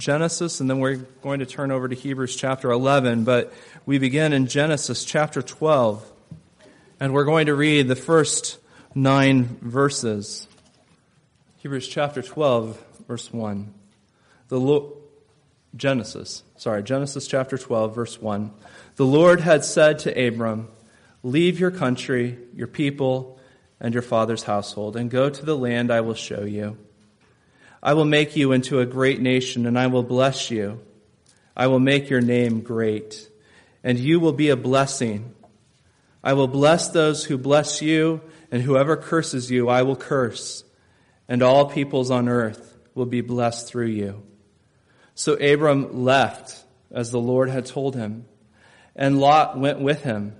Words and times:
Genesis, 0.00 0.60
and 0.60 0.68
then 0.68 0.80
we're 0.80 0.96
going 0.96 1.40
to 1.40 1.46
turn 1.46 1.70
over 1.70 1.86
to 1.86 1.94
Hebrews 1.94 2.34
chapter 2.34 2.70
11. 2.70 3.24
But 3.24 3.52
we 3.84 3.98
begin 3.98 4.32
in 4.32 4.46
Genesis 4.46 5.04
chapter 5.04 5.42
12, 5.42 6.10
and 6.98 7.12
we're 7.12 7.26
going 7.26 7.46
to 7.46 7.54
read 7.54 7.86
the 7.86 7.94
first 7.94 8.58
nine 8.94 9.58
verses. 9.60 10.48
Hebrews 11.58 11.86
chapter 11.86 12.22
12, 12.22 12.82
verse 13.06 13.30
1. 13.30 13.74
The 14.48 14.58
Lo- 14.58 14.96
Genesis, 15.76 16.44
sorry, 16.56 16.82
Genesis 16.82 17.26
chapter 17.26 17.58
12, 17.58 17.94
verse 17.94 18.20
1. 18.20 18.50
The 18.96 19.06
Lord 19.06 19.40
had 19.40 19.66
said 19.66 19.98
to 20.00 20.26
Abram, 20.26 20.68
Leave 21.22 21.60
your 21.60 21.70
country, 21.70 22.38
your 22.54 22.66
people, 22.66 23.38
and 23.78 23.92
your 23.92 24.02
father's 24.02 24.44
household, 24.44 24.96
and 24.96 25.10
go 25.10 25.28
to 25.28 25.44
the 25.44 25.56
land 25.56 25.92
I 25.92 26.00
will 26.00 26.14
show 26.14 26.44
you. 26.44 26.78
I 27.82 27.94
will 27.94 28.04
make 28.04 28.36
you 28.36 28.52
into 28.52 28.80
a 28.80 28.86
great 28.86 29.20
nation, 29.20 29.66
and 29.66 29.78
I 29.78 29.86
will 29.86 30.02
bless 30.02 30.50
you. 30.50 30.80
I 31.56 31.66
will 31.66 31.80
make 31.80 32.10
your 32.10 32.20
name 32.20 32.60
great, 32.60 33.28
and 33.82 33.98
you 33.98 34.20
will 34.20 34.32
be 34.32 34.50
a 34.50 34.56
blessing. 34.56 35.34
I 36.22 36.34
will 36.34 36.48
bless 36.48 36.88
those 36.88 37.24
who 37.24 37.38
bless 37.38 37.80
you, 37.80 38.20
and 38.50 38.62
whoever 38.62 38.96
curses 38.96 39.50
you, 39.50 39.68
I 39.68 39.82
will 39.82 39.96
curse, 39.96 40.64
and 41.28 41.42
all 41.42 41.70
peoples 41.70 42.10
on 42.10 42.28
earth 42.28 42.78
will 42.94 43.06
be 43.06 43.20
blessed 43.20 43.66
through 43.68 43.86
you. 43.86 44.22
So 45.14 45.34
Abram 45.34 46.04
left, 46.04 46.64
as 46.90 47.10
the 47.10 47.20
Lord 47.20 47.48
had 47.48 47.66
told 47.66 47.94
him, 47.94 48.26
and 48.96 49.20
Lot 49.20 49.58
went 49.58 49.80
with 49.80 50.02
him. 50.02 50.34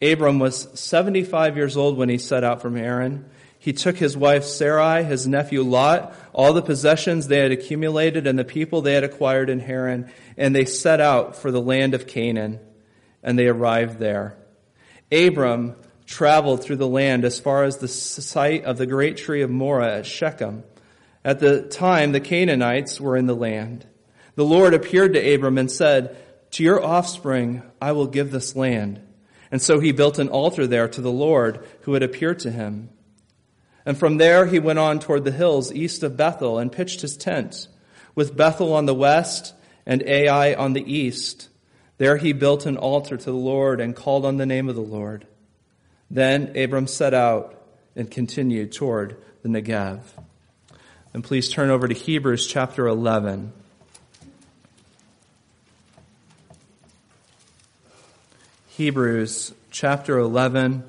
Abram 0.00 0.38
was 0.38 0.68
75 0.78 1.56
years 1.56 1.76
old 1.76 1.96
when 1.96 2.08
he 2.08 2.18
set 2.18 2.44
out 2.44 2.62
from 2.62 2.76
Haran. 2.76 3.28
He 3.68 3.74
took 3.74 3.98
his 3.98 4.16
wife 4.16 4.44
Sarai, 4.44 5.04
his 5.04 5.26
nephew 5.26 5.62
Lot, 5.62 6.14
all 6.32 6.54
the 6.54 6.62
possessions 6.62 7.28
they 7.28 7.40
had 7.40 7.52
accumulated 7.52 8.26
and 8.26 8.38
the 8.38 8.42
people 8.42 8.80
they 8.80 8.94
had 8.94 9.04
acquired 9.04 9.50
in 9.50 9.60
Haran, 9.60 10.10
and 10.38 10.56
they 10.56 10.64
set 10.64 11.02
out 11.02 11.36
for 11.36 11.50
the 11.50 11.60
land 11.60 11.92
of 11.92 12.06
Canaan, 12.06 12.60
and 13.22 13.38
they 13.38 13.46
arrived 13.46 13.98
there. 13.98 14.38
Abram 15.12 15.76
traveled 16.06 16.62
through 16.62 16.76
the 16.76 16.88
land 16.88 17.26
as 17.26 17.38
far 17.38 17.64
as 17.64 17.76
the 17.76 17.88
site 17.88 18.64
of 18.64 18.78
the 18.78 18.86
great 18.86 19.18
tree 19.18 19.42
of 19.42 19.50
Moreh 19.50 19.98
at 19.98 20.06
Shechem. 20.06 20.64
At 21.22 21.38
the 21.38 21.60
time, 21.60 22.12
the 22.12 22.20
Canaanites 22.20 22.98
were 22.98 23.18
in 23.18 23.26
the 23.26 23.36
land. 23.36 23.86
The 24.34 24.46
Lord 24.46 24.72
appeared 24.72 25.12
to 25.12 25.34
Abram 25.34 25.58
and 25.58 25.70
said, 25.70 26.16
To 26.52 26.62
your 26.64 26.82
offspring 26.82 27.60
I 27.82 27.92
will 27.92 28.06
give 28.06 28.30
this 28.30 28.56
land. 28.56 29.02
And 29.52 29.60
so 29.60 29.78
he 29.78 29.92
built 29.92 30.18
an 30.18 30.30
altar 30.30 30.66
there 30.66 30.88
to 30.88 31.02
the 31.02 31.12
Lord 31.12 31.66
who 31.82 31.92
had 31.92 32.02
appeared 32.02 32.38
to 32.38 32.50
him. 32.50 32.88
And 33.88 33.96
from 33.96 34.18
there 34.18 34.44
he 34.44 34.58
went 34.58 34.78
on 34.78 34.98
toward 34.98 35.24
the 35.24 35.32
hills 35.32 35.72
east 35.72 36.02
of 36.02 36.14
Bethel 36.14 36.58
and 36.58 36.70
pitched 36.70 37.00
his 37.00 37.16
tent, 37.16 37.68
with 38.14 38.36
Bethel 38.36 38.74
on 38.74 38.84
the 38.84 38.94
west 38.94 39.54
and 39.86 40.02
Ai 40.02 40.52
on 40.52 40.74
the 40.74 40.84
east. 40.84 41.48
There 41.96 42.18
he 42.18 42.34
built 42.34 42.66
an 42.66 42.76
altar 42.76 43.16
to 43.16 43.24
the 43.24 43.32
Lord 43.32 43.80
and 43.80 43.96
called 43.96 44.26
on 44.26 44.36
the 44.36 44.44
name 44.44 44.68
of 44.68 44.74
the 44.74 44.82
Lord. 44.82 45.26
Then 46.10 46.54
Abram 46.54 46.86
set 46.86 47.14
out 47.14 47.62
and 47.96 48.10
continued 48.10 48.72
toward 48.72 49.16
the 49.40 49.48
Negev. 49.48 50.00
And 51.14 51.24
please 51.24 51.48
turn 51.48 51.70
over 51.70 51.88
to 51.88 51.94
Hebrews 51.94 52.46
chapter 52.46 52.86
11. 52.86 53.54
Hebrews 58.66 59.54
chapter 59.70 60.18
11. 60.18 60.84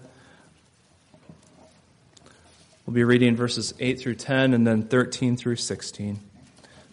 We'll 2.89 2.95
be 2.95 3.03
reading 3.03 3.35
verses 3.35 3.71
8 3.79 3.99
through 3.99 4.15
10 4.15 4.55
and 4.55 4.65
then 4.65 4.81
13 4.81 5.37
through 5.37 5.57
16. 5.57 6.19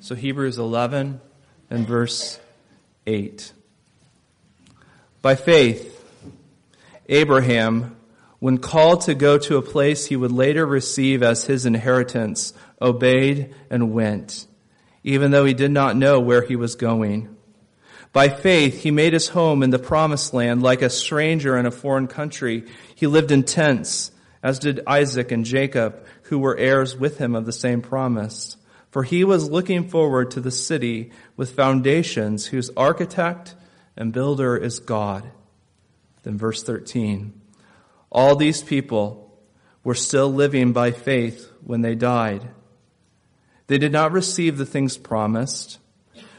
So 0.01 0.15
Hebrews 0.15 0.59
11 0.59 1.23
and 1.71 1.87
verse 1.89 2.39
8. 3.07 3.51
By 5.23 5.37
faith, 5.37 6.05
Abraham, 7.09 7.97
when 8.41 8.59
called 8.59 9.01
to 9.07 9.15
go 9.15 9.39
to 9.39 9.57
a 9.57 9.63
place 9.63 10.05
he 10.05 10.17
would 10.17 10.33
later 10.33 10.67
receive 10.67 11.23
as 11.23 11.47
his 11.47 11.65
inheritance, 11.65 12.53
obeyed 12.79 13.55
and 13.71 13.95
went, 13.95 14.47
even 15.03 15.31
though 15.31 15.47
he 15.47 15.55
did 15.55 15.71
not 15.71 15.97
know 15.97 16.21
where 16.21 16.43
he 16.43 16.57
was 16.57 16.75
going. 16.75 17.35
By 18.13 18.29
faith, 18.29 18.83
he 18.83 18.91
made 18.91 19.15
his 19.15 19.29
home 19.29 19.63
in 19.63 19.71
the 19.71 19.79
promised 19.79 20.35
land 20.35 20.63
like 20.63 20.83
a 20.83 20.91
stranger 20.91 21.57
in 21.57 21.65
a 21.65 21.71
foreign 21.71 22.07
country. 22.07 22.67
He 22.95 23.07
lived 23.07 23.31
in 23.31 23.45
tents 23.45 24.11
as 24.47 24.61
did 24.61 24.79
Isaac 24.87 25.33
and 25.33 25.45
Jacob, 25.45 26.07
who 26.23 26.39
were 26.39 26.57
heirs 26.57 26.97
with 26.97 27.19
him 27.19 27.35
of 27.35 27.47
the 27.47 27.53
same 27.53 27.83
promise. 27.83 28.57
For 28.93 29.03
he 29.03 29.25
was 29.25 29.51
looking 29.51 29.89
forward 29.89 30.31
to 30.31 30.41
the 30.41 30.53
city 30.53 31.11
with 31.37 31.57
foundations 31.57 32.47
whose 32.47 32.71
architect 32.77 33.57
and 33.97 34.13
builder 34.13 34.57
is 34.57 34.79
God. 34.79 35.29
Then 36.23 36.39
verse 36.39 36.63
13. 36.63 37.33
All 38.09 38.37
these 38.37 38.63
people 38.63 39.37
were 39.83 39.97
still 39.97 40.33
living 40.33 40.73
by 40.73 40.93
faith 40.93 41.51
when 41.65 41.81
they 41.81 41.97
died. 41.97 42.49
They 43.67 43.79
did 43.79 43.91
not 43.91 44.13
receive 44.13 44.59
the 44.59 44.65
things 44.65 44.97
promised. 44.97 45.81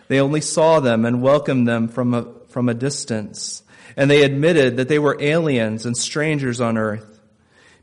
They 0.07 0.22
only 0.22 0.39
saw 0.39 0.79
them 0.79 1.03
and 1.03 1.22
welcomed 1.22 1.68
them 1.68 1.89
from 1.89 2.13
a, 2.13 2.25
from 2.47 2.69
a 2.69 2.74
distance. 2.74 3.63
And 3.97 4.09
they 4.09 4.24
admitted 4.24 4.78
that 4.78 4.88
they 4.88 4.97
were 4.97 5.18
aliens 5.19 5.85
and 5.85 5.97
strangers 5.97 6.62
on 6.62 6.78
earth. 6.78 7.06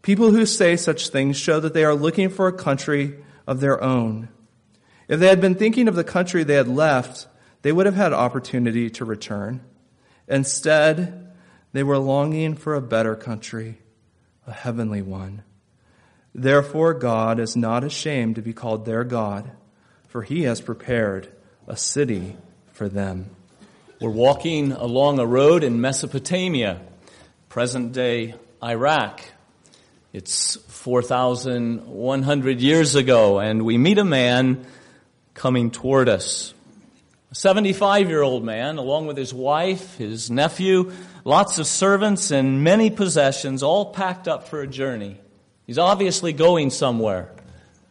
People 0.05 0.33
who 0.33 0.45
say 0.45 0.77
such 0.77 1.09
things 1.09 1.35
show 1.35 1.59
that 1.61 1.73
they 1.73 1.83
are 1.83 1.95
looking 1.95 2.29
for 2.29 2.47
a 2.47 2.53
country 2.53 3.25
of 3.47 3.61
their 3.61 3.83
own. 3.83 4.29
If 5.09 5.19
they 5.19 5.29
had 5.29 5.41
been 5.41 5.55
thinking 5.55 5.89
of 5.89 5.95
the 5.95 6.05
country 6.05 6.45
they 6.45 6.57
had 6.57 6.69
left, 6.69 7.27
they 7.63 7.73
would 7.73 7.87
have 7.87 7.95
had 7.95 8.13
opportunity 8.13 8.91
to 8.91 9.05
return. 9.07 9.63
Instead, 10.29 11.33
they 11.73 11.83
were 11.83 11.97
longing 11.97 12.55
for 12.55 12.75
a 12.75 12.83
better 12.83 13.17
country, 13.17 13.79
a 14.47 14.53
heavenly 14.53 15.01
one. 15.01 15.43
Therefore, 16.35 16.93
God 16.93 17.41
is 17.41 17.57
not 17.57 17.83
ashamed 17.83 18.35
to 18.35 18.43
be 18.43 18.53
called 18.53 18.85
their 18.85 19.05
God, 19.05 19.53
for 20.07 20.21
he 20.21 20.43
has 20.43 20.61
prepared 20.61 21.33
a 21.67 21.79
city 21.79 22.37
for 22.75 22.91
them. 22.91 23.31
We're 24.03 24.11
walking 24.11 24.73
along 24.73 25.19
a 25.19 25.27
road 25.27 25.65
in 25.65 25.81
Mesopotamia, 25.81 26.83
present 27.49 27.93
day 27.93 28.35
Iraq. 28.63 29.23
It's 30.15 30.55
4,100 30.69 32.61
years 32.61 32.95
ago, 32.95 33.41
and 33.41 33.65
we 33.65 33.77
meet 33.77 33.99
a 33.99 34.05
man 34.05 34.65
coming 35.35 35.73
toward 35.73 36.09
us. 36.09 36.55
A 37.33 37.35
75 37.35 38.09
year 38.09 38.23
old 38.23 38.45
man, 38.45 38.79
along 38.79 39.09
with 39.09 39.17
his 39.17 39.35
wife, 39.35 39.97
his 39.97 40.31
nephew, 40.31 40.93
lots 41.25 41.59
of 41.59 41.67
servants, 41.67 42.31
and 42.31 42.63
many 42.63 42.91
possessions, 42.91 43.65
all 43.65 43.87
packed 43.93 44.29
up 44.29 44.47
for 44.47 44.61
a 44.61 44.69
journey. 44.69 45.19
He's 45.67 45.79
obviously 45.79 46.33
going 46.33 46.71
somewhere. 46.71 47.33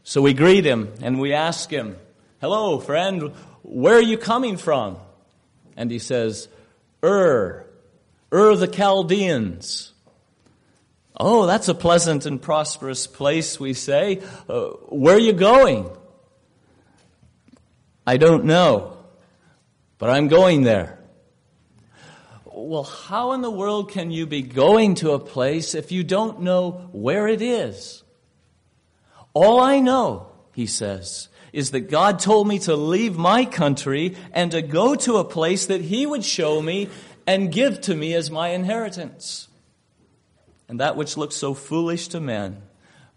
So 0.05 0.22
we 0.22 0.34
greet 0.34 0.63
him 0.63 0.94
and 1.01 1.19
we 1.19 1.34
ask 1.34 1.69
him, 1.69 1.97
Hello, 2.40 2.79
friend, 2.79 3.34
where 3.63 3.95
are 3.95 4.01
you 4.01 4.17
coming 4.17 4.55
from? 4.55 4.95
And 5.75 5.91
he 5.91 6.00
says, 6.00 6.47
Ur, 7.03 7.66
Ur 8.34 8.55
the 8.55 8.69
Chaldeans. 8.69 9.93
Oh, 11.16 11.46
that's 11.46 11.68
a 11.68 11.75
pleasant 11.75 12.25
and 12.25 12.41
prosperous 12.41 13.06
place, 13.06 13.59
we 13.59 13.74
say. 13.74 14.22
Uh, 14.50 14.69
where 14.90 15.16
are 15.16 15.19
you 15.19 15.34
going? 15.34 15.90
I 18.06 18.18
don't 18.18 18.46
know, 18.46 18.97
but 19.97 20.09
I'm 20.09 20.28
going 20.28 20.63
there. 20.63 21.00
Well, 22.46 22.84
how 22.84 23.34
in 23.34 23.41
the 23.41 23.52
world 23.52 23.91
can 23.91 24.12
you 24.12 24.25
be 24.25 24.41
going 24.41 24.96
to 24.96 25.12
a 25.12 25.19
place 25.19 25.75
if 25.75 25.91
you 25.91 26.03
don't 26.03 26.41
know 26.41 26.90
where 26.91 27.28
it 27.28 27.41
is? 27.41 28.03
All 29.34 29.59
I 29.59 29.79
know, 29.79 30.28
he 30.53 30.66
says, 30.66 31.29
is 31.52 31.72
that 31.72 31.90
God 31.90 32.19
told 32.19 32.47
me 32.47 32.59
to 32.59 32.75
leave 32.75 33.18
my 33.18 33.46
country 33.46 34.16
and 34.31 34.52
to 34.52 34.62
go 34.62 34.96
to 34.96 35.17
a 35.17 35.23
place 35.23 35.67
that 35.67 35.82
he 35.82 36.05
would 36.05 36.23
show 36.23 36.61
me 36.61 36.90
and 37.26 37.52
give 37.52 37.82
to 37.82 37.96
me 37.96 38.14
as 38.14 38.29
my 38.29 38.49
inheritance. 38.49 39.47
And 40.73 40.79
that 40.79 40.96
which 40.96 41.17
looked 41.17 41.34
so 41.34 41.53
foolish 41.53 42.08
to 42.08 42.20
men 42.20 42.64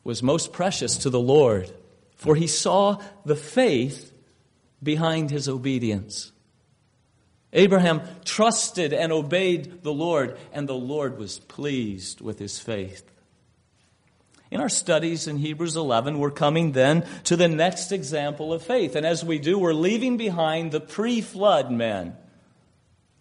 was 0.04 0.22
most 0.22 0.52
precious 0.52 0.98
to 0.98 1.08
the 1.08 1.18
Lord, 1.18 1.72
for 2.14 2.34
he 2.34 2.46
saw 2.46 3.00
the 3.24 3.34
faith 3.34 4.12
behind 4.82 5.30
his 5.30 5.48
obedience. 5.48 6.32
Abraham 7.54 8.02
trusted 8.26 8.92
and 8.92 9.10
obeyed 9.10 9.82
the 9.82 9.92
Lord, 9.94 10.36
and 10.52 10.68
the 10.68 10.74
Lord 10.74 11.16
was 11.16 11.38
pleased 11.38 12.20
with 12.20 12.38
his 12.38 12.58
faith. 12.58 13.10
In 14.50 14.60
our 14.60 14.68
studies 14.68 15.26
in 15.26 15.38
Hebrews 15.38 15.76
11, 15.76 16.18
we're 16.18 16.30
coming 16.30 16.72
then 16.72 17.06
to 17.24 17.36
the 17.36 17.48
next 17.48 17.90
example 17.90 18.52
of 18.52 18.60
faith. 18.60 18.96
And 18.96 19.06
as 19.06 19.24
we 19.24 19.38
do, 19.38 19.58
we're 19.58 19.72
leaving 19.72 20.18
behind 20.18 20.72
the 20.72 20.80
pre 20.80 21.22
flood 21.22 21.72
men 21.72 22.18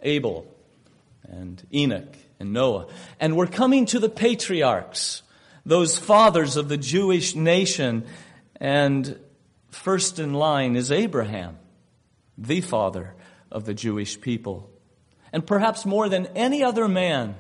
Abel 0.02 0.46
and 1.24 1.66
Enoch 1.74 2.18
and 2.40 2.54
Noah. 2.54 2.88
And 3.20 3.36
we're 3.36 3.48
coming 3.48 3.86
to 3.88 4.00
the 4.00 4.10
patriarchs, 4.10 5.24
those 5.66 5.98
fathers 5.98 6.58
of 6.58 6.70
the 6.70 6.78
Jewish 6.78 7.36
nation. 7.36 8.06
And 8.58 9.20
first 9.70 10.20
in 10.20 10.34
line 10.34 10.76
is 10.76 10.92
Abraham. 10.92 11.58
the 12.38 12.60
father 12.60 13.16
of 13.50 13.64
the 13.64 13.74
Jewish 13.74 14.20
people. 14.20 14.70
And 15.32 15.48
perhaps 15.48 15.86
more 15.86 16.10
than 16.10 16.28
any 16.36 16.64
other 16.64 16.88
man, 16.88 17.36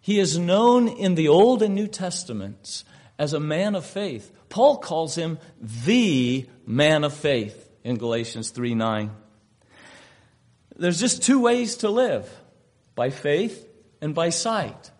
he 0.00 0.18
is 0.18 0.38
known 0.38 0.88
in 0.88 1.14
the 1.16 1.28
Old 1.28 1.62
and 1.62 1.74
New 1.74 1.88
Testaments 1.88 2.84
as 3.18 3.32
a 3.32 3.40
man 3.40 3.74
of 3.74 3.84
faith. 3.84 4.32
Paul 4.48 4.78
calls 4.78 5.14
him 5.14 5.38
the 5.60 6.46
man 6.66 7.04
of 7.04 7.12
faith 7.12 7.70
in 7.84 7.96
Galatians 7.96 8.50
3 8.50 8.74
9. 8.74 9.10
There's 10.76 11.00
just 11.00 11.22
two 11.22 11.40
ways 11.40 11.76
to 11.78 11.88
live 11.88 12.28
by 12.94 13.10
faith 13.10 13.66
and 14.02 14.14
by 14.14 14.28
sight. 14.28 14.90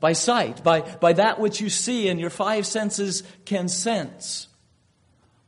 By 0.00 0.12
sight, 0.12 0.62
by, 0.62 0.80
by 0.80 1.14
that 1.14 1.38
which 1.38 1.60
you 1.60 1.70
see 1.70 2.08
and 2.08 2.20
your 2.20 2.28
five 2.28 2.66
senses 2.66 3.22
can 3.44 3.68
sense, 3.68 4.48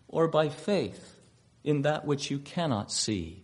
or 0.08 0.28
by 0.28 0.48
faith 0.48 1.20
in 1.64 1.82
that 1.82 2.06
which 2.06 2.30
you 2.30 2.38
cannot 2.38 2.92
see. 2.92 3.42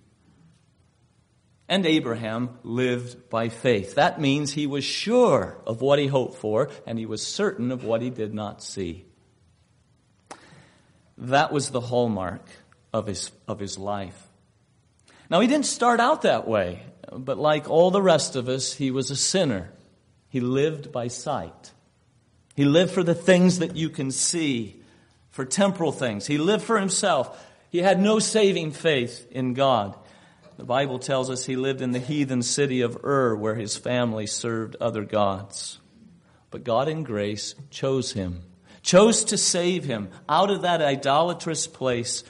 And 1.68 1.84
Abraham 1.84 2.58
lived 2.62 3.28
by 3.28 3.48
faith. 3.48 3.96
That 3.96 4.20
means 4.20 4.52
he 4.52 4.66
was 4.66 4.84
sure 4.84 5.58
of 5.66 5.80
what 5.80 5.98
he 5.98 6.06
hoped 6.06 6.36
for 6.36 6.70
and 6.86 6.98
he 6.98 7.06
was 7.06 7.26
certain 7.26 7.72
of 7.72 7.84
what 7.84 8.02
he 8.02 8.10
did 8.10 8.32
not 8.32 8.62
see. 8.62 9.04
That 11.18 11.52
was 11.52 11.70
the 11.70 11.80
hallmark 11.80 12.44
of 12.92 13.06
his, 13.06 13.30
of 13.46 13.58
his 13.58 13.78
life. 13.78 14.28
Now, 15.28 15.40
he 15.40 15.46
didn't 15.46 15.66
start 15.66 16.00
out 16.00 16.22
that 16.22 16.48
way, 16.48 16.82
but 17.10 17.38
like 17.38 17.68
all 17.68 17.90
the 17.90 18.02
rest 18.02 18.36
of 18.36 18.48
us, 18.48 18.72
he 18.74 18.90
was 18.90 19.10
a 19.10 19.16
sinner. 19.16 19.72
He 20.28 20.40
lived 20.40 20.92
by 20.92 21.08
sight. 21.08 21.72
He 22.54 22.64
lived 22.64 22.92
for 22.92 23.02
the 23.02 23.14
things 23.14 23.58
that 23.58 23.76
you 23.76 23.88
can 23.90 24.10
see, 24.10 24.80
for 25.30 25.44
temporal 25.44 25.92
things. 25.92 26.26
He 26.26 26.38
lived 26.38 26.64
for 26.64 26.78
himself. 26.78 27.46
He 27.70 27.78
had 27.78 28.00
no 28.00 28.18
saving 28.18 28.72
faith 28.72 29.26
in 29.30 29.54
God. 29.54 29.96
The 30.56 30.64
Bible 30.64 30.98
tells 30.98 31.30
us 31.30 31.46
he 31.46 31.56
lived 31.56 31.80
in 31.80 31.92
the 31.92 31.98
heathen 31.98 32.42
city 32.42 32.82
of 32.82 33.02
Ur, 33.04 33.34
where 33.34 33.54
his 33.54 33.76
family 33.76 34.26
served 34.26 34.76
other 34.76 35.04
gods. 35.04 35.78
But 36.50 36.64
God 36.64 36.88
in 36.88 37.02
grace 37.02 37.54
chose 37.70 38.12
him, 38.12 38.42
chose 38.82 39.24
to 39.24 39.38
save 39.38 39.84
him 39.84 40.10
out 40.28 40.50
of 40.50 40.62
that 40.62 40.82
idolatrous 40.82 41.66
place 41.66 42.24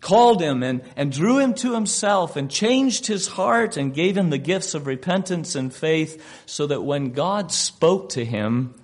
called 0.00 0.40
him 0.40 0.62
and, 0.62 0.82
and 0.96 1.12
drew 1.12 1.38
him 1.38 1.54
to 1.54 1.74
himself 1.74 2.36
and 2.36 2.50
changed 2.50 3.06
his 3.06 3.28
heart 3.28 3.76
and 3.76 3.94
gave 3.94 4.16
him 4.16 4.30
the 4.30 4.38
gifts 4.38 4.74
of 4.74 4.86
repentance 4.86 5.54
and 5.54 5.72
faith 5.72 6.42
so 6.46 6.66
that 6.66 6.82
when 6.82 7.12
God 7.12 7.52
spoke 7.52 8.10
to 8.10 8.24
him 8.24 8.74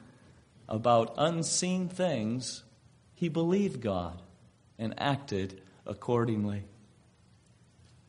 about 0.68 1.14
unseen 1.16 1.88
things, 1.88 2.62
he 3.14 3.28
believed 3.28 3.80
God 3.80 4.20
and 4.78 4.94
acted 4.98 5.60
accordingly. 5.86 6.64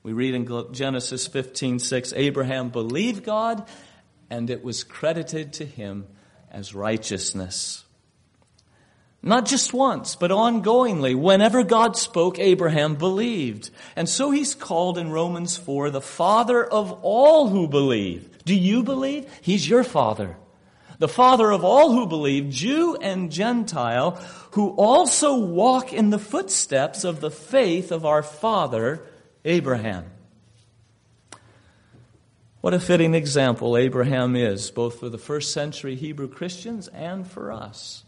We 0.03 0.13
read 0.13 0.36
in 0.36 0.74
Genesis 0.74 1.27
15 1.27 1.80
6, 1.80 2.13
Abraham 2.15 2.69
believed 2.69 3.24
God 3.24 3.68
and 4.30 4.50
it 4.50 4.63
was 4.63 4.83
credited 4.83 5.53
to 5.53 5.65
him 5.65 6.07
as 6.51 6.74
righteousness. 6.75 7.86
Not 9.24 9.46
just 9.46 9.74
once, 9.74 10.16
but 10.16 10.31
ongoingly. 10.31 11.16
Whenever 11.16 11.64
God 11.64 11.98
spoke, 11.98 12.40
Abraham 12.40 12.96
believed. 12.96 13.72
And 13.96 14.08
so 14.08 14.31
he's 14.31 14.54
called 14.54 14.98
in 14.98 15.12
Romans 15.12 15.58
4 15.58 15.90
the 15.90 16.02
father 16.02 16.64
of 16.64 16.92
all 17.02 17.50
who 17.50 17.68
believe. 17.68 18.44
Do 18.46 18.56
you 18.56 18.84
believe? 18.84 19.30
He's 19.42 19.68
your 19.68 19.84
father. 19.84 20.38
The 21.00 21.08
father 21.08 21.52
of 21.52 21.64
all 21.64 21.92
who 21.92 22.08
believe, 22.08 22.50
Jew 22.50 22.96
and 22.96 23.31
Gentile, 23.31 24.12
who 24.52 24.69
also 24.69 25.36
walk 25.38 25.94
in 25.94 26.10
the 26.10 26.20
footsteps 26.20 27.04
of 27.04 27.20
the 27.20 27.30
faith 27.30 27.92
of 27.92 28.06
our 28.06 28.24
father, 28.24 29.04
Abraham. 29.46 30.06
What 32.62 32.74
a 32.74 32.80
fitting 32.80 33.13
example 33.13 33.78
Abraham 33.78 34.36
is, 34.36 34.72
both 34.72 35.00
for 35.00 35.10
the 35.10 35.20
first 35.20 35.54
century 35.54 35.96
Hebrew 35.96 36.28
Christians 36.28 36.88
and 36.88 37.28
for 37.28 37.52
us 37.52 38.04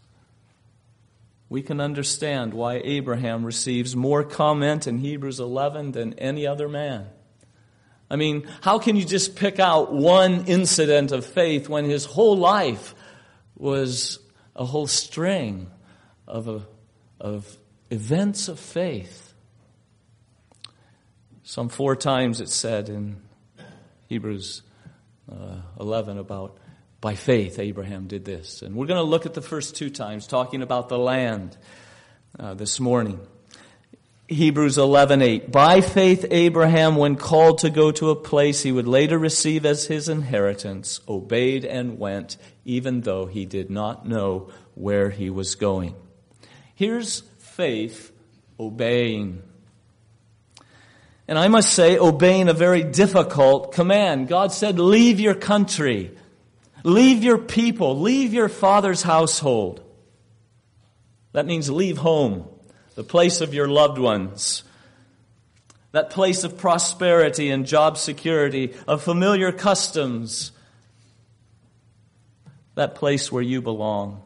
we 1.50 1.62
can 1.62 1.80
understand 1.80 2.54
why 2.54 2.80
Abraham 2.84 3.44
receives 3.44 3.96
more 3.96 4.22
comment 4.22 4.86
in 4.86 4.98
Hebrews 4.98 5.40
11 5.40 5.90
than 5.92 6.14
any 6.14 6.46
other 6.46 6.68
man. 6.68 7.08
I 8.08 8.14
mean, 8.14 8.48
how 8.60 8.78
can 8.78 8.94
you 8.94 9.04
just 9.04 9.34
pick 9.34 9.58
out 9.58 9.92
one 9.92 10.44
incident 10.46 11.10
of 11.10 11.26
faith 11.26 11.68
when 11.68 11.84
his 11.84 12.04
whole 12.04 12.36
life 12.36 12.94
was 13.56 14.20
a 14.54 14.64
whole 14.64 14.86
string 14.86 15.66
of, 16.26 16.46
a, 16.46 16.66
of 17.20 17.56
events 17.90 18.46
of 18.46 18.60
faith? 18.60 19.34
Some 21.42 21.68
four 21.68 21.96
times 21.96 22.40
it 22.40 22.48
said 22.48 22.88
in 22.88 23.20
Hebrews 24.06 24.62
uh, 25.30 25.56
11 25.80 26.16
about 26.16 26.58
by 27.00 27.14
faith, 27.14 27.58
Abraham 27.58 28.06
did 28.06 28.24
this. 28.24 28.62
And 28.62 28.74
we're 28.74 28.86
going 28.86 28.98
to 28.98 29.02
look 29.02 29.24
at 29.24 29.34
the 29.34 29.40
first 29.40 29.74
two 29.74 29.88
times, 29.88 30.26
talking 30.26 30.62
about 30.62 30.88
the 30.88 30.98
land 30.98 31.56
uh, 32.38 32.54
this 32.54 32.78
morning. 32.78 33.20
Hebrews 34.28 34.76
11:8 34.76 35.50
By 35.50 35.80
faith 35.80 36.24
Abraham 36.30 36.94
when 36.94 37.16
called 37.16 37.58
to 37.58 37.70
go 37.70 37.90
to 37.90 38.10
a 38.10 38.16
place 38.16 38.62
he 38.62 38.70
would 38.70 38.86
later 38.86 39.18
receive 39.18 39.66
as 39.66 39.86
his 39.86 40.08
inheritance 40.08 41.00
obeyed 41.08 41.64
and 41.64 41.98
went 41.98 42.36
even 42.64 43.00
though 43.00 43.26
he 43.26 43.44
did 43.44 43.70
not 43.70 44.06
know 44.06 44.50
where 44.74 45.10
he 45.10 45.30
was 45.30 45.56
going. 45.56 45.96
Here's 46.76 47.22
faith 47.38 48.12
obeying. 48.60 49.42
And 51.26 51.36
I 51.36 51.48
must 51.48 51.72
say 51.72 51.98
obeying 51.98 52.48
a 52.48 52.52
very 52.54 52.84
difficult 52.84 53.72
command. 53.72 54.28
God 54.28 54.52
said 54.52 54.78
leave 54.78 55.18
your 55.18 55.34
country 55.34 56.16
Leave 56.82 57.22
your 57.22 57.38
people, 57.38 58.00
leave 58.00 58.32
your 58.32 58.48
father's 58.48 59.02
household. 59.02 59.82
That 61.32 61.46
means 61.46 61.70
leave 61.70 61.98
home, 61.98 62.48
the 62.94 63.04
place 63.04 63.40
of 63.40 63.54
your 63.54 63.68
loved 63.68 63.98
ones, 63.98 64.64
that 65.92 66.10
place 66.10 66.44
of 66.44 66.58
prosperity 66.58 67.50
and 67.50 67.66
job 67.66 67.98
security, 67.98 68.74
of 68.86 69.02
familiar 69.02 69.52
customs, 69.52 70.52
that 72.74 72.94
place 72.94 73.30
where 73.30 73.42
you 73.42 73.60
belong. 73.60 74.22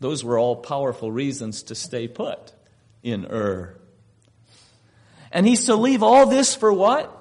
Those 0.00 0.24
were 0.24 0.38
all 0.38 0.56
powerful 0.56 1.10
reasons 1.10 1.64
to 1.64 1.74
stay 1.74 2.08
put 2.08 2.52
in 3.02 3.26
Ur. 3.26 3.74
And 5.30 5.46
he's 5.46 5.66
to 5.66 5.76
leave 5.76 6.02
all 6.02 6.26
this 6.26 6.54
for 6.54 6.72
what? 6.72 7.14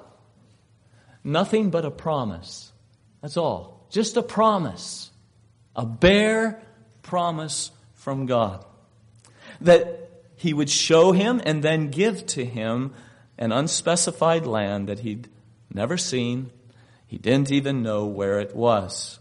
Nothing 1.24 1.70
but 1.70 1.86
a 1.86 1.92
promise. 1.92 2.72
That's 3.22 3.38
all. 3.38 3.77
Just 3.90 4.18
a 4.18 4.22
promise, 4.22 5.12
a 5.76 5.86
bare 5.86 6.62
promise 7.02 7.72
from 7.94 8.26
God 8.26 8.66
that 9.62 10.08
He 10.38 10.54
would 10.54 10.70
show 10.70 11.14
him 11.14 11.42
and 11.44 11.64
then 11.64 11.90
give 11.90 12.26
to 12.28 12.46
him 12.46 12.94
an 13.38 13.52
unspecified 13.52 14.46
land 14.46 14.88
that 14.88 15.00
he'd 15.00 15.28
never 15.74 15.98
seen. 15.98 16.52
He 17.08 17.18
didn't 17.18 17.52
even 17.52 17.84
know 17.84 18.06
where 18.06 18.40
it 18.40 18.56
was. 18.56 19.20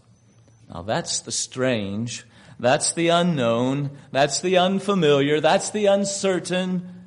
Now 0.68 0.82
that's 0.82 1.20
the 1.20 1.32
strange, 1.32 2.26
that's 2.58 2.92
the 2.92 3.08
unknown, 3.08 3.90
that's 4.10 4.40
the 4.40 4.58
unfamiliar, 4.58 5.40
that's 5.40 5.70
the 5.70 5.86
uncertain, 5.86 7.04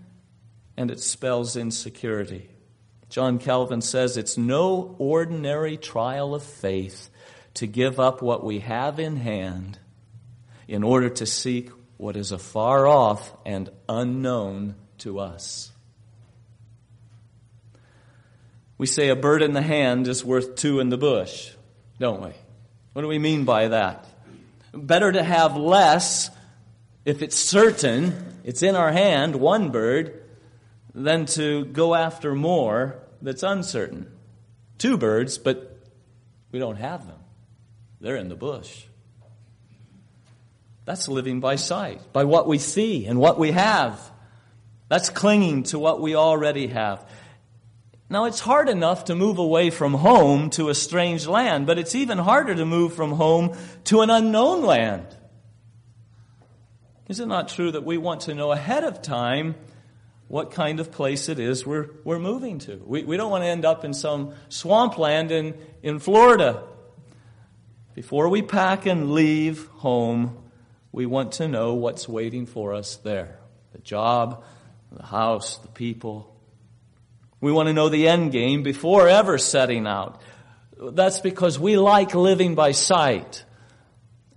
and 0.78 0.89
it 0.89 1.00
spells 1.00 1.56
insecurity. 1.56 2.50
John 3.10 3.39
Calvin 3.39 3.82
says 3.82 4.18
it's 4.18 4.38
no 4.38 4.96
ordinary 4.98 5.78
trial 5.78 6.34
of 6.34 6.44
faith 6.44 7.10
to 7.56 7.68
give 7.68 8.00
up 8.00 8.22
what 8.22 8.44
we 8.44 8.60
have 8.60 9.00
in 9.00 9.18
hand 9.18 9.79
in 10.68 10.84
order 10.84 11.10
to 11.10 11.25
seek 11.25 11.70
what 11.98 12.15
is 12.15 12.32
afar 12.32 12.88
off 12.88 13.34
and 13.46 13.70
unknown 13.88 14.75
to 15.00 15.20
us. 15.20 15.72
We 18.77 18.86
say 18.86 19.10
a 19.10 19.15
bird 19.15 19.41
in 19.41 19.53
the 19.53 19.62
hand 19.62 20.08
is 20.08 20.24
worth 20.24 20.56
two 20.56 20.79
in 20.79 20.89
the 20.89 20.98
bush, 20.98 21.51
don't 22.00 22.22
we? 22.22 22.32
What 22.94 23.01
do 23.01 23.08
we 23.08 23.20
mean 23.20 23.44
by 23.44 23.68
that? 23.70 24.06
Better 24.74 25.12
to 25.12 25.22
have 25.22 25.58
less 25.58 26.29
if 27.06 27.22
it's 27.22 27.36
certain, 27.36 28.39
it's 28.44 28.62
in 28.62 28.75
our 28.75 28.91
hand, 28.91 29.36
one 29.36 29.72
bird, 29.72 30.22
than 30.94 31.25
to 31.25 31.65
go 31.65 31.96
after 31.96 32.36
more 32.36 33.00
that's 33.22 33.44
uncertain. 33.44 34.12
Two 34.77 34.98
birds, 34.98 35.38
but 35.38 35.77
we 36.51 36.60
don't 36.60 36.77
have 36.77 37.08
them. 37.08 37.18
They're 38.01 38.18
in 38.18 38.29
the 38.29 38.36
bush. 38.36 38.86
That's 40.86 41.08
living 41.08 41.39
by 41.39 41.56
sight, 41.56 42.13
by 42.13 42.24
what 42.24 42.48
we 42.48 42.58
see 42.58 43.06
and 43.06 43.20
what 43.20 43.38
we 43.38 43.51
have. 43.51 44.00
That's 44.88 45.10
clinging 45.10 45.63
to 45.63 45.79
what 45.79 46.01
we 46.01 46.15
already 46.15 46.68
have. 46.68 47.08
Now, 48.10 48.25
it's 48.25 48.39
hard 48.39 48.70
enough 48.70 49.06
to 49.06 49.15
move 49.15 49.38
away 49.38 49.70
from 49.70 49.94
home 49.94 50.50
to 50.51 50.70
a 50.70 50.75
strange 50.75 51.27
land, 51.27 51.68
but 51.68 51.77
it's 51.77 51.94
even 51.94 52.18
harder 52.18 52.56
to 52.56 52.65
move 52.65 52.96
from 52.96 53.12
home 53.12 53.56
to 53.86 54.01
an 54.01 54.10
unknown 54.10 54.63
land. 54.63 55.06
Is 57.08 57.20
it 57.20 57.27
not 57.27 57.50
true 57.50 57.72
that 57.72 57.84
we 57.84 57.98
want 58.00 58.22
to 58.22 58.34
know 58.34 58.51
ahead 58.51 58.84
of 58.84 59.03
time 59.03 59.56
what 60.27 60.51
kind 60.51 60.79
of 60.79 60.91
place 60.91 61.27
it 61.27 61.39
is 61.39 61.65
we're, 61.65 61.89
we're 62.03 62.20
moving 62.20 62.60
to. 62.60 62.82
We, 62.86 63.03
we 63.03 63.18
don't 63.18 63.32
want 63.32 63.44
to 63.44 63.48
end 63.48 63.65
up 63.65 63.84
in 63.84 63.94
some 63.94 64.34
swampland 64.48 65.32
in, 65.32 65.56
in 65.82 66.00
Florida. 66.00 66.63
Before 68.00 68.29
we 68.29 68.41
pack 68.41 68.86
and 68.86 69.12
leave 69.12 69.68
home, 69.68 70.38
we 70.94 71.06
want 71.06 71.34
to 71.34 71.50
know 71.50 71.74
what's 71.74 72.08
waiting 72.08 72.46
for 72.46 72.74
us 72.74 72.96
there 72.96 73.39
the 73.74 73.79
job, 73.79 74.41
the 74.89 75.03
house, 75.06 75.58
the 75.58 75.68
people. 75.68 76.34
We 77.41 77.51
want 77.51 77.68
to 77.68 77.74
know 77.74 77.89
the 77.89 78.08
end 78.08 78.32
game 78.32 78.63
before 78.63 79.10
ever 79.10 79.38
setting 79.38 79.86
out. 79.86 80.22
That's 80.82 81.20
because 81.20 81.60
we 81.60 81.75
like 81.75 82.15
living 82.15 82.56
by 82.56 82.72
sight. 82.72 83.44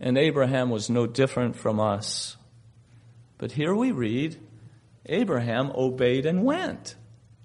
And 0.01 0.19
Abraham 0.19 0.69
was 0.69 0.91
no 0.91 1.07
different 1.07 1.55
from 1.55 1.79
us. 1.79 2.37
But 3.39 3.53
here 3.53 3.77
we 3.77 3.93
read 3.93 4.41
Abraham 5.07 5.71
obeyed 5.77 6.27
and 6.27 6.43
went, 6.43 6.97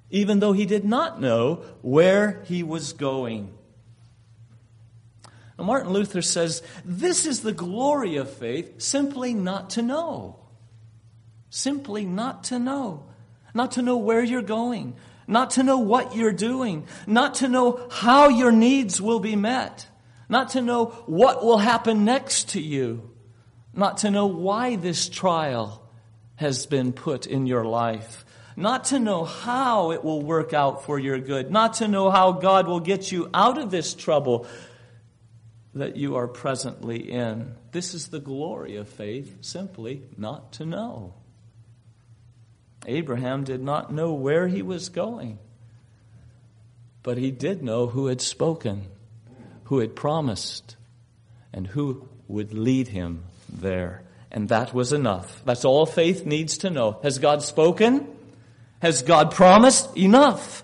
even 0.09 0.39
though 0.39 0.53
he 0.53 0.65
did 0.65 0.83
not 0.83 1.21
know 1.21 1.57
where 1.83 2.41
he 2.47 2.63
was 2.63 2.93
going. 2.93 3.53
Martin 5.57 5.91
Luther 5.91 6.21
says 6.21 6.61
this 6.85 7.25
is 7.25 7.41
the 7.41 7.51
glory 7.51 8.17
of 8.17 8.29
faith, 8.29 8.81
simply 8.81 9.33
not 9.33 9.71
to 9.71 9.81
know. 9.81 10.39
Simply 11.49 12.05
not 12.05 12.45
to 12.45 12.59
know. 12.59 13.05
Not 13.53 13.71
to 13.73 13.81
know 13.81 13.97
where 13.97 14.23
you're 14.23 14.41
going. 14.41 14.95
Not 15.27 15.51
to 15.51 15.63
know 15.63 15.79
what 15.79 16.15
you're 16.15 16.31
doing. 16.31 16.85
Not 17.07 17.35
to 17.35 17.47
know 17.47 17.87
how 17.91 18.29
your 18.29 18.51
needs 18.51 19.01
will 19.01 19.19
be 19.19 19.35
met. 19.35 19.87
Not 20.29 20.49
to 20.49 20.61
know 20.61 20.85
what 21.05 21.43
will 21.43 21.57
happen 21.57 22.05
next 22.05 22.49
to 22.49 22.61
you. 22.61 23.11
Not 23.73 23.99
to 23.99 24.11
know 24.11 24.27
why 24.27 24.75
this 24.75 25.09
trial 25.09 25.83
has 26.35 26.65
been 26.65 26.93
put 26.93 27.25
in 27.25 27.47
your 27.47 27.65
life. 27.65 28.25
Not 28.55 28.85
to 28.85 28.99
know 28.99 29.23
how 29.23 29.91
it 29.91 30.03
will 30.03 30.21
work 30.21 30.53
out 30.53 30.83
for 30.85 30.97
your 30.97 31.19
good. 31.19 31.51
Not 31.51 31.75
to 31.75 31.87
know 31.87 32.09
how 32.09 32.31
God 32.31 32.67
will 32.67 32.79
get 32.79 33.11
you 33.11 33.29
out 33.33 33.57
of 33.57 33.69
this 33.69 33.93
trouble 33.93 34.47
that 35.77 35.97
you 35.97 36.15
are 36.15 36.27
presently 36.27 37.11
in. 37.11 37.55
This 37.71 37.93
is 37.93 38.07
the 38.07 38.19
glory 38.19 38.75
of 38.75 38.87
faith, 38.87 39.37
simply 39.41 40.03
not 40.17 40.53
to 40.53 40.65
know. 40.65 41.13
Abraham 42.85 43.43
did 43.43 43.61
not 43.61 43.91
know 43.91 44.13
where 44.13 44.47
he 44.47 44.61
was 44.61 44.89
going, 44.89 45.39
but 47.03 47.17
he 47.17 47.31
did 47.31 47.61
know 47.61 47.87
who 47.87 48.07
had 48.07 48.21
spoken, 48.21 48.87
who 49.65 49.79
had 49.79 49.95
promised, 49.95 50.75
and 51.51 51.67
who 51.67 52.07
would 52.27 52.53
lead 52.53 52.87
him 52.87 53.23
there. 53.49 54.03
And 54.31 54.49
that 54.49 54.73
was 54.73 54.93
enough. 54.93 55.41
That's 55.45 55.65
all 55.65 55.85
faith 55.85 56.25
needs 56.25 56.59
to 56.59 56.69
know. 56.69 56.99
Has 57.03 57.19
God 57.19 57.41
spoken? 57.41 58.07
Has 58.81 59.01
God 59.01 59.31
promised? 59.31 59.97
Enough. 59.97 60.63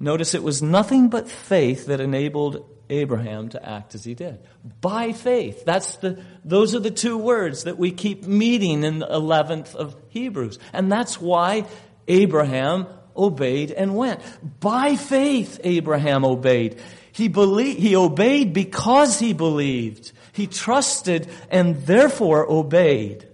Notice 0.00 0.34
it 0.34 0.42
was 0.42 0.62
nothing 0.62 1.08
but 1.08 1.28
faith 1.28 1.86
that 1.86 2.00
enabled 2.00 2.64
Abraham 2.90 3.48
to 3.50 3.68
act 3.68 3.94
as 3.94 4.04
he 4.04 4.14
did. 4.14 4.40
By 4.80 5.12
faith. 5.12 5.64
That's 5.64 5.96
the, 5.96 6.22
those 6.44 6.74
are 6.74 6.80
the 6.80 6.90
two 6.90 7.18
words 7.18 7.64
that 7.64 7.78
we 7.78 7.90
keep 7.90 8.24
meeting 8.24 8.84
in 8.84 8.98
the 8.98 9.06
11th 9.06 9.74
of 9.74 9.96
Hebrews. 10.08 10.58
And 10.72 10.90
that's 10.90 11.20
why 11.20 11.66
Abraham 12.06 12.86
obeyed 13.16 13.70
and 13.70 13.96
went. 13.96 14.20
By 14.60 14.96
faith, 14.96 15.60
Abraham 15.64 16.24
obeyed. 16.24 16.80
He 17.12 17.28
believed, 17.28 17.80
he 17.80 17.96
obeyed 17.96 18.52
because 18.52 19.18
he 19.18 19.32
believed. 19.32 20.12
He 20.32 20.46
trusted 20.46 21.28
and 21.50 21.84
therefore 21.84 22.50
obeyed. 22.50 23.28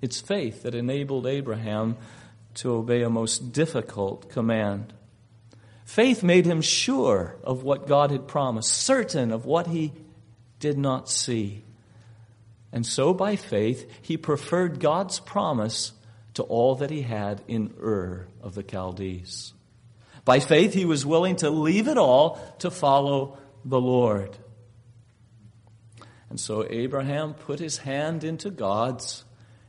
It's 0.00 0.20
faith 0.20 0.62
that 0.62 0.74
enabled 0.74 1.26
Abraham 1.26 1.96
to 2.54 2.72
obey 2.72 3.02
a 3.02 3.10
most 3.10 3.52
difficult 3.52 4.28
command. 4.30 4.92
Faith 5.92 6.22
made 6.22 6.46
him 6.46 6.62
sure 6.62 7.36
of 7.44 7.64
what 7.64 7.86
God 7.86 8.12
had 8.12 8.26
promised, 8.26 8.72
certain 8.72 9.30
of 9.30 9.44
what 9.44 9.66
he 9.66 9.92
did 10.58 10.78
not 10.78 11.06
see. 11.06 11.64
And 12.72 12.86
so 12.86 13.12
by 13.12 13.36
faith, 13.36 13.86
he 14.00 14.16
preferred 14.16 14.80
God's 14.80 15.20
promise 15.20 15.92
to 16.32 16.44
all 16.44 16.76
that 16.76 16.88
he 16.88 17.02
had 17.02 17.42
in 17.46 17.74
Ur 17.78 18.26
of 18.40 18.54
the 18.54 18.62
Chaldees. 18.62 19.52
By 20.24 20.40
faith, 20.40 20.72
he 20.72 20.86
was 20.86 21.04
willing 21.04 21.36
to 21.36 21.50
leave 21.50 21.88
it 21.88 21.98
all 21.98 22.40
to 22.60 22.70
follow 22.70 23.36
the 23.62 23.78
Lord. 23.78 24.34
And 26.30 26.40
so 26.40 26.66
Abraham 26.70 27.34
put 27.34 27.58
his 27.58 27.76
hand 27.76 28.24
into 28.24 28.48
God's 28.48 29.24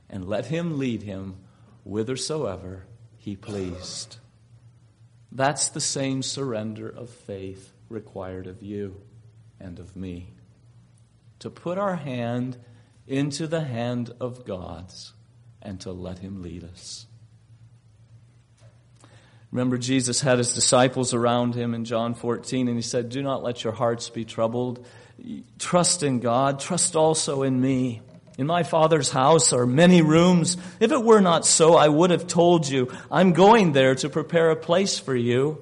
and 0.09 0.25
let 0.25 0.45
him 0.45 0.79
lead 0.79 1.03
him 1.03 1.35
whithersoever 1.83 2.85
he 3.17 3.35
pleased. 3.35 4.19
That's 5.35 5.69
the 5.69 5.81
same 5.81 6.21
surrender 6.21 6.87
of 6.87 7.09
faith 7.09 7.73
required 7.89 8.45
of 8.45 8.61
you 8.61 9.01
and 9.59 9.79
of 9.79 9.95
me. 9.95 10.33
To 11.39 11.49
put 11.49 11.79
our 11.79 11.95
hand 11.95 12.57
into 13.07 13.47
the 13.47 13.61
hand 13.61 14.13
of 14.21 14.45
God's 14.45 15.13
and 15.59 15.81
to 15.81 15.91
let 15.91 16.19
Him 16.19 16.43
lead 16.43 16.63
us. 16.63 17.07
Remember, 19.51 19.77
Jesus 19.77 20.21
had 20.21 20.39
his 20.39 20.53
disciples 20.53 21.13
around 21.13 21.53
him 21.53 21.75
in 21.75 21.85
John 21.85 22.15
14, 22.15 22.67
and 22.67 22.75
he 22.75 22.81
said, 22.81 23.09
Do 23.09 23.21
not 23.21 23.43
let 23.43 23.63
your 23.63 23.73
hearts 23.73 24.09
be 24.09 24.25
troubled. 24.25 24.83
Trust 25.59 26.01
in 26.01 26.21
God, 26.21 26.59
trust 26.59 26.95
also 26.95 27.43
in 27.43 27.61
me. 27.61 28.01
In 28.37 28.47
my 28.47 28.63
Father's 28.63 29.11
house 29.11 29.53
are 29.53 29.67
many 29.67 30.01
rooms. 30.01 30.57
If 30.79 30.91
it 30.91 31.03
were 31.03 31.21
not 31.21 31.45
so, 31.45 31.75
I 31.75 31.87
would 31.87 32.09
have 32.09 32.25
told 32.25 32.67
you, 32.67 32.91
I'm 33.11 33.33
going 33.33 33.73
there 33.73 33.93
to 33.95 34.09
prepare 34.09 34.49
a 34.49 34.55
place 34.55 34.97
for 34.97 35.15
you. 35.15 35.59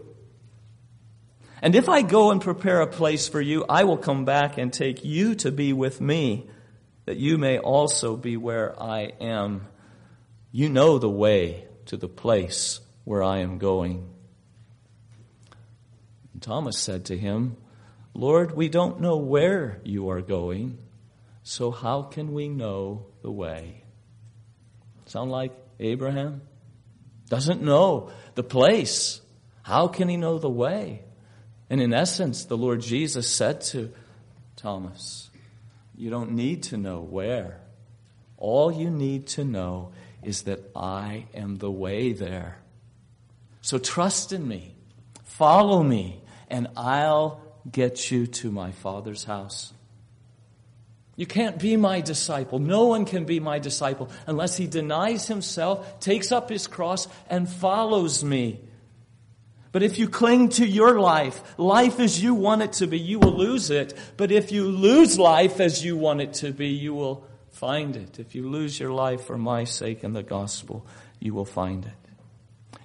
And 1.61 1.75
if 1.75 1.89
I 1.89 2.01
go 2.01 2.31
and 2.31 2.41
prepare 2.41 2.81
a 2.81 2.87
place 2.87 3.27
for 3.27 3.41
you, 3.41 3.65
I 3.67 3.83
will 3.83 3.97
come 3.97 4.25
back 4.25 4.57
and 4.57 4.71
take 4.71 5.03
you 5.03 5.35
to 5.35 5.51
be 5.51 5.73
with 5.73 5.99
me, 5.99 6.49
that 7.05 7.17
you 7.17 7.37
may 7.37 7.59
also 7.59 8.15
be 8.15 8.37
where 8.37 8.81
I 8.81 9.11
am. 9.19 9.67
You 10.51 10.69
know 10.69 10.97
the 10.97 11.09
way 11.09 11.65
to 11.87 11.97
the 11.97 12.07
place 12.07 12.79
where 13.03 13.21
I 13.21 13.39
am 13.39 13.57
going. 13.57 14.09
And 16.33 16.41
Thomas 16.41 16.79
said 16.79 17.05
to 17.05 17.17
him, 17.17 17.57
Lord, 18.13 18.55
we 18.55 18.69
don't 18.69 19.01
know 19.01 19.17
where 19.17 19.79
you 19.83 20.09
are 20.09 20.21
going. 20.21 20.77
So 21.43 21.71
how 21.71 22.03
can 22.03 22.33
we 22.33 22.49
know 22.49 23.07
the 23.21 23.31
way? 23.31 23.83
Sound 25.05 25.31
like 25.31 25.51
Abraham? 25.79 26.41
Doesn't 27.29 27.61
know 27.61 28.11
the 28.35 28.43
place. 28.43 29.21
How 29.63 29.87
can 29.87 30.07
he 30.07 30.17
know 30.17 30.37
the 30.37 30.49
way? 30.49 31.03
And 31.69 31.81
in 31.81 31.93
essence, 31.93 32.45
the 32.45 32.57
Lord 32.57 32.81
Jesus 32.81 33.29
said 33.29 33.61
to 33.61 33.91
Thomas, 34.55 35.29
You 35.95 36.09
don't 36.09 36.33
need 36.33 36.63
to 36.63 36.77
know 36.77 36.99
where. 36.99 37.61
All 38.37 38.71
you 38.71 38.89
need 38.89 39.27
to 39.27 39.45
know 39.45 39.91
is 40.23 40.43
that 40.43 40.71
I 40.75 41.27
am 41.33 41.57
the 41.57 41.71
way 41.71 42.11
there. 42.11 42.59
So 43.61 43.77
trust 43.77 44.33
in 44.33 44.47
me, 44.47 44.75
follow 45.23 45.83
me, 45.83 46.21
and 46.49 46.67
I'll 46.75 47.41
get 47.71 48.11
you 48.11 48.27
to 48.27 48.51
my 48.51 48.71
Father's 48.71 49.23
house. 49.23 49.73
You 51.21 51.27
can't 51.27 51.59
be 51.59 51.77
my 51.77 52.01
disciple. 52.01 52.57
No 52.57 52.87
one 52.87 53.05
can 53.05 53.25
be 53.25 53.39
my 53.39 53.59
disciple 53.59 54.09
unless 54.25 54.57
he 54.57 54.65
denies 54.65 55.27
himself, 55.27 55.99
takes 55.99 56.31
up 56.31 56.49
his 56.49 56.65
cross, 56.65 57.07
and 57.29 57.47
follows 57.47 58.23
me. 58.23 58.59
But 59.71 59.83
if 59.83 59.99
you 59.99 60.09
cling 60.09 60.49
to 60.49 60.65
your 60.65 60.99
life, 60.99 61.39
life 61.59 61.99
as 61.99 62.19
you 62.23 62.33
want 62.33 62.63
it 62.63 62.73
to 62.73 62.87
be, 62.87 62.97
you 62.97 63.19
will 63.19 63.37
lose 63.37 63.69
it. 63.69 63.93
But 64.17 64.31
if 64.31 64.51
you 64.51 64.63
lose 64.63 65.19
life 65.19 65.59
as 65.59 65.85
you 65.85 65.95
want 65.95 66.21
it 66.21 66.33
to 66.41 66.51
be, 66.51 66.69
you 66.69 66.95
will 66.95 67.23
find 67.51 67.95
it. 67.95 68.17
If 68.17 68.33
you 68.33 68.49
lose 68.49 68.79
your 68.79 68.91
life 68.91 69.25
for 69.25 69.37
my 69.37 69.65
sake 69.65 70.03
and 70.03 70.15
the 70.15 70.23
gospel, 70.23 70.87
you 71.19 71.35
will 71.35 71.45
find 71.45 71.85
it. 71.85 72.09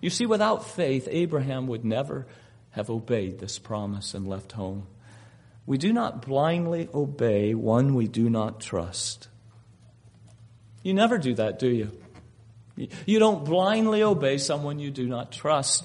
You 0.02 0.10
see, 0.10 0.26
without 0.26 0.66
faith, 0.66 1.08
Abraham 1.10 1.68
would 1.68 1.86
never 1.86 2.26
have 2.72 2.90
obeyed 2.90 3.38
this 3.38 3.58
promise 3.58 4.12
and 4.12 4.28
left 4.28 4.52
home. 4.52 4.88
We 5.66 5.78
do 5.78 5.92
not 5.92 6.24
blindly 6.24 6.88
obey 6.94 7.54
one 7.54 7.94
we 7.94 8.06
do 8.06 8.30
not 8.30 8.60
trust. 8.60 9.28
You 10.82 10.94
never 10.94 11.18
do 11.18 11.34
that, 11.34 11.58
do 11.58 11.68
you? 11.68 11.90
You 13.04 13.18
don't 13.18 13.44
blindly 13.44 14.02
obey 14.02 14.38
someone 14.38 14.78
you 14.78 14.92
do 14.92 15.08
not 15.08 15.32
trust. 15.32 15.84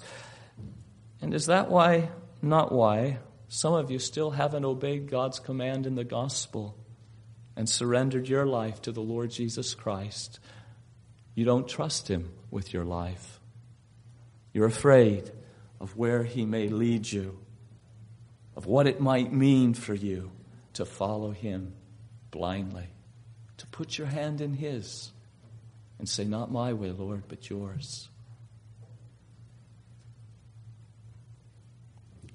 And 1.22 1.34
is 1.34 1.48
that 1.48 1.70
why, 1.70 2.10
not 2.42 2.72
why, 2.72 3.18
some 3.48 3.74
of 3.74 3.90
you 3.90 3.98
still 3.98 4.32
haven't 4.32 4.66
obeyed 4.66 5.10
God's 5.10 5.40
command 5.40 5.88
in 5.88 5.96
the 5.96 6.04
gospel 6.04 6.78
and 7.56 7.68
surrendered 7.68 8.28
your 8.28 8.46
life 8.46 8.82
to 8.84 8.92
the 8.92 9.02
Lord 9.02 9.32
Jesus 9.32 9.74
Christ? 9.74 10.40
You 11.34 11.46
don't 11.46 11.68
trust 11.68 12.08
Him 12.08 12.32
with 12.52 12.74
your 12.74 12.86
life. 12.86 13.40
You're 14.54 14.68
afraid 14.68 15.32
of 15.80 15.98
where 15.98 16.24
He 16.24 16.46
may 16.46 16.68
lead 16.68 17.12
you 17.12 17.40
of 18.56 18.66
what 18.66 18.88
it 18.88 19.00
might 19.00 19.32
mean 19.32 19.74
for 19.74 19.94
you 19.94 20.32
to 20.74 20.86
follow 20.86 21.32
Him 21.32 21.74
blindly, 22.32 22.88
to 23.58 23.68
put 23.68 23.98
your 23.98 24.08
hand 24.08 24.42
in 24.42 24.54
His 24.54 25.12
and 26.00 26.08
say, 26.08 26.24
Not 26.24 26.52
my 26.52 26.74
way, 26.74 26.92
Lord, 26.92 27.24
but 27.28 27.50
yours. 27.50 28.10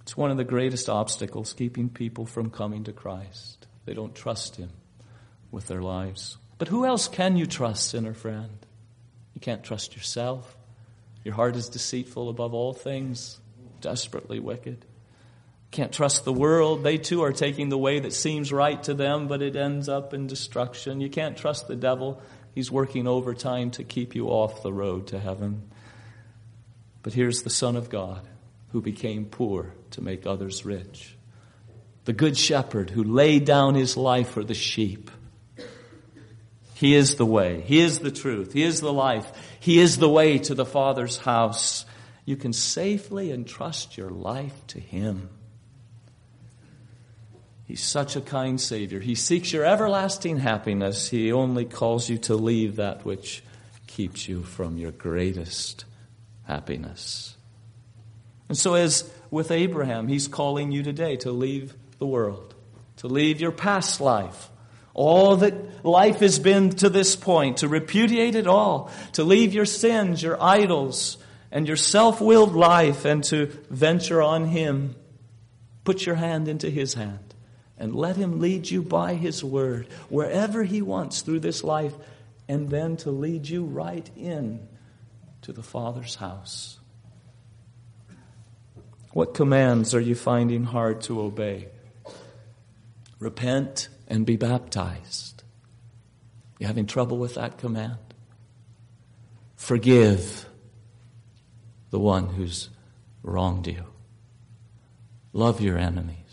It's 0.03 0.17
one 0.17 0.31
of 0.31 0.37
the 0.37 0.45
greatest 0.45 0.89
obstacles 0.89 1.53
keeping 1.53 1.89
people 1.89 2.27
from 2.27 2.51
coming 2.51 2.85
to 2.85 2.93
Christ. 2.93 3.67
They 3.87 3.95
don't 3.95 4.15
trust 4.15 4.57
Him 4.57 4.71
with 5.51 5.67
their 5.67 5.83
lives. 5.83 6.39
But 6.59 6.69
who 6.69 6.87
else 6.87 7.09
can 7.09 7.37
you 7.37 7.47
trust, 7.47 7.89
sinner 7.91 8.15
friend? 8.15 8.65
You 9.35 9.41
can't 9.41 9.65
trust 9.65 9.97
yourself. 9.97 10.57
Your 11.25 11.35
heart 11.35 11.57
is 11.57 11.69
deceitful 11.69 12.29
above 12.29 12.55
all 12.55 12.73
things, 12.73 13.41
desperately 13.81 14.39
wicked. 14.39 14.85
Can't 15.77 15.93
trust 15.93 16.25
the 16.25 16.33
world. 16.33 16.83
They 16.83 16.97
too 16.97 17.23
are 17.23 17.35
taking 17.35 17.69
the 17.69 17.77
way 17.77 18.01
that 18.01 18.15
seems 18.15 18.51
right 18.51 18.83
to 18.85 18.95
them, 18.95 19.29
but 19.29 19.43
it 19.43 19.57
ends 19.57 19.91
up 19.91 20.15
in 20.15 20.27
destruction. 20.27 21.03
You 21.03 21.11
can't 21.11 21.37
trust 21.37 21.69
the 21.69 21.77
devil. 21.77 22.23
He's 22.55 22.71
working 22.71 23.07
overtime 23.07 23.73
to 23.73 23.85
keep 23.85 24.15
you 24.15 24.29
off 24.29 24.63
the 24.63 24.73
road 24.73 25.09
to 25.09 25.19
heaven. 25.19 25.71
But 27.03 27.13
here's 27.13 27.43
the 27.43 27.51
Son 27.51 27.77
of 27.77 27.91
God 27.91 28.27
who 28.73 28.81
became 28.81 29.27
poor 29.27 29.75
to 29.91 30.01
make 30.01 30.27
others 30.27 30.65
rich. 30.65 31.15
The 32.07 32.15
Good 32.15 32.39
Shepherd 32.39 32.89
who 32.89 33.05
laid 33.05 33.45
down 33.45 33.75
his 33.75 33.99
life 33.99 34.31
for 34.31 34.43
the 34.43 34.55
sheep. 34.55 35.11
He 36.73 36.95
is 36.95 37.17
the 37.17 37.27
way. 37.27 37.61
He 37.61 37.81
is 37.81 37.99
the 37.99 38.11
truth. 38.11 38.55
He 38.55 38.63
is 38.63 38.81
the 38.81 38.95
life. 38.95 39.31
He 39.61 39.79
is 39.79 39.99
the 39.99 40.09
way 40.09 40.39
to 40.39 40.55
the 40.55 40.65
Father's 40.65 41.19
house. 41.19 41.85
You 42.25 42.37
can 42.37 42.55
safely 42.55 43.31
entrust 43.31 43.99
your 43.99 44.09
life 44.09 44.67
to 44.69 44.81
Him. 44.81 45.29
He's 47.67 47.83
such 47.83 48.15
a 48.15 48.21
kind 48.21 48.61
Savior. 48.61 49.01
He 49.01 49.17
seeks 49.17 49.53
your 49.53 49.65
everlasting 49.65 50.39
happiness. 50.39 51.09
He 51.09 51.33
only 51.33 51.65
calls 51.65 52.09
you 52.09 52.17
to 52.19 52.37
leave 52.37 52.77
that 52.77 53.05
which 53.05 53.43
keeps 53.89 54.29
you 54.29 54.45
from 54.45 54.79
your 54.79 54.93
greatest 54.93 55.85
happiness. 56.45 57.37
And 58.49 58.57
so, 58.57 58.75
as 58.75 59.11
with 59.33 59.51
Abraham, 59.51 60.07
he's 60.07 60.29
calling 60.29 60.71
you 60.71 60.85
today 60.85 61.17
to 61.17 61.33
leave 61.33 61.75
the 61.99 62.07
world, 62.07 62.55
to 62.99 63.09
leave 63.09 63.41
your 63.41 63.51
past 63.51 64.01
life, 64.01 64.49
all 64.95 65.37
that 65.39 65.85
life 65.85 66.21
has 66.21 66.39
been 66.39 66.71
to 66.71 66.89
this 66.89 67.17
point, 67.17 67.59
to 67.59 67.69
repudiate 67.69 68.37
it 68.37 68.47
all, 68.47 68.93
to 69.15 69.25
leave 69.25 69.53
your 69.53 69.67
sins, 69.67 70.23
your 70.23 70.41
idols, 70.41 71.19
and 71.51 71.67
your 71.67 71.77
self 71.77 72.21
willed 72.21 72.55
life, 72.55 73.05
and 73.05 73.25
to 73.25 73.47
venture 73.71 74.23
on 74.23 74.45
Him. 74.45 74.95
Put 75.83 76.07
your 76.07 76.15
hand 76.15 76.47
into 76.47 76.71
His 76.71 76.95
hand 76.95 77.27
and 77.79 77.95
let 77.95 78.17
Him 78.17 78.41
lead 78.41 78.71
you 78.71 78.83
by 78.83 79.15
His 79.15 79.43
word 79.45 79.87
wherever 80.09 80.65
He 80.65 80.83
wants 80.83 81.23
through 81.23 81.41
this 81.41 81.63
life, 81.65 81.95
and 82.49 82.71
then 82.71 82.97
to 82.99 83.11
lead 83.11 83.49
you 83.49 83.65
right 83.65 84.09
in 84.17 84.67
to 85.43 85.53
the 85.53 85.63
Father's 85.63 86.17
house. 86.17 86.79
What 89.13 89.35
commands 89.35 89.95
are 89.95 90.01
you 90.01 90.15
finding 90.15 90.65
hard 90.65 91.01
to 91.03 91.21
obey? 91.21 91.69
Repent 93.19 93.89
and 94.09 94.27
be 94.27 94.37
baptized. 94.37 95.43
You 96.59 96.67
having 96.67 96.87
trouble 96.87 97.19
with 97.19 97.35
that 97.35 97.59
command? 97.59 97.99
Forgive 99.57 100.47
the 101.91 101.99
one 101.99 102.29
who's 102.29 102.69
wronged 103.23 103.67
you. 103.67 103.85
Love 105.33 105.61
your 105.61 105.79
enemies. 105.79 106.26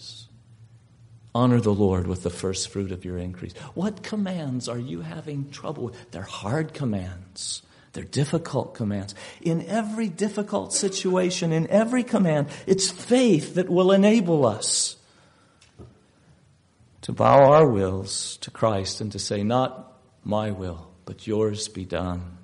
Honor 1.35 1.59
the 1.59 1.73
Lord 1.73 2.05
with 2.05 2.23
the 2.23 2.29
first 2.29 2.69
fruit 2.69 2.91
of 2.91 3.05
your 3.05 3.17
increase. 3.17 3.53
What 3.73 4.03
commands 4.03 4.69
are 4.69 4.77
you 4.77 5.01
having 5.01 5.49
trouble 5.49 5.85
with? 5.85 6.11
They're 6.11 6.21
hard 6.21 6.73
commands. 6.73 7.63
They're 7.93 8.03
difficult 8.03 8.75
commands. 8.75 9.15
In 9.41 9.65
every 9.65 10.09
difficult 10.09 10.73
situation, 10.73 11.51
in 11.51 11.67
every 11.69 12.03
command, 12.03 12.47
it's 12.67 12.91
faith 12.91 13.55
that 13.55 13.69
will 13.69 13.91
enable 13.91 14.45
us 14.45 14.95
to 17.01 17.11
bow 17.11 17.51
our 17.51 17.67
wills 17.67 18.37
to 18.37 18.51
Christ 18.51 19.01
and 19.01 19.11
to 19.11 19.19
say, 19.19 19.43
Not 19.43 19.91
my 20.23 20.51
will, 20.51 20.87
but 21.05 21.27
yours 21.27 21.67
be 21.67 21.85
done. 21.85 22.37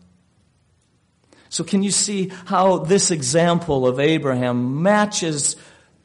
So, 1.49 1.63
can 1.63 1.81
you 1.81 1.91
see 1.91 2.31
how 2.45 2.79
this 2.79 3.09
example 3.09 3.87
of 3.87 3.99
Abraham 3.99 4.83
matches 4.83 5.55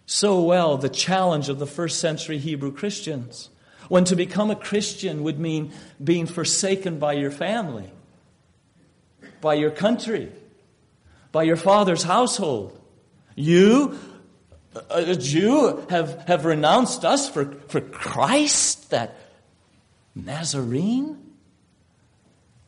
so 0.06 0.42
well 0.42 0.76
the 0.76 0.88
challenge 0.88 1.48
of 1.48 1.58
the 1.58 1.66
first 1.66 1.98
century 1.98 2.38
Hebrew 2.38 2.72
Christians? 2.72 3.50
When 3.88 4.04
to 4.04 4.16
become 4.16 4.50
a 4.50 4.56
Christian 4.56 5.22
would 5.24 5.38
mean 5.38 5.72
being 6.02 6.26
forsaken 6.26 6.98
by 6.98 7.14
your 7.14 7.30
family 7.30 7.90
by 9.44 9.54
your 9.54 9.70
country, 9.70 10.32
by 11.30 11.42
your 11.42 11.56
father's 11.56 12.02
household. 12.02 12.80
You, 13.36 13.98
a 14.88 15.14
Jew, 15.14 15.84
have, 15.90 16.24
have 16.26 16.46
renounced 16.46 17.04
us 17.04 17.28
for, 17.28 17.52
for 17.68 17.82
Christ, 17.82 18.88
that 18.90 19.14
Nazarene 20.14 21.18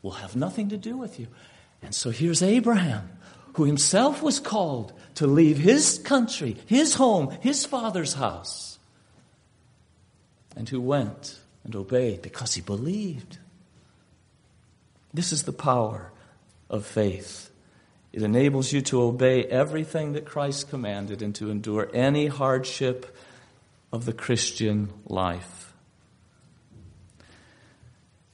will 0.02 0.12
have 0.12 0.36
nothing 0.36 0.68
to 0.68 0.76
do 0.76 0.98
with 0.98 1.18
you. 1.18 1.28
And 1.80 1.94
so 1.94 2.10
here's 2.10 2.42
Abraham, 2.42 3.08
who 3.54 3.64
himself 3.64 4.22
was 4.22 4.38
called 4.38 4.92
to 5.16 5.26
leave 5.26 5.58
his 5.58 5.98
country, 5.98 6.56
his 6.66 6.94
home, 6.94 7.30
his 7.40 7.66
father's 7.66 8.14
house, 8.14 8.78
and 10.56 10.68
who 10.68 10.80
went 10.80 11.38
and 11.64 11.74
obeyed 11.74 12.22
because 12.22 12.54
he 12.54 12.60
believed. 12.60 13.38
This 15.12 15.32
is 15.32 15.42
the 15.42 15.52
power 15.52 16.12
of 16.70 16.86
faith. 16.86 17.50
It 18.12 18.22
enables 18.22 18.72
you 18.72 18.82
to 18.82 19.02
obey 19.02 19.44
everything 19.44 20.12
that 20.12 20.26
Christ 20.26 20.70
commanded 20.70 21.22
and 21.22 21.34
to 21.36 21.50
endure 21.50 21.90
any 21.92 22.26
hardship 22.26 23.14
of 23.92 24.04
the 24.04 24.12
Christian 24.12 24.90
life. 25.06 25.72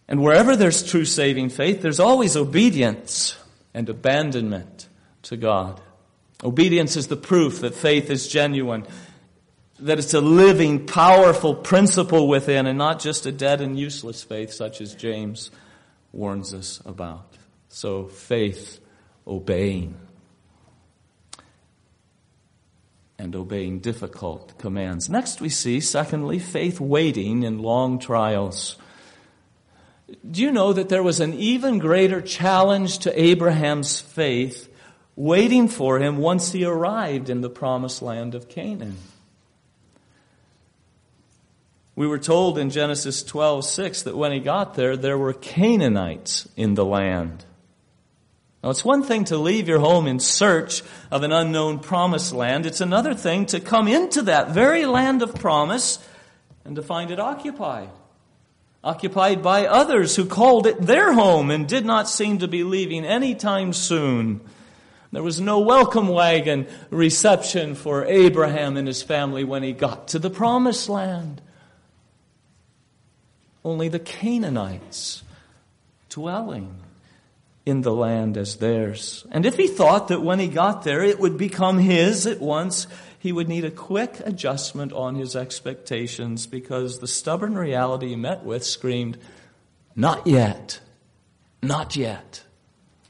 And 0.09 0.21
wherever 0.21 0.57
there's 0.57 0.83
true 0.83 1.05
saving 1.05 1.51
faith, 1.51 1.81
there's 1.81 2.01
always 2.01 2.37
obedience 2.37 3.37
and 3.73 3.89
abandonment 3.89 4.89
to 5.23 5.37
God. 5.37 5.81
Obedience 6.43 6.97
is 6.97 7.07
the 7.07 7.17
proof 7.17 7.61
that 7.61 7.75
faith 7.75 8.11
is 8.11 8.27
genuine, 8.27 8.85
that 9.79 9.99
it's 9.99 10.15
a 10.15 10.21
living, 10.21 10.87
powerful 10.87 11.55
principle 11.55 12.27
within 12.27 12.67
and 12.67 12.79
not 12.79 13.01
just 13.01 13.27
a 13.27 13.33
dead 13.33 13.61
and 13.61 13.79
useless 13.79 14.23
faith 14.25 14.53
such 14.53 14.81
as 14.81 14.95
James 14.95 15.51
warns 16.13 16.53
us 16.53 16.81
about. 16.85 17.35
So 17.69 18.07
faith, 18.07 18.81
obeying. 19.27 19.97
And 23.19 23.37
obeying 23.37 23.79
difficult 23.79 24.59
commands. 24.59 25.09
Next, 25.09 25.41
we 25.41 25.49
see, 25.49 25.81
secondly, 25.81 26.41
faith 26.41 26.81
waiting 26.81 27.45
in 27.45 27.61
long 27.61 28.01
trials. 28.01 28.77
Do 30.29 30.43
you 30.43 30.51
know 30.51 30.73
that 30.73 30.89
there 30.89 31.05
was 31.05 31.21
an 31.21 31.35
even 31.35 31.79
greater 31.79 32.21
challenge 32.21 32.99
to 33.01 33.21
Abraham's 33.21 34.01
faith 34.01 34.69
waiting 35.17 35.69
for 35.69 35.99
him 35.99 36.17
once 36.19 36.53
he 36.53 36.65
arrived 36.65 37.29
in 37.29 37.41
the 37.41 37.51
promised 37.51 38.03
land 38.03 38.35
of 38.35 38.49
Canaan? 38.49 38.97
We 41.95 42.07
were 42.07 42.19
told 42.19 42.57
in 42.57 42.71
Genesis 42.71 43.23
12, 43.23 43.65
6 43.65 44.03
that 44.03 44.17
when 44.17 44.33
he 44.33 44.41
got 44.41 44.75
there, 44.75 44.97
there 44.97 45.19
were 45.19 45.35
Canaanites 45.35 46.49
in 46.57 46.75
the 46.75 46.85
land. 46.85 47.45
Now, 48.63 48.71
it's 48.71 48.85
one 48.85 49.03
thing 49.03 49.25
to 49.25 49.37
leave 49.37 49.69
your 49.69 49.81
home 49.81 50.07
in 50.07 50.21
search 50.21 50.83
of 51.11 51.25
an 51.25 51.33
unknown 51.33 51.81
promised 51.81 52.33
land. 52.33 52.65
It's 52.65 52.81
another 52.81 53.13
thing 53.13 53.47
to 53.47 53.61
come 53.61 53.89
into 53.89 54.23
that 54.23 54.51
very 54.51 54.87
land 54.87 55.21
of 55.21 55.35
promise 55.35 55.99
and 56.65 56.77
to 56.77 56.83
find 56.83 57.11
it 57.11 57.19
occupied. 57.19 57.91
Occupied 58.85 59.43
by 59.43 59.67
others 59.67 60.17
who 60.17 60.25
called 60.25 60.67
it 60.67 60.81
their 60.81 61.13
home 61.13 61.51
and 61.51 61.69
did 61.69 61.85
not 61.85 62.09
seem 62.09 62.39
to 62.39 62.49
be 62.49 62.63
leaving 62.65 63.05
any 63.05 63.35
time 63.35 63.73
soon. 63.73 64.41
There 65.13 65.23
was 65.23 65.41
no 65.41 65.61
welcome 65.61 66.09
wagon 66.09 66.67
reception 66.89 67.75
for 67.75 68.07
Abraham 68.07 68.79
and 68.79 68.89
his 68.89 69.03
family 69.03 69.45
when 69.45 69.63
he 69.63 69.73
got 69.73 70.09
to 70.09 70.19
the 70.19 70.31
promised 70.31 70.89
land. 70.89 71.43
Only 73.63 73.89
the 73.89 73.99
Canaanites 73.99 75.23
dwelling 76.09 76.77
in 77.67 77.83
the 77.83 77.93
land 77.93 78.39
as 78.39 78.57
theirs. 78.57 79.27
And 79.31 79.45
if 79.45 79.57
he 79.57 79.69
thought 79.69 80.09
that 80.09 80.23
when 80.23 80.39
he 80.39 80.49
got 80.49 80.83
there 80.83 81.03
it 81.03 81.21
would 81.21 81.37
become 81.37 81.79
his 81.79 82.27
at 82.27 82.41
once, 82.41 82.87
he 83.19 83.33
would 83.33 83.49
need 83.49 83.67
a 83.67 83.71
quick 83.71 84.19
adjustment 84.25 84.95
on 84.95 85.15
his 85.15 85.37
expectations 85.37 86.47
because 86.47 86.99
the 86.99 87.07
stubborn 87.07 87.55
reality 87.55 88.09
he 88.09 88.17
met 88.17 88.45
with 88.45 88.65
screamed, 88.65 89.19
Not 89.95 90.27
yet, 90.27 90.81
not 91.63 91.97
yet, 91.97 92.45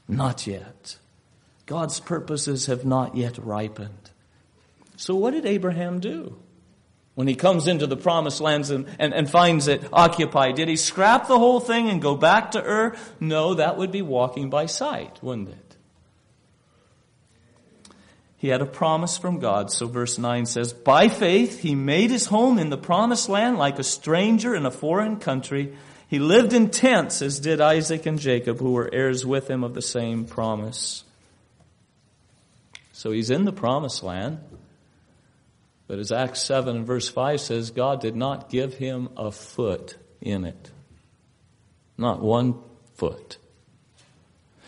not 0.08 0.48
yet. 0.48 0.96
God's 1.66 2.00
purposes 2.00 2.66
have 2.66 2.84
not 2.84 3.16
yet 3.16 3.38
ripened. 3.38 4.10
So, 4.96 5.14
what 5.14 5.32
did 5.32 5.46
Abraham 5.46 6.00
do? 6.00 6.38
when 7.14 7.28
he 7.28 7.34
comes 7.34 7.66
into 7.66 7.86
the 7.86 7.96
promised 7.96 8.40
lands 8.40 8.70
and, 8.70 8.86
and, 8.98 9.12
and, 9.12 9.28
finds 9.28 9.68
it 9.68 9.82
occupied? 9.92 10.54
Did 10.54 10.68
he 10.68 10.76
scrap 10.76 11.28
the 11.28 11.38
whole 11.38 11.60
thing 11.60 11.90
and 11.90 12.00
go 12.00 12.14
back 12.14 12.52
to 12.52 12.62
Ur? 12.62 12.96
No, 13.20 13.54
that 13.54 13.76
would 13.76 13.92
be 13.92 14.02
walking 14.02 14.48
by 14.48 14.66
sight, 14.66 15.22
wouldn't 15.22 15.50
it? 15.50 15.76
He 18.38 18.48
had 18.48 18.62
a 18.62 18.66
promise 18.66 19.18
from 19.18 19.38
God. 19.38 19.70
So 19.70 19.86
verse 19.86 20.18
9 20.18 20.46
says, 20.46 20.72
By 20.72 21.08
faith 21.08 21.60
he 21.60 21.76
made 21.76 22.10
his 22.10 22.26
home 22.26 22.58
in 22.58 22.70
the 22.70 22.78
promised 22.78 23.28
land 23.28 23.56
like 23.56 23.78
a 23.78 23.84
stranger 23.84 24.54
in 24.54 24.66
a 24.66 24.70
foreign 24.70 25.18
country. 25.18 25.76
He 26.08 26.18
lived 26.18 26.52
in 26.52 26.70
tents 26.70 27.22
as 27.22 27.38
did 27.38 27.60
Isaac 27.60 28.04
and 28.04 28.18
Jacob, 28.18 28.58
who 28.58 28.72
were 28.72 28.92
heirs 28.92 29.24
with 29.24 29.48
him 29.48 29.62
of 29.62 29.74
the 29.74 29.82
same 29.82 30.24
promise. 30.24 31.04
So 33.02 33.10
he's 33.10 33.30
in 33.30 33.44
the 33.44 33.52
promised 33.52 34.04
land. 34.04 34.38
But 35.88 35.98
as 35.98 36.12
Acts 36.12 36.40
7 36.42 36.76
and 36.76 36.86
verse 36.86 37.08
5 37.08 37.40
says, 37.40 37.72
God 37.72 38.00
did 38.00 38.14
not 38.14 38.48
give 38.48 38.74
him 38.74 39.08
a 39.16 39.32
foot 39.32 39.96
in 40.20 40.44
it. 40.44 40.70
Not 41.98 42.20
one 42.20 42.60
foot. 42.94 43.38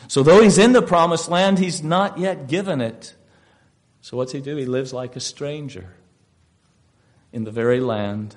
So 0.08 0.24
though 0.24 0.42
he's 0.42 0.58
in 0.58 0.72
the 0.72 0.82
promised 0.82 1.28
land, 1.28 1.60
he's 1.60 1.84
not 1.84 2.18
yet 2.18 2.48
given 2.48 2.80
it. 2.80 3.14
So 4.00 4.16
what's 4.16 4.32
he 4.32 4.40
do? 4.40 4.56
He 4.56 4.66
lives 4.66 4.92
like 4.92 5.14
a 5.14 5.20
stranger 5.20 5.94
in 7.32 7.44
the 7.44 7.52
very 7.52 7.78
land 7.78 8.34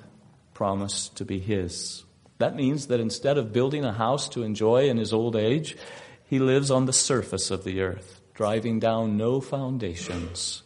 promised 0.54 1.16
to 1.16 1.24
be 1.24 1.40
his. 1.40 2.04
That 2.38 2.54
means 2.54 2.86
that 2.86 3.00
instead 3.00 3.36
of 3.36 3.52
building 3.52 3.84
a 3.84 3.92
house 3.92 4.28
to 4.28 4.44
enjoy 4.44 4.88
in 4.88 4.96
his 4.96 5.12
old 5.12 5.34
age, 5.34 5.76
he 6.24 6.38
lives 6.38 6.70
on 6.70 6.84
the 6.84 6.92
surface 6.92 7.50
of 7.50 7.64
the 7.64 7.80
earth, 7.80 8.20
driving 8.38 8.78
down 8.78 9.16
no 9.16 9.40
foundations. 9.40 10.62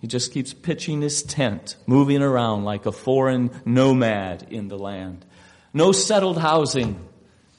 He 0.00 0.06
just 0.06 0.32
keeps 0.32 0.54
pitching 0.54 1.02
his 1.02 1.24
tent, 1.24 1.74
moving 1.84 2.22
around 2.22 2.64
like 2.64 2.86
a 2.86 2.92
foreign 2.92 3.50
nomad 3.64 4.46
in 4.48 4.68
the 4.68 4.78
land. 4.78 5.26
No 5.74 5.90
settled 5.90 6.38
housing. 6.38 7.04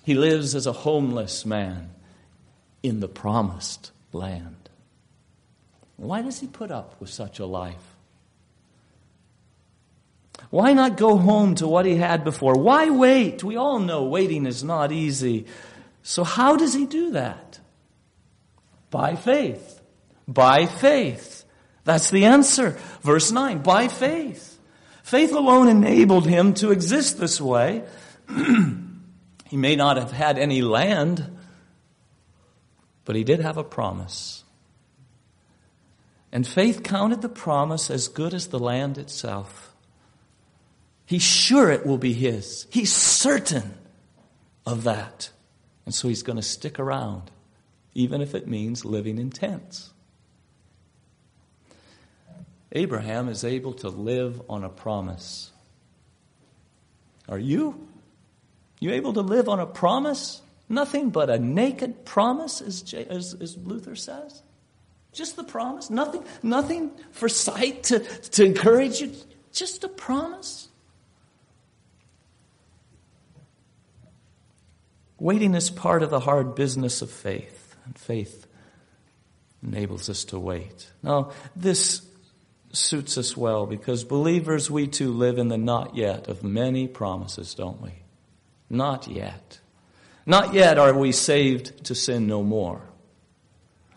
He 0.04 0.14
lives 0.14 0.56
as 0.56 0.68
a 0.68 0.72
homeless 0.72 1.46
man 1.46 1.90
in 2.82 3.02
the 3.02 3.10
promised 3.10 3.92
land. 4.14 4.70
Why 5.98 6.22
does 6.22 6.40
he 6.40 6.48
put 6.48 6.72
up 6.72 6.96
with 7.02 7.10
such 7.10 7.38
a 7.40 7.46
life? 7.46 7.98
Why 10.50 10.72
not 10.72 10.96
go 10.96 11.18
home 11.18 11.56
to 11.56 11.68
what 11.68 11.86
he 11.86 11.98
had 11.98 12.24
before? 12.24 12.54
Why 12.56 12.90
wait? 12.90 13.44
We 13.44 13.58
all 13.58 13.80
know 13.80 14.06
waiting 14.06 14.46
is 14.46 14.64
not 14.64 14.94
easy. 14.94 15.46
So, 16.04 16.24
how 16.24 16.56
does 16.56 16.74
he 16.74 16.86
do 16.86 17.12
that? 17.12 17.60
By 18.92 19.16
faith. 19.16 19.82
By 20.28 20.68
faith. 20.68 21.46
That's 21.84 22.12
the 22.12 22.26
answer. 22.26 22.78
Verse 23.02 23.32
9 23.32 23.64
by 23.64 23.88
faith. 23.88 24.60
Faith 25.02 25.34
alone 25.34 25.68
enabled 25.68 26.28
him 26.28 26.54
to 26.56 26.72
exist 26.72 27.20
this 27.20 27.42
way. 27.42 27.84
he 29.50 29.58
may 29.58 29.76
not 29.76 29.98
have 29.98 30.12
had 30.12 30.38
any 30.38 30.62
land, 30.62 31.38
but 33.04 33.16
he 33.16 33.24
did 33.24 33.40
have 33.40 33.58
a 33.58 33.64
promise. 33.64 34.44
And 36.32 36.48
faith 36.48 36.84
counted 36.84 37.22
the 37.22 37.30
promise 37.30 37.90
as 37.90 38.08
good 38.08 38.34
as 38.34 38.48
the 38.48 38.60
land 38.60 38.98
itself. 38.98 39.76
He's 41.06 41.24
sure 41.24 41.70
it 41.70 41.86
will 41.86 41.98
be 41.98 42.14
his. 42.14 42.68
He's 42.70 42.94
certain 42.94 43.74
of 44.66 44.84
that. 44.84 45.30
And 45.86 45.94
so 45.94 46.08
he's 46.08 46.24
going 46.24 46.38
to 46.38 46.42
stick 46.42 46.80
around, 46.80 47.32
even 47.94 48.22
if 48.22 48.36
it 48.36 48.48
means 48.48 48.86
living 48.86 49.18
in 49.18 49.30
tents. 49.30 49.92
Abraham 52.72 53.28
is 53.28 53.44
able 53.44 53.74
to 53.74 53.90
live 53.90 54.42
on 54.50 54.64
a 54.64 54.70
promise. 54.70 55.52
Are 57.28 57.40
you? 57.40 57.88
You 58.80 58.92
able 58.92 59.14
to 59.14 59.22
live 59.22 59.50
on 59.50 59.60
a 59.60 59.66
promise? 59.66 60.42
Nothing 60.70 61.10
but 61.10 61.30
a 61.30 61.38
naked 61.38 62.06
promise, 62.06 62.62
as, 62.62 62.94
as, 62.94 63.34
as 63.34 63.58
Luther 63.58 63.96
says? 63.96 64.42
Just 65.12 65.36
the 65.36 65.44
promise. 65.44 65.90
Nothing, 65.90 66.24
nothing 66.42 66.92
for 67.12 67.28
sight 67.28 67.84
to, 67.84 68.00
to 68.00 68.46
encourage 68.46 69.02
you. 69.02 69.14
Just 69.52 69.84
a 69.84 69.90
promise. 69.90 70.70
Waiting 75.20 75.54
is 75.54 75.70
part 75.70 76.02
of 76.02 76.10
the 76.10 76.22
hard 76.22 76.56
business 76.56 77.02
of 77.02 77.12
faith, 77.12 77.71
and 77.86 77.98
faith 77.98 78.48
enables 79.64 80.10
us 80.10 80.26
to 80.26 80.40
wait. 80.40 80.90
Now, 81.04 81.32
this 81.56 82.02
suits 82.74 83.18
us 83.18 83.36
well 83.36 83.66
because 83.66 84.04
believers, 84.04 84.72
we 84.72 84.88
too 84.88 85.12
live 85.12 85.38
in 85.38 85.50
the 85.50 85.58
not 85.58 85.96
yet 85.96 86.28
of 86.28 86.44
many 86.44 86.88
promises, 86.88 87.54
don't 87.54 87.82
we? 87.82 87.92
Not 88.70 89.08
yet. 89.08 89.60
Not 90.26 90.54
yet 90.54 90.78
are 90.78 90.98
we 90.98 91.12
saved 91.12 91.86
to 91.86 91.96
sin 91.96 92.28
no 92.28 92.44
more. 92.44 92.82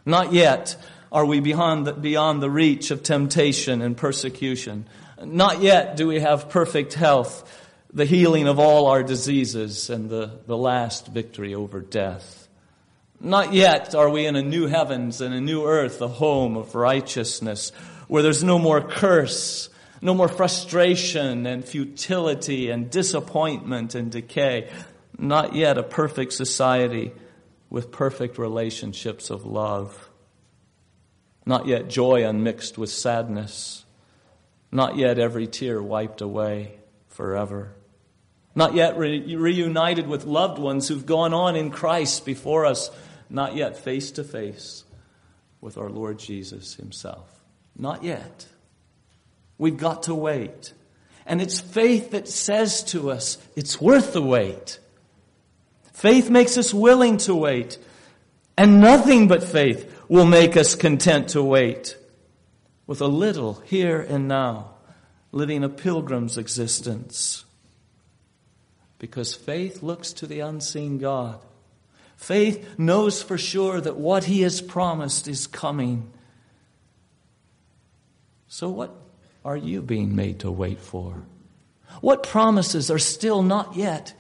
Not 0.05 0.33
yet 0.33 0.77
are 1.13 1.25
we 1.25 1.41
beyond 1.41 1.87
the, 1.87 1.93
beyond 1.93 2.43
the 2.43 2.51
reach 2.51 2.91
of 2.91 3.03
temptation 3.03 3.81
and 3.81 3.97
persecution. 3.97 4.87
Not 5.23 5.61
yet 5.61 5.97
do 5.97 6.09
we 6.09 6.21
have 6.21 6.51
perfect 6.51 6.95
health, 6.95 7.49
the 7.93 8.05
healing 8.05 8.49
of 8.49 8.59
all 8.59 8.89
our 8.89 9.03
diseases, 9.03 9.91
and 9.91 10.11
the, 10.11 10.41
the 10.47 10.57
last 10.57 11.07
victory 11.07 11.55
over 11.55 11.81
death. 11.81 12.44
Not 13.25 13.55
yet 13.55 13.95
are 13.95 14.11
we 14.11 14.27
in 14.27 14.37
a 14.37 14.43
new 14.43 14.67
heavens 14.67 15.23
and 15.23 15.35
a 15.35 15.41
new 15.41 15.65
earth, 15.65 16.03
a 16.03 16.09
home 16.09 16.59
of 16.59 16.75
righteousness, 16.75 17.73
where 18.07 18.23
there's 18.23 18.45
no 18.45 18.59
more 18.59 18.83
curse, 18.83 19.71
no 20.03 20.13
more 20.13 20.29
frustration 20.29 21.47
and 21.47 21.65
futility 21.65 22.69
and 22.69 22.91
disappointment 22.91 23.95
and 23.95 24.13
decay. 24.13 24.71
Not 25.19 25.55
yet 25.55 25.79
a 25.79 25.83
perfect 25.83 26.35
society 26.35 27.13
with 27.71 27.91
perfect 27.91 28.37
relationships 28.37 29.31
of 29.31 29.47
love. 29.47 30.11
Not 31.47 31.67
yet 31.67 31.89
joy 31.89 32.29
unmixed 32.29 32.77
with 32.77 32.91
sadness. 32.91 33.87
Not 34.71 34.99
yet 34.99 35.19
every 35.19 35.47
tear 35.47 35.83
wiped 35.83 36.21
away 36.21 36.75
forever. 37.09 37.73
Not 38.55 38.75
yet 38.75 38.99
re- 38.99 39.35
reunited 39.35 40.07
with 40.07 40.27
loved 40.27 40.59
ones 40.59 40.89
who've 40.89 41.07
gone 41.07 41.33
on 41.33 41.57
in 41.57 41.71
Christ 41.71 42.27
before 42.27 42.67
us. 42.67 42.91
Not 43.29 43.57
yet 43.57 43.77
face 43.77 44.11
to 44.13 44.25
face 44.25 44.85
with 45.61 45.79
our 45.79 45.91
Lord 45.91 46.19
Jesus 46.19 46.75
Himself. 46.75 47.43
Not 47.77 48.05
yet. 48.05 48.47
We've 49.59 49.77
got 49.77 50.05
to 50.05 50.15
wait. 50.15 50.73
And 51.27 51.41
it's 51.41 51.61
faith 51.61 52.11
that 52.11 52.29
says 52.29 52.85
to 52.85 53.11
us, 53.11 53.39
it's 53.57 53.81
worth 53.81 54.13
the 54.13 54.23
wait. 54.23 54.79
Faith 55.93 56.29
makes 56.29 56.59
us 56.59 56.75
willing 56.75 57.17
to 57.19 57.35
wait. 57.35 57.79
And 58.59 58.81
nothing 58.81 59.27
but 59.27 59.43
faith 59.43 59.91
will 60.09 60.27
make 60.27 60.57
us 60.57 60.75
content 60.75 61.31
to 61.31 61.43
wait 61.43 61.97
with 62.87 63.01
a 63.01 63.07
little 63.07 63.55
here 63.65 64.01
and 64.01 64.29
now, 64.29 64.75
living 65.33 65.65
a 65.65 65.69
pilgrim's 65.69 66.37
existence. 66.37 67.45
Because 68.99 69.35
faith 69.35 69.83
looks 69.83 70.13
to 70.15 70.27
the 70.27 70.41
unseen 70.41 70.99
God. 70.99 71.41
Faith 72.25 72.79
knows 72.79 73.23
for 73.23 73.37
sure 73.37 73.83
that 73.83 73.99
what 73.99 74.25
He 74.25 74.41
has 74.41 74.63
promised 74.63 75.29
is 75.29 75.47
coming. 75.47 76.11
So, 78.49 78.71
what 78.71 78.95
are 79.45 79.59
you 79.59 79.83
being 79.83 80.17
made 80.17 80.39
to 80.39 80.51
wait 80.51 80.81
for? 80.81 81.23
What 82.01 82.23
promises 82.23 82.91
are 82.91 82.99
still 82.99 83.43
not 83.43 83.77
yet 83.77 84.15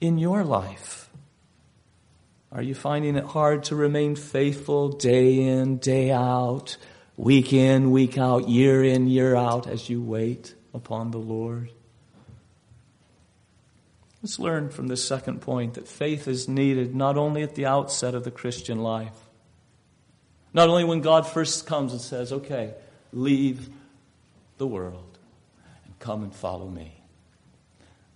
in 0.00 0.16
your 0.16 0.44
life? 0.44 1.10
Are 2.50 2.62
you 2.62 2.74
finding 2.74 3.16
it 3.16 3.24
hard 3.24 3.64
to 3.64 3.76
remain 3.76 4.16
faithful 4.16 4.88
day 4.88 5.42
in, 5.42 5.76
day 5.76 6.10
out, 6.10 6.78
week 7.18 7.52
in, 7.52 7.90
week 7.90 8.16
out, 8.16 8.48
year 8.48 8.82
in, 8.82 9.08
year 9.08 9.36
out 9.36 9.66
as 9.66 9.90
you 9.90 10.00
wait 10.02 10.54
upon 10.72 11.10
the 11.10 11.18
Lord? 11.18 11.70
Let's 14.22 14.38
learn 14.38 14.70
from 14.70 14.86
this 14.86 15.04
second 15.04 15.40
point 15.40 15.74
that 15.74 15.88
faith 15.88 16.28
is 16.28 16.48
needed 16.48 16.94
not 16.94 17.16
only 17.16 17.42
at 17.42 17.56
the 17.56 17.66
outset 17.66 18.14
of 18.14 18.22
the 18.22 18.30
Christian 18.30 18.78
life, 18.82 19.16
not 20.54 20.68
only 20.68 20.84
when 20.84 21.00
God 21.00 21.26
first 21.26 21.66
comes 21.66 21.92
and 21.92 22.00
says, 22.00 22.32
okay, 22.32 22.74
leave 23.12 23.68
the 24.58 24.66
world 24.66 25.18
and 25.84 25.98
come 25.98 26.22
and 26.22 26.34
follow 26.34 26.68
me. 26.68 27.02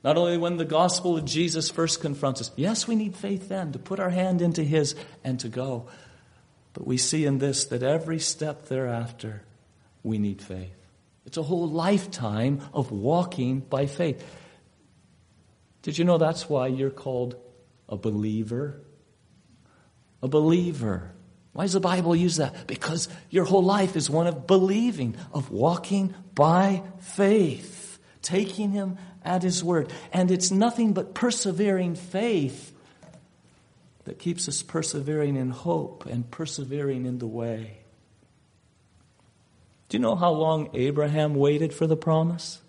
Not 0.04 0.16
only 0.16 0.38
when 0.38 0.58
the 0.58 0.64
gospel 0.64 1.16
of 1.16 1.24
Jesus 1.24 1.70
first 1.70 2.00
confronts 2.00 2.40
us. 2.40 2.52
Yes, 2.54 2.86
we 2.86 2.94
need 2.94 3.16
faith 3.16 3.48
then 3.48 3.72
to 3.72 3.78
put 3.80 3.98
our 3.98 4.10
hand 4.10 4.40
into 4.40 4.62
His 4.62 4.94
and 5.24 5.40
to 5.40 5.48
go. 5.48 5.88
But 6.74 6.86
we 6.86 6.98
see 6.98 7.24
in 7.24 7.38
this 7.38 7.64
that 7.64 7.82
every 7.82 8.20
step 8.20 8.66
thereafter, 8.66 9.42
we 10.04 10.18
need 10.18 10.40
faith. 10.40 10.76
It's 11.24 11.38
a 11.38 11.42
whole 11.42 11.68
lifetime 11.68 12.60
of 12.72 12.92
walking 12.92 13.58
by 13.58 13.86
faith. 13.86 14.24
Did 15.86 15.98
you 15.98 16.04
know 16.04 16.18
that's 16.18 16.48
why 16.48 16.66
you're 16.66 16.90
called 16.90 17.36
a 17.88 17.96
believer? 17.96 18.80
A 20.20 20.26
believer. 20.26 21.12
Why 21.52 21.62
does 21.62 21.74
the 21.74 21.80
Bible 21.80 22.16
use 22.16 22.38
that? 22.38 22.66
Because 22.66 23.08
your 23.30 23.44
whole 23.44 23.62
life 23.62 23.94
is 23.94 24.10
one 24.10 24.26
of 24.26 24.48
believing, 24.48 25.14
of 25.32 25.52
walking 25.52 26.12
by 26.34 26.82
faith 26.98 28.00
taking 28.20 28.72
him 28.72 28.98
at 29.24 29.44
his 29.44 29.62
word. 29.62 29.92
And 30.12 30.32
it's 30.32 30.50
nothing 30.50 30.92
but 30.92 31.14
persevering 31.14 31.94
faith 31.94 32.74
that 34.06 34.18
keeps 34.18 34.48
us 34.48 34.64
persevering 34.64 35.36
in 35.36 35.50
hope 35.50 36.04
and 36.04 36.28
persevering 36.28 37.06
in 37.06 37.18
the 37.18 37.28
way. 37.28 37.78
Do 39.88 39.98
you 39.98 40.02
know 40.02 40.16
how 40.16 40.32
long 40.32 40.68
Abraham 40.74 41.36
waited 41.36 41.72
for 41.72 41.86
the 41.86 41.96
promise? 41.96 42.60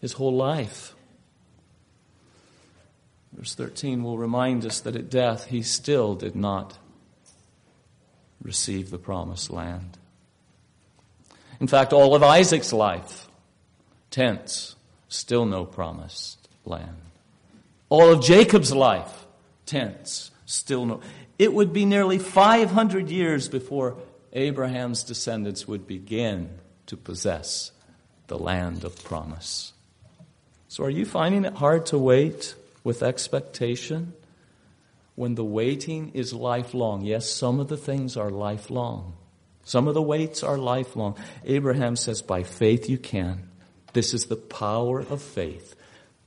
His 0.00 0.14
whole 0.14 0.34
life. 0.34 0.93
Verse 3.44 3.56
13 3.56 4.02
will 4.02 4.16
remind 4.16 4.64
us 4.64 4.80
that 4.80 4.96
at 4.96 5.10
death 5.10 5.48
he 5.48 5.60
still 5.60 6.14
did 6.14 6.34
not 6.34 6.78
receive 8.40 8.88
the 8.88 8.96
promised 8.96 9.50
land. 9.50 9.98
In 11.60 11.66
fact, 11.66 11.92
all 11.92 12.14
of 12.14 12.22
Isaac's 12.22 12.72
life, 12.72 13.28
tents, 14.10 14.76
still 15.10 15.44
no 15.44 15.66
promised 15.66 16.48
land. 16.64 16.96
All 17.90 18.10
of 18.10 18.24
Jacob's 18.24 18.72
life, 18.72 19.26
tents, 19.66 20.30
still 20.46 20.86
no. 20.86 21.00
It 21.38 21.52
would 21.52 21.74
be 21.74 21.84
nearly 21.84 22.18
500 22.18 23.10
years 23.10 23.50
before 23.50 23.98
Abraham's 24.32 25.04
descendants 25.04 25.68
would 25.68 25.86
begin 25.86 26.48
to 26.86 26.96
possess 26.96 27.72
the 28.28 28.38
land 28.38 28.84
of 28.84 29.04
promise. 29.04 29.74
So, 30.68 30.82
are 30.82 30.88
you 30.88 31.04
finding 31.04 31.44
it 31.44 31.52
hard 31.52 31.84
to 31.86 31.98
wait 31.98 32.54
with 32.84 33.02
expectation 33.02 34.12
when 35.16 35.34
the 35.34 35.44
waiting 35.44 36.12
is 36.14 36.32
lifelong? 36.32 37.02
Yes, 37.04 37.28
some 37.28 37.58
of 37.58 37.68
the 37.68 37.76
things 37.76 38.16
are 38.16 38.30
lifelong. 38.30 39.14
Some 39.64 39.88
of 39.88 39.94
the 39.94 40.02
waits 40.02 40.42
are 40.42 40.58
lifelong. 40.58 41.16
Abraham 41.44 41.96
says, 41.96 42.22
by 42.22 42.42
faith 42.42 42.88
you 42.88 42.98
can. 42.98 43.48
This 43.94 44.12
is 44.12 44.26
the 44.26 44.36
power 44.36 45.00
of 45.00 45.22
faith 45.22 45.74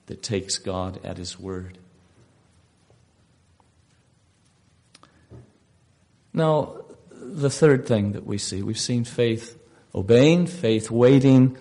that 0.07 0.23
takes 0.23 0.57
God 0.57 0.99
at 1.03 1.17
his 1.17 1.39
word. 1.39 1.77
Now, 6.33 6.77
the 7.11 7.49
third 7.49 7.87
thing 7.87 8.13
that 8.13 8.25
we 8.25 8.37
see, 8.37 8.61
we've 8.63 8.79
seen 8.79 9.03
faith 9.03 9.57
obeying, 9.93 10.47
faith 10.47 10.89
waiting. 10.89 11.57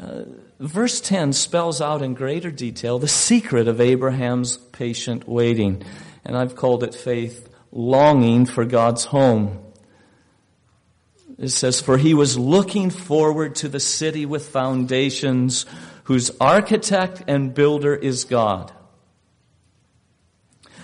Uh, 0.00 0.22
verse 0.68 1.00
10 1.00 1.32
spells 1.32 1.80
out 1.80 2.02
in 2.02 2.14
greater 2.14 2.50
detail 2.50 2.98
the 2.98 3.08
secret 3.08 3.68
of 3.68 3.80
Abraham's 3.80 4.56
patient 4.56 5.28
waiting. 5.28 5.82
And 6.24 6.36
I've 6.36 6.56
called 6.56 6.84
it 6.84 6.94
faith 6.94 7.48
longing 7.72 8.46
for 8.46 8.64
God's 8.64 9.04
home. 9.04 9.58
It 11.38 11.48
says, 11.48 11.80
For 11.80 11.98
he 11.98 12.14
was 12.14 12.38
looking 12.38 12.90
forward 12.90 13.56
to 13.56 13.68
the 13.68 13.80
city 13.80 14.26
with 14.26 14.48
foundations, 14.48 15.66
whose 16.04 16.30
architect 16.40 17.24
and 17.26 17.52
builder 17.52 17.94
is 17.94 18.24
God. 18.24 18.72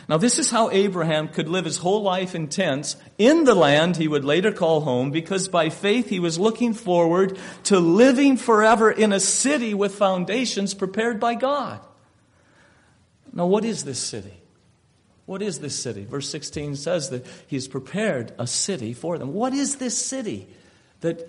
Now, 0.09 0.17
this 0.17 0.39
is 0.39 0.51
how 0.51 0.71
Abraham 0.71 1.29
could 1.29 1.49
live 1.49 1.67
his 1.67 1.77
whole 1.77 2.03
life 2.03 2.35
in 2.35 2.49
tents 2.49 2.97
in 3.19 3.45
the 3.45 3.55
land 3.55 3.97
he 3.97 4.09
would 4.09 4.25
later 4.25 4.53
call 4.53 4.81
home 4.81 5.11
because 5.11 5.49
by 5.49 5.69
faith 5.69 6.09
he 6.09 6.19
was 6.19 6.39
looking 6.39 6.73
forward 6.73 7.39
to 7.65 7.79
living 7.79 8.39
forever 8.39 8.91
in 8.91 9.13
a 9.13 9.21
city 9.21 9.75
with 9.75 9.95
foundations 9.95 10.73
prepared 10.73 11.21
by 11.21 11.35
God. 11.35 11.81
Now, 13.35 13.47
what 13.47 13.67
is 13.67 13.85
this 13.85 13.99
city? 13.99 14.33
What 15.27 15.43
is 15.43 15.59
this 15.59 15.79
city? 15.79 16.07
Verse 16.07 16.31
16 16.31 16.77
says 16.77 17.11
that 17.11 17.27
he's 17.47 17.69
prepared 17.69 18.33
a 18.39 18.47
city 18.47 18.95
for 18.95 19.19
them. 19.19 19.35
What 19.35 19.53
is 19.53 19.77
this 19.77 19.99
city 19.99 20.49
that 21.03 21.29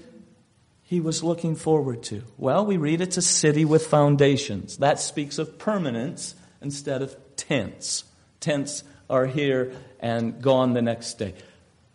he 0.84 1.02
was 1.02 1.22
looking 1.22 1.58
forward 1.58 2.02
to? 2.04 2.24
Well, 2.38 2.66
we 2.66 2.78
read 2.78 3.02
it's 3.02 3.18
a 3.18 3.22
city 3.22 3.66
with 3.66 3.88
foundations. 3.88 4.78
That 4.78 5.02
speaks 5.02 5.38
of 5.38 5.60
permanence 5.60 6.34
instead 6.62 7.02
of 7.02 7.18
tents. 7.36 8.06
Tents 8.40 8.84
are 9.10 9.26
here 9.26 9.74
and 10.00 10.42
gone 10.42 10.74
the 10.74 10.82
next 10.82 11.16
day. 11.18 11.34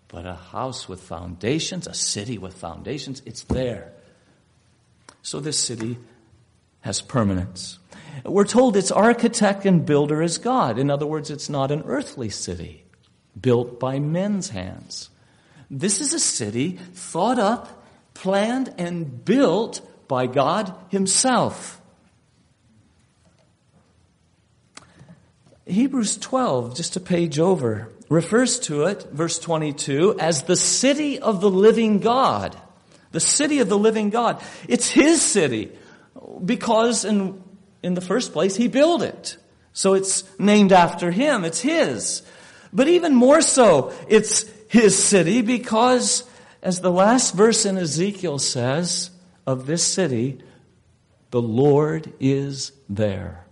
But 0.09 0.26
a 0.26 0.35
house 0.35 0.88
with 0.88 1.00
foundations, 1.00 1.87
a 1.87 1.94
city 1.94 2.38
with 2.38 2.54
foundations, 2.54 3.22
it's 3.26 3.42
there. 3.44 3.92
So 5.22 5.40
this 5.40 5.59
city 5.59 5.98
has 6.83 7.00
permanence. 7.00 7.78
We're 8.24 8.44
told 8.44 8.76
its 8.76 8.92
architect 8.92 9.64
and 9.64 9.85
builder 9.85 10.22
is 10.22 10.38
God. 10.38 10.78
In 10.78 10.90
other 10.90 11.07
words, 11.07 11.30
it's 11.30 11.48
not 11.48 11.70
an 11.70 11.83
earthly 11.87 12.28
city 12.28 12.85
built 13.40 13.80
by 13.80 13.98
men's 13.98 14.50
hands. 14.50 15.11
This 15.70 16.00
is 16.00 16.14
a 16.14 16.20
city 16.20 16.78
thought 16.92 17.38
up, 17.38 17.85
planned, 18.12 18.72
and 18.78 19.24
built 19.24 19.80
by 20.07 20.26
God 20.26 20.74
Himself. 20.90 21.80
Hebrews 25.66 26.18
12, 26.18 26.77
just 26.77 26.96
a 26.96 27.00
page 27.00 27.38
over, 27.38 27.90
refers 28.09 28.59
to 28.61 28.85
it, 28.85 29.03
verse 29.12 29.38
22, 29.38 30.18
as 30.18 30.42
the 30.42 30.57
city 30.57 31.18
of 31.18 31.40
the 31.40 31.50
living 31.50 32.00
God. 32.00 32.57
The 33.12 33.20
city 33.20 33.61
of 33.61 33.68
the 33.68 33.79
living 33.79 34.11
God. 34.11 34.42
It's 34.68 34.90
His 34.90 35.22
city 35.22 35.72
because 36.44 37.05
in 37.05 37.42
in 37.85 37.92
the 37.92 38.00
first 38.00 38.33
place, 38.33 38.57
he 38.57 38.66
built 38.66 39.03
it. 39.03 39.37
So 39.74 39.92
it's 39.92 40.24
named 40.38 40.72
after 40.72 41.11
him. 41.11 41.44
It's 41.44 41.61
his. 41.61 42.22
But 42.72 42.88
even 42.88 43.14
more 43.14 43.42
so, 43.42 43.92
it's 44.09 44.46
his 44.68 45.00
city 45.00 45.42
because, 45.42 46.24
as 46.62 46.81
the 46.81 46.90
last 46.90 47.35
verse 47.35 47.66
in 47.66 47.77
Ezekiel 47.77 48.38
says 48.38 49.11
of 49.46 49.66
this 49.66 49.85
city, 49.85 50.38
the 51.31 51.42
Lord 51.42 52.11
is 52.20 52.72
there. 52.88 53.43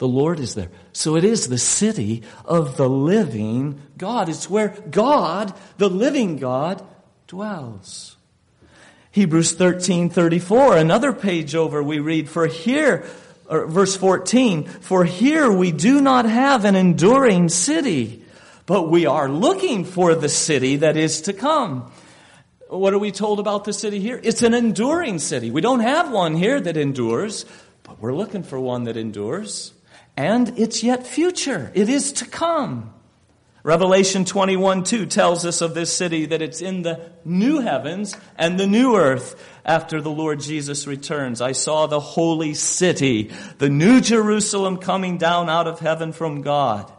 The 0.00 0.08
Lord 0.08 0.40
is 0.40 0.54
there. 0.54 0.70
So 0.94 1.14
it 1.14 1.24
is 1.24 1.46
the 1.46 1.58
city 1.58 2.22
of 2.46 2.78
the 2.78 2.88
living 2.88 3.82
God. 3.98 4.30
It's 4.30 4.48
where 4.48 4.68
God, 4.90 5.52
the 5.76 5.90
living 5.90 6.38
God, 6.38 6.82
dwells. 7.26 8.16
Hebrews 9.10 9.56
13:34, 9.56 10.78
another 10.78 11.12
page 11.12 11.54
over 11.54 11.82
we 11.82 11.98
read, 11.98 12.30
for 12.30 12.46
here 12.46 13.04
or 13.46 13.66
verse 13.66 13.94
14, 13.94 14.64
for 14.64 15.04
here 15.04 15.52
we 15.52 15.70
do 15.70 16.00
not 16.00 16.24
have 16.24 16.64
an 16.64 16.76
enduring 16.76 17.50
city, 17.50 18.22
but 18.64 18.88
we 18.88 19.04
are 19.04 19.28
looking 19.28 19.84
for 19.84 20.14
the 20.14 20.30
city 20.30 20.76
that 20.76 20.96
is 20.96 21.20
to 21.22 21.34
come. 21.34 21.92
What 22.68 22.94
are 22.94 22.98
we 22.98 23.12
told 23.12 23.38
about 23.38 23.64
the 23.64 23.74
city 23.74 24.00
here? 24.00 24.18
It's 24.22 24.42
an 24.42 24.54
enduring 24.54 25.18
city. 25.18 25.50
We 25.50 25.60
don't 25.60 25.80
have 25.80 26.10
one 26.10 26.36
here 26.36 26.58
that 26.58 26.78
endures, 26.78 27.44
but 27.82 28.00
we're 28.00 28.14
looking 28.14 28.44
for 28.44 28.58
one 28.58 28.84
that 28.84 28.96
endures. 28.96 29.74
And 30.20 30.58
it's 30.58 30.84
yet 30.84 31.06
future. 31.06 31.72
It 31.74 31.88
is 31.88 32.12
to 32.12 32.26
come. 32.26 32.92
Revelation 33.62 34.26
21 34.26 34.84
2 34.84 35.06
tells 35.06 35.46
us 35.46 35.62
of 35.62 35.72
this 35.72 35.96
city 35.96 36.26
that 36.26 36.42
it's 36.42 36.60
in 36.60 36.82
the 36.82 37.10
new 37.24 37.60
heavens 37.60 38.14
and 38.36 38.60
the 38.60 38.66
new 38.66 38.96
earth 38.96 39.42
after 39.64 40.02
the 40.02 40.10
Lord 40.10 40.40
Jesus 40.40 40.86
returns. 40.86 41.40
I 41.40 41.52
saw 41.52 41.86
the 41.86 42.00
holy 42.00 42.52
city, 42.52 43.30
the 43.56 43.70
new 43.70 44.02
Jerusalem 44.02 44.76
coming 44.76 45.16
down 45.16 45.48
out 45.48 45.66
of 45.66 45.80
heaven 45.80 46.12
from 46.12 46.42
God. 46.42 46.92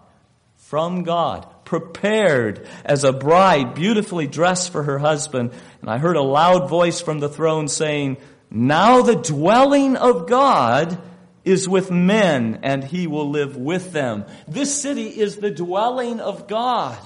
From 0.55 1.03
God. 1.03 1.45
Prepared 1.63 2.67
as 2.83 3.03
a 3.03 3.13
bride, 3.13 3.75
beautifully 3.75 4.25
dressed 4.25 4.71
for 4.71 4.81
her 4.81 4.97
husband. 4.97 5.51
And 5.81 5.91
I 5.91 5.99
heard 5.99 6.15
a 6.15 6.23
loud 6.23 6.69
voice 6.71 7.01
from 7.01 7.19
the 7.19 7.29
throne 7.29 7.67
saying, 7.67 8.17
Now 8.49 9.03
the 9.03 9.15
dwelling 9.15 9.95
of 9.95 10.27
God 10.27 10.99
is 11.43 11.67
with 11.67 11.91
men 11.91 12.59
and 12.63 12.83
he 12.83 13.07
will 13.07 13.29
live 13.29 13.57
with 13.57 13.91
them. 13.93 14.25
This 14.47 14.81
city 14.81 15.07
is 15.07 15.37
the 15.37 15.51
dwelling 15.51 16.19
of 16.19 16.47
God. 16.47 16.99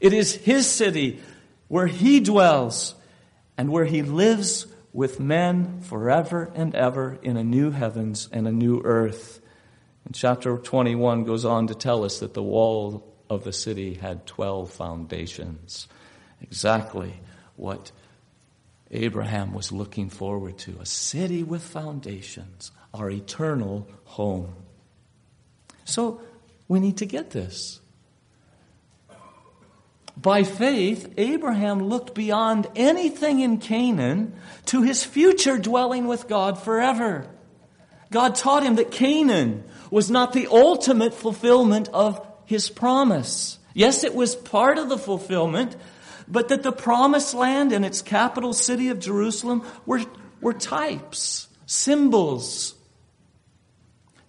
It 0.00 0.12
is 0.12 0.34
his 0.34 0.68
city 0.68 1.20
where 1.68 1.86
he 1.86 2.20
dwells 2.20 2.94
and 3.56 3.70
where 3.70 3.84
he 3.84 4.02
lives 4.02 4.66
with 4.92 5.20
men 5.20 5.80
forever 5.82 6.50
and 6.54 6.74
ever 6.74 7.18
in 7.22 7.36
a 7.36 7.44
new 7.44 7.70
heavens 7.70 8.28
and 8.32 8.48
a 8.48 8.52
new 8.52 8.80
earth. 8.84 9.40
And 10.04 10.14
chapter 10.14 10.56
21 10.56 11.24
goes 11.24 11.44
on 11.44 11.66
to 11.68 11.74
tell 11.74 12.04
us 12.04 12.20
that 12.20 12.34
the 12.34 12.42
wall 12.42 13.04
of 13.28 13.44
the 13.44 13.52
city 13.52 13.94
had 13.94 14.26
12 14.26 14.70
foundations. 14.70 15.86
Exactly 16.40 17.14
what 17.56 17.92
Abraham 18.90 19.52
was 19.52 19.70
looking 19.70 20.08
forward 20.08 20.56
to 20.58 20.78
a 20.80 20.86
city 20.86 21.42
with 21.42 21.62
foundations, 21.62 22.70
our 22.94 23.10
eternal 23.10 23.88
home. 24.04 24.54
So 25.84 26.20
we 26.66 26.80
need 26.80 26.98
to 26.98 27.06
get 27.06 27.30
this. 27.30 27.80
By 30.20 30.42
faith, 30.42 31.14
Abraham 31.16 31.84
looked 31.84 32.14
beyond 32.14 32.66
anything 32.74 33.40
in 33.40 33.58
Canaan 33.58 34.34
to 34.66 34.82
his 34.82 35.04
future 35.04 35.58
dwelling 35.58 36.08
with 36.08 36.26
God 36.26 36.60
forever. 36.60 37.26
God 38.10 38.34
taught 38.34 38.64
him 38.64 38.76
that 38.76 38.90
Canaan 38.90 39.64
was 39.90 40.10
not 40.10 40.32
the 40.32 40.48
ultimate 40.48 41.14
fulfillment 41.14 41.88
of 41.90 42.26
his 42.46 42.68
promise. 42.68 43.58
Yes, 43.74 44.02
it 44.02 44.14
was 44.14 44.34
part 44.34 44.78
of 44.78 44.88
the 44.88 44.98
fulfillment, 44.98 45.76
but 46.26 46.48
that 46.48 46.62
the 46.62 46.72
promised 46.72 47.34
land 47.34 47.72
and 47.72 47.84
its 47.84 48.02
capital 48.02 48.52
city 48.52 48.88
of 48.88 48.98
Jerusalem 48.98 49.64
were, 49.86 50.04
were 50.40 50.52
types 50.52 51.48
symbols, 51.68 52.74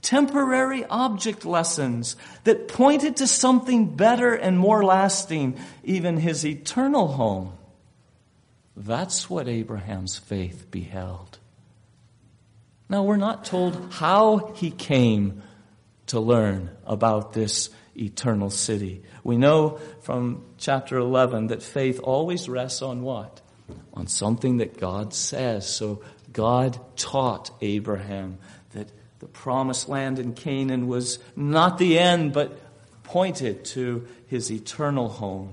temporary 0.01 0.85
object 0.85 1.45
lessons 1.45 2.15
that 2.43 2.67
pointed 2.67 3.17
to 3.17 3.27
something 3.27 3.95
better 3.95 4.33
and 4.33 4.57
more 4.57 4.83
lasting, 4.83 5.57
even 5.83 6.17
his 6.17 6.45
eternal 6.45 7.07
home. 7.07 7.53
That's 8.75 9.29
what 9.29 9.47
Abraham's 9.47 10.17
faith 10.17 10.71
beheld. 10.71 11.37
Now, 12.87 13.03
we're 13.03 13.17
not 13.17 13.45
told 13.45 13.93
how 13.93 14.53
he 14.55 14.71
came 14.71 15.43
to 16.07 16.19
learn 16.19 16.71
about 16.85 17.33
this 17.33 17.69
eternal 17.95 18.49
city. 18.49 19.03
We 19.23 19.37
know 19.37 19.79
from 20.01 20.43
chapter 20.57 20.97
11 20.97 21.47
that 21.47 21.61
faith 21.61 21.99
always 22.01 22.49
rests 22.49 22.81
on 22.81 23.03
what? 23.03 23.41
On 23.93 24.07
something 24.07 24.57
that 24.57 24.77
God 24.77 25.13
says. 25.13 25.67
So 25.67 26.01
God 26.31 26.79
taught 26.95 27.51
Abraham 27.61 28.39
the 29.19 29.27
promised 29.27 29.89
land 29.89 30.19
in 30.19 30.33
Canaan 30.33 30.87
was 30.87 31.19
not 31.35 31.77
the 31.77 31.99
end, 31.99 32.33
but 32.33 32.57
pointed 33.03 33.65
to 33.65 34.07
his 34.27 34.51
eternal 34.51 35.09
home. 35.09 35.49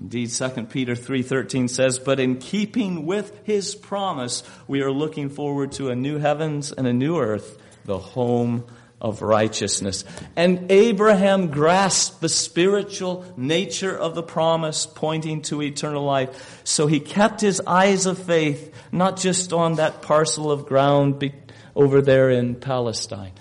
Indeed, 0.00 0.30
2 0.30 0.70
Peter 0.70 0.94
3:13 0.96 1.68
says, 1.68 1.98
"But 1.98 2.18
in 2.18 2.36
keeping 2.36 3.04
with 3.04 3.38
his 3.44 3.74
promise, 3.74 4.42
we 4.66 4.80
are 4.80 4.90
looking 4.90 5.28
forward 5.28 5.72
to 5.72 5.90
a 5.90 5.96
new 5.96 6.18
heavens 6.18 6.72
and 6.72 6.86
a 6.86 6.92
new 6.92 7.18
earth, 7.18 7.58
the 7.84 7.98
home 7.98 8.64
of 8.98 9.20
righteousness." 9.20 10.04
And 10.36 10.72
Abraham 10.72 11.48
grasped 11.48 12.22
the 12.22 12.30
spiritual 12.30 13.26
nature 13.36 13.96
of 13.96 14.14
the 14.14 14.22
promise 14.22 14.86
pointing 14.86 15.42
to 15.42 15.60
eternal 15.60 16.04
life. 16.04 16.62
So 16.64 16.86
he 16.86 16.98
kept 16.98 17.42
his 17.42 17.60
eyes 17.66 18.06
of 18.06 18.16
faith 18.18 18.72
not 18.90 19.18
just 19.18 19.52
on 19.52 19.74
that 19.74 20.00
parcel 20.00 20.50
of 20.50 20.64
ground 20.64 21.18
over 21.80 22.02
there 22.02 22.28
in 22.28 22.54
Palestine, 22.54 23.32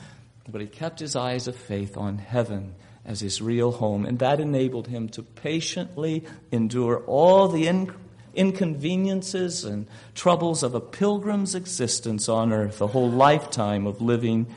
but 0.48 0.62
he 0.62 0.68
kept 0.68 1.02
his 1.02 1.14
eyes 1.14 1.46
of 1.46 1.56
faith 1.58 1.98
on 1.98 2.18
heaven 2.18 2.74
as 3.04 3.20
his 3.20 3.42
real 3.42 3.74
home. 3.74 4.06
And 4.06 4.18
that 4.20 4.40
enabled 4.40 4.88
him 4.88 5.10
to 5.10 5.24
patiently 5.24 6.24
endure 6.50 7.00
all 7.00 7.50
the 7.50 7.68
in- 7.68 7.94
inconveniences 8.34 9.66
and 9.66 9.88
troubles 10.16 10.64
of 10.64 10.74
a 10.74 10.80
pilgrim's 10.80 11.54
existence 11.54 12.30
on 12.30 12.54
earth, 12.54 12.80
a 12.80 12.88
whole 12.88 13.12
lifetime 13.12 13.86
of 13.86 14.02
living 14.02 14.48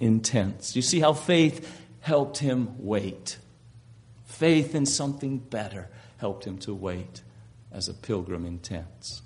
in 0.00 0.20
tents. 0.20 0.74
You 0.74 0.80
see 0.80 1.00
how 1.00 1.12
faith 1.12 1.84
helped 2.00 2.38
him 2.38 2.76
wait. 2.78 3.36
Faith 4.24 4.74
in 4.74 4.86
something 4.86 5.36
better 5.36 5.90
helped 6.16 6.46
him 6.46 6.56
to 6.60 6.74
wait 6.74 7.20
as 7.70 7.90
a 7.90 7.94
pilgrim 7.94 8.46
in 8.46 8.58
tents. 8.58 9.20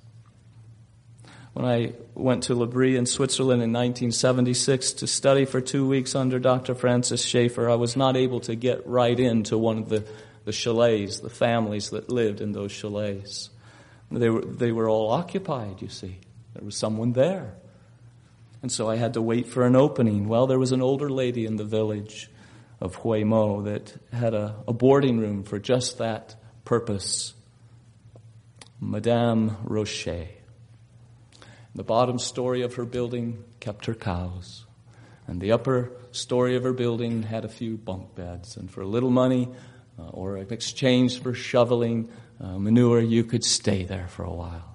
When 1.52 1.66
I 1.66 1.92
went 2.14 2.44
to 2.44 2.54
L'Abri 2.54 2.96
in 2.96 3.04
Switzerland 3.04 3.62
in 3.62 3.72
1976 3.72 4.94
to 4.94 5.06
study 5.06 5.44
for 5.44 5.60
two 5.60 5.86
weeks 5.86 6.14
under 6.14 6.38
Dr. 6.38 6.74
Francis 6.74 7.22
Schaeffer, 7.22 7.68
I 7.68 7.74
was 7.74 7.94
not 7.94 8.16
able 8.16 8.40
to 8.40 8.54
get 8.54 8.86
right 8.86 9.18
into 9.18 9.58
one 9.58 9.76
of 9.76 9.88
the, 9.90 10.04
the 10.44 10.52
chalets, 10.52 11.20
the 11.20 11.28
families 11.28 11.90
that 11.90 12.10
lived 12.10 12.40
in 12.40 12.52
those 12.52 12.72
chalets. 12.72 13.50
They 14.10 14.30
were, 14.30 14.42
they 14.42 14.72
were 14.72 14.88
all 14.88 15.10
occupied, 15.10 15.82
you 15.82 15.88
see. 15.88 16.18
There 16.54 16.64
was 16.64 16.76
someone 16.76 17.12
there. 17.12 17.54
And 18.62 18.70
so 18.70 18.88
I 18.88 18.96
had 18.96 19.14
to 19.14 19.22
wait 19.22 19.48
for 19.48 19.66
an 19.66 19.76
opening. 19.76 20.28
Well, 20.28 20.46
there 20.46 20.58
was 20.58 20.72
an 20.72 20.80
older 20.80 21.10
lady 21.10 21.44
in 21.44 21.56
the 21.56 21.64
village 21.64 22.30
of 22.80 22.96
Huémoz 22.96 23.64
that 23.64 23.94
had 24.12 24.34
a, 24.34 24.56
a 24.66 24.72
boarding 24.72 25.18
room 25.18 25.42
for 25.42 25.58
just 25.58 25.98
that 25.98 26.34
purpose. 26.64 27.34
Madame 28.80 29.56
Rocher. 29.64 30.28
The 31.74 31.84
bottom 31.84 32.18
story 32.18 32.62
of 32.62 32.74
her 32.74 32.84
building 32.84 33.44
kept 33.60 33.86
her 33.86 33.94
cows. 33.94 34.66
And 35.26 35.40
the 35.40 35.52
upper 35.52 35.92
story 36.10 36.56
of 36.56 36.64
her 36.64 36.72
building 36.72 37.22
had 37.22 37.44
a 37.44 37.48
few 37.48 37.76
bunk 37.76 38.14
beds. 38.14 38.56
And 38.56 38.70
for 38.70 38.82
a 38.82 38.86
little 38.86 39.10
money, 39.10 39.48
uh, 39.98 40.08
or 40.08 40.36
in 40.36 40.52
exchange 40.52 41.22
for 41.22 41.32
shoveling 41.32 42.10
uh, 42.40 42.58
manure, 42.58 43.00
you 43.00 43.24
could 43.24 43.44
stay 43.44 43.84
there 43.84 44.08
for 44.08 44.24
a 44.24 44.32
while. 44.32 44.74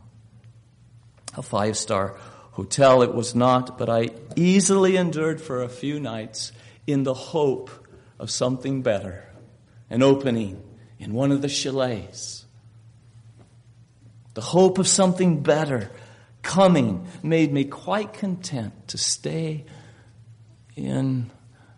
A 1.36 1.44
five 1.44 1.78
star 1.78 2.16
hotel 2.52 3.04
it 3.04 3.14
was 3.14 3.36
not, 3.36 3.78
but 3.78 3.90
I 3.90 4.10
easily 4.36 4.96
endured 4.96 5.40
for 5.40 5.62
a 5.62 5.70
few 5.70 6.00
nights 6.00 6.52
in 6.88 7.04
the 7.04 7.14
hope 7.14 7.70
of 8.18 8.32
something 8.32 8.82
better, 8.82 9.30
an 9.90 10.02
opening 10.02 10.64
in 10.98 11.14
one 11.14 11.32
of 11.32 11.44
the 11.44 11.50
chalets. 11.50 12.46
The 14.34 14.42
hope 14.42 14.80
of 14.80 14.88
something 14.88 15.42
better 15.44 15.92
coming 16.48 17.06
made 17.22 17.52
me 17.52 17.66
quite 17.66 18.14
content 18.14 18.88
to 18.88 18.98
stay 18.98 19.66
in 20.78 21.30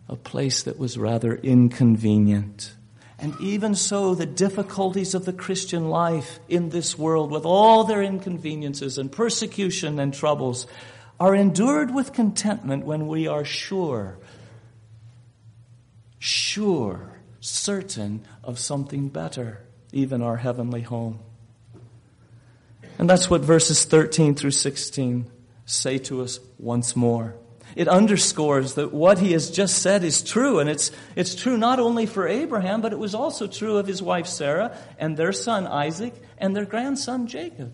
a 0.07 0.15
place 0.15 0.63
that 0.63 0.77
was 0.77 0.95
rather 0.95 1.35
inconvenient. 1.35 2.71
And 3.17 3.33
even 3.41 3.73
so, 3.73 4.13
the 4.13 4.27
difficulties 4.27 5.15
of 5.15 5.25
the 5.25 5.33
Christian 5.33 5.89
life 5.89 6.39
in 6.47 6.69
this 6.69 6.97
world, 6.97 7.31
with 7.31 7.45
all 7.45 7.83
their 7.83 8.03
inconveniences 8.03 8.99
and 8.99 9.11
persecution 9.11 9.99
and 9.99 10.13
troubles, 10.13 10.67
are 11.19 11.35
endured 11.35 11.93
with 11.93 12.13
contentment 12.13 12.85
when 12.85 13.07
we 13.07 13.27
are 13.27 13.43
sure, 13.43 14.19
sure, 16.19 17.19
certain 17.39 18.23
of 18.43 18.59
something 18.59 19.09
better, 19.09 19.65
even 19.91 20.21
our 20.21 20.37
heavenly 20.37 20.81
home. 20.81 21.19
And 22.99 23.09
that's 23.09 23.29
what 23.29 23.41
verses 23.41 23.85
13 23.85 24.35
through 24.35 24.51
16 24.51 25.31
say 25.65 25.97
to 25.99 26.21
us 26.21 26.39
once 26.59 26.97
more. 26.97 27.33
It 27.75 27.87
underscores 27.87 28.73
that 28.73 28.91
what 28.91 29.19
he 29.19 29.31
has 29.31 29.49
just 29.49 29.81
said 29.81 30.03
is 30.03 30.21
true, 30.21 30.59
and 30.59 30.69
it's, 30.69 30.91
it's 31.15 31.33
true 31.33 31.57
not 31.57 31.79
only 31.79 32.05
for 32.05 32.27
Abraham, 32.27 32.81
but 32.81 32.91
it 32.91 32.99
was 32.99 33.15
also 33.15 33.47
true 33.47 33.77
of 33.77 33.87
his 33.87 34.01
wife 34.01 34.27
Sarah 34.27 34.77
and 34.97 35.15
their 35.15 35.31
son 35.31 35.65
Isaac 35.65 36.13
and 36.37 36.53
their 36.53 36.65
grandson 36.65 37.27
Jacob. 37.27 37.73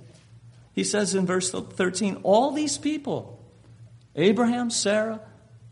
He 0.74 0.84
says 0.84 1.16
in 1.16 1.26
verse 1.26 1.50
13, 1.50 2.18
all 2.22 2.52
these 2.52 2.78
people, 2.78 3.42
Abraham, 4.16 4.70
Sarah, 4.70 5.22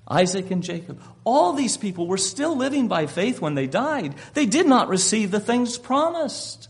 Isaac, 0.07 0.49
and 0.49 0.63
Jacob, 0.63 0.99
all 1.25 1.53
these 1.53 1.77
people 1.77 2.07
were 2.07 2.17
still 2.17 2.55
living 2.55 2.87
by 2.87 3.05
faith 3.05 3.39
when 3.39 3.53
they 3.53 3.67
died. 3.67 4.15
They 4.33 4.47
did 4.47 4.65
not 4.65 4.89
receive 4.89 5.29
the 5.29 5.39
things 5.39 5.77
promised. 5.77 6.69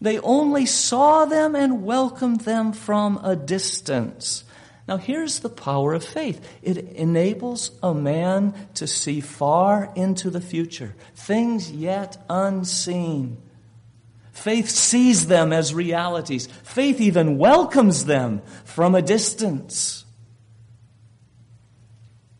They 0.00 0.18
only 0.18 0.66
saw 0.66 1.26
them 1.26 1.54
and 1.54 1.84
welcomed 1.84 2.42
them 2.42 2.72
from 2.72 3.20
a 3.22 3.36
distance. 3.36 4.44
Now 4.88 4.96
here's 4.96 5.40
the 5.40 5.50
power 5.50 5.92
of 5.92 6.02
faith. 6.02 6.40
It 6.62 6.78
enables 6.78 7.70
a 7.82 7.94
man 7.94 8.54
to 8.74 8.86
see 8.86 9.20
far 9.20 9.92
into 9.94 10.30
the 10.30 10.40
future, 10.40 10.96
things 11.14 11.70
yet 11.70 12.16
unseen. 12.28 13.40
Faith 14.32 14.70
sees 14.70 15.26
them 15.26 15.52
as 15.52 15.74
realities. 15.74 16.46
Faith 16.64 17.00
even 17.00 17.36
welcomes 17.36 18.06
them 18.06 18.40
from 18.64 18.94
a 18.94 19.02
distance. 19.02 20.06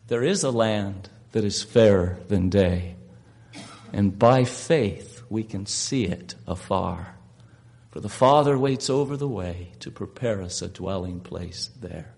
There 0.07 0.23
is 0.23 0.43
a 0.43 0.51
land 0.51 1.09
that 1.31 1.45
is 1.45 1.63
fairer 1.63 2.17
than 2.27 2.49
day, 2.49 2.95
and 3.93 4.17
by 4.17 4.43
faith 4.45 5.21
we 5.29 5.43
can 5.43 5.65
see 5.67 6.05
it 6.05 6.35
afar. 6.47 7.15
For 7.91 7.99
the 7.99 8.09
Father 8.09 8.57
waits 8.57 8.89
over 8.89 9.17
the 9.17 9.27
way 9.27 9.73
to 9.81 9.91
prepare 9.91 10.41
us 10.41 10.61
a 10.61 10.69
dwelling 10.69 11.19
place 11.19 11.69
there. 11.79 12.13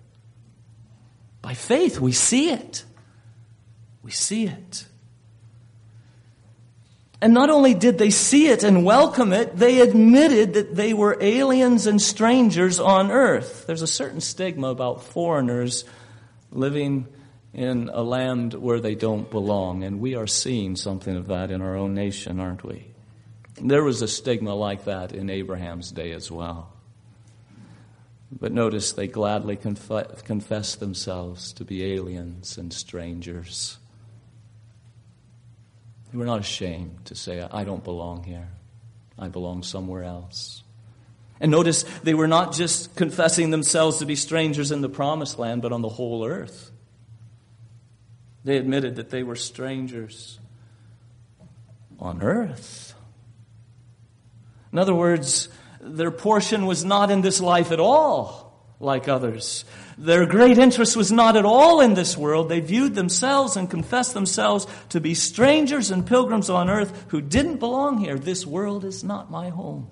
By 1.41 1.55
faith, 1.55 1.99
we 1.99 2.12
see 2.12 2.51
it. 2.51 2.86
We 4.03 4.12
see 4.12 4.45
it. 4.45 4.86
And 7.21 7.33
not 7.33 7.49
only 7.49 7.73
did 7.73 7.97
they 7.97 8.09
see 8.09 8.47
it 8.47 8.63
and 8.63 8.86
welcome 8.86 9.33
it, 9.33 9.55
they 9.55 9.79
admitted 9.79 10.53
that 10.53 10.75
they 10.75 10.93
were 10.93 11.17
aliens 11.21 11.88
and 11.88 12.01
strangers 12.01 12.79
on 12.79 13.12
earth. 13.12 13.65
There's 13.65 13.81
a 13.81 13.88
certain 13.88 14.21
stigma 14.21 14.67
about 14.67 15.03
foreigners 15.03 15.86
living 16.51 17.07
in 17.53 17.89
a 17.93 18.01
land 18.03 18.53
where 18.53 18.80
they 18.80 18.95
don't 18.95 19.30
belong, 19.32 19.84
and 19.84 20.01
we 20.01 20.15
are 20.15 20.28
seeing 20.28 20.76
something 20.76 21.15
of 21.15 21.28
that 21.28 21.49
in 21.49 21.61
our 21.61 21.78
own 21.78 21.93
nation, 21.93 22.39
aren't 22.39 22.63
we? 22.63 22.92
There 23.62 23.84
was 23.84 24.01
a 24.01 24.08
stigma 24.08 24.56
like 24.56 24.86
that 24.86 25.12
in 25.12 25.30
Abraham's 25.30 25.91
day 25.91 26.12
as 26.12 26.32
well. 26.32 26.74
But 28.32 28.51
notice 28.51 28.93
they 28.93 29.08
gladly 29.08 29.56
conf- 29.56 30.24
confess 30.24 30.76
themselves 30.76 31.54
to 31.54 31.66
be 31.66 31.93
aliens 31.93 32.58
and 32.58 32.74
strangers. 32.74 33.78
They 36.12 36.18
were 36.18 36.26
not 36.26 36.39
ashamed 36.39 37.06
to 37.06 37.16
say, 37.16 37.41
I 37.41 37.64
don't 37.64 37.84
belong 37.84 38.24
here. 38.24 38.49
I 39.18 39.28
belong 39.28 39.64
somewhere 39.64 40.04
else. 40.04 40.64
And 41.39 41.51
notice 41.51 41.84
they 42.04 42.14
were 42.14 42.28
not 42.28 42.54
just 42.54 42.95
confessing 42.95 43.51
themselves 43.51 43.97
to 43.97 44.06
be 44.06 44.16
strangers 44.16 44.72
in 44.72 44.82
the 44.82 44.89
promised 44.89 45.38
land, 45.38 45.62
but 45.62 45.72
on 45.72 45.82
the 45.82 45.89
whole 45.89 46.26
earth. 46.26 46.72
They 48.43 48.58
admitted 48.58 48.95
that 48.95 49.10
they 49.10 49.24
were 49.24 49.36
strangers 49.36 50.39
on 51.99 52.22
earth. 52.22 52.92
In 54.74 54.80
other 54.80 54.95
words, 54.95 55.47
their 55.80 56.11
portion 56.11 56.65
was 56.65 56.84
not 56.84 57.11
in 57.11 57.21
this 57.21 57.39
life 57.39 57.71
at 57.71 57.80
all 57.80 58.43
like 58.80 59.07
others. 59.07 59.65
Their 59.97 60.26
great 60.26 60.57
interest 60.57 60.97
was 60.97 61.11
not 61.11 61.38
at 61.38 61.45
all 61.45 61.80
in 61.80 61.93
this 61.93 62.17
world. 62.17 62.49
They 62.49 62.59
viewed 62.59 62.95
themselves 62.95 63.55
and 63.55 63.69
confessed 63.69 64.15
themselves 64.15 64.65
to 64.89 64.99
be 64.99 65.13
strangers 65.13 65.91
and 65.91 66.05
pilgrims 66.05 66.49
on 66.49 66.71
earth 66.71 67.05
who 67.09 67.21
didn't 67.21 67.59
belong 67.59 67.99
here. 67.99 68.17
This 68.17 68.47
world 68.47 68.84
is 68.84 69.03
not 69.03 69.30
my 69.30 69.49
home. 69.49 69.89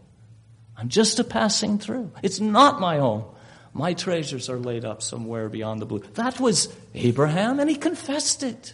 I'm 0.76 0.90
just 0.90 1.20
a 1.20 1.24
passing 1.24 1.78
through. 1.78 2.12
It's 2.24 2.40
not 2.40 2.82
my 2.82 2.98
home. 2.98 3.26
My 3.74 3.94
treasures 3.94 4.50
are 4.50 4.58
laid 4.58 4.84
up 4.84 5.04
somewhere 5.04 5.48
beyond 5.48 5.80
the 5.80 5.86
blue. 5.86 6.00
That 6.16 6.40
was 6.40 6.76
Abraham, 6.96 7.60
and 7.60 7.70
he 7.70 7.76
confessed 7.76 8.42
it. 8.42 8.74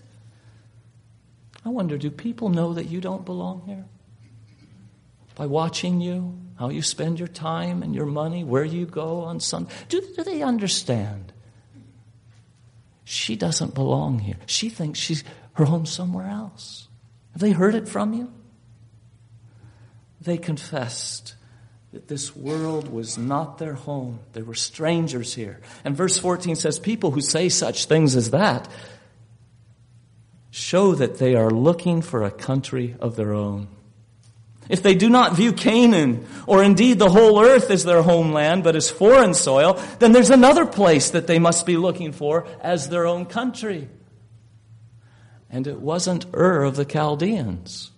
I 1.65 1.69
wonder, 1.69 1.97
do 1.97 2.09
people 2.09 2.47
know 2.47 2.73
that 2.75 2.89
you 2.89 3.01
don't 3.01 3.25
belong 3.25 3.63
here? 3.65 3.85
By 5.37 5.45
watching 5.45 6.01
you, 6.01 6.35
how 6.57 6.69
you 6.69 6.81
spend 6.81 7.19
your 7.19 7.27
time 7.27 7.83
and 7.83 7.93
your 7.93 8.07
money, 8.07 8.43
where 8.43 8.65
you 8.65 8.87
go 8.87 9.21
on 9.21 9.39
Sunday. 9.39 9.71
Do, 9.87 10.01
do 10.15 10.23
they 10.23 10.41
understand? 10.41 11.31
She 13.03 13.35
doesn't 13.35 13.75
belong 13.75 14.17
here. 14.17 14.37
She 14.47 14.69
thinks 14.69 14.97
she's 14.97 15.23
her 15.53 15.65
home 15.65 15.85
somewhere 15.85 16.27
else. 16.27 16.87
Have 17.33 17.41
they 17.41 17.51
heard 17.51 17.75
it 17.75 17.87
from 17.87 18.13
you? 18.13 18.33
They 20.19 20.39
confessed 20.39 21.35
that 21.93 22.07
this 22.07 22.35
world 22.35 22.91
was 22.91 23.15
not 23.15 23.59
their 23.59 23.75
home. 23.75 24.21
They 24.33 24.41
were 24.41 24.55
strangers 24.55 25.35
here. 25.35 25.61
And 25.85 25.95
verse 25.95 26.17
14 26.17 26.55
says, 26.55 26.79
People 26.79 27.11
who 27.11 27.21
say 27.21 27.49
such 27.49 27.85
things 27.85 28.15
as 28.15 28.31
that 28.31 28.67
show 30.49 30.95
that 30.95 31.19
they 31.19 31.35
are 31.35 31.51
looking 31.51 32.01
for 32.01 32.23
a 32.23 32.31
country 32.31 32.95
of 32.99 33.15
their 33.15 33.33
own. 33.35 33.67
If 34.69 34.83
they 34.83 34.95
do 34.95 35.09
not 35.09 35.35
view 35.35 35.53
Canaan, 35.53 36.25
or 36.45 36.63
indeed 36.63 36.99
the 36.99 37.09
whole 37.09 37.41
earth 37.41 37.69
as 37.71 37.85
their 37.85 38.01
homeland, 38.01 38.63
but 38.63 38.75
as 38.75 38.89
foreign 38.89 39.33
soil, 39.33 39.81
then 39.99 40.11
there's 40.11 40.29
another 40.29 40.65
place 40.65 41.11
that 41.11 41.27
they 41.27 41.39
must 41.39 41.65
be 41.65 41.77
looking 41.77 42.11
for 42.11 42.47
as 42.61 42.89
their 42.89 43.05
own 43.05 43.25
country. 43.25 43.87
And 45.49 45.67
it 45.67 45.79
wasn't 45.79 46.25
Ur 46.35 46.63
of 46.63 46.75
the 46.75 46.85
Chaldeans. 46.85 47.91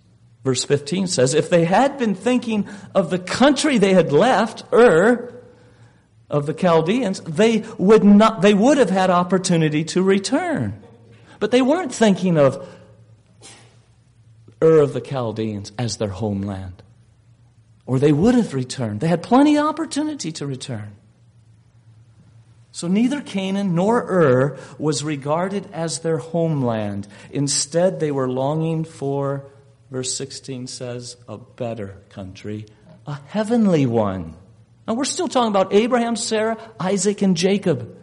Verse 0.43 0.63
15 0.63 1.07
says, 1.07 1.33
if 1.33 1.49
they 1.49 1.65
had 1.65 1.97
been 1.97 2.15
thinking 2.15 2.67
of 2.95 3.09
the 3.09 3.19
country 3.19 3.77
they 3.77 3.93
had 3.93 4.11
left, 4.11 4.63
Ur 4.71 5.33
of 6.29 6.45
the 6.45 6.53
Chaldeans, 6.53 7.21
they 7.21 7.65
would 7.77 8.03
not, 8.03 8.41
they 8.41 8.53
would 8.53 8.77
have 8.77 8.91
had 8.91 9.09
opportunity 9.09 9.83
to 9.85 10.03
return. 10.03 10.81
But 11.39 11.51
they 11.51 11.61
weren't 11.61 11.93
thinking 11.93 12.37
of 12.37 12.67
Ur 14.61 14.81
of 14.81 14.93
the 14.93 15.01
Chaldeans 15.01 15.71
as 15.77 15.97
their 15.97 16.09
homeland. 16.09 16.83
Or 17.85 17.99
they 17.99 18.11
would 18.11 18.35
have 18.35 18.53
returned. 18.53 18.99
They 18.99 19.07
had 19.07 19.23
plenty 19.23 19.57
of 19.57 19.65
opportunity 19.65 20.31
to 20.33 20.45
return. 20.45 20.95
So 22.71 22.87
neither 22.87 23.21
Canaan 23.21 23.75
nor 23.75 24.01
Ur 24.03 24.57
was 24.77 25.03
regarded 25.03 25.67
as 25.73 25.99
their 25.99 26.17
homeland. 26.17 27.07
Instead, 27.31 27.99
they 27.99 28.11
were 28.11 28.29
longing 28.29 28.83
for, 28.83 29.45
verse 29.91 30.15
16 30.15 30.67
says, 30.67 31.17
a 31.27 31.37
better 31.37 31.97
country, 32.09 32.67
a 33.07 33.19
heavenly 33.27 33.85
one. 33.85 34.35
Now 34.87 34.93
we're 34.93 35.03
still 35.05 35.27
talking 35.27 35.49
about 35.49 35.73
Abraham, 35.73 36.15
Sarah, 36.15 36.57
Isaac, 36.79 37.21
and 37.21 37.35
Jacob. 37.35 37.97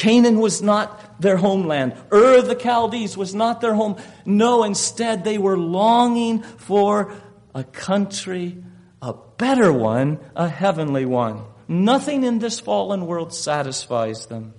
Canaan 0.00 0.40
was 0.40 0.62
not 0.62 1.20
their 1.20 1.36
homeland. 1.36 1.92
Ur 2.10 2.38
of 2.38 2.46
the 2.46 2.54
Chaldees 2.54 3.18
was 3.18 3.34
not 3.34 3.60
their 3.60 3.74
home. 3.74 3.96
No, 4.24 4.64
instead 4.64 5.24
they 5.24 5.36
were 5.36 5.58
longing 5.58 6.42
for 6.42 7.12
a 7.54 7.64
country, 7.64 8.56
a 9.02 9.12
better 9.36 9.70
one, 9.70 10.18
a 10.34 10.48
heavenly 10.48 11.04
one. 11.04 11.44
Nothing 11.68 12.24
in 12.24 12.38
this 12.38 12.60
fallen 12.60 13.06
world 13.06 13.34
satisfies 13.34 14.24
them. 14.24 14.54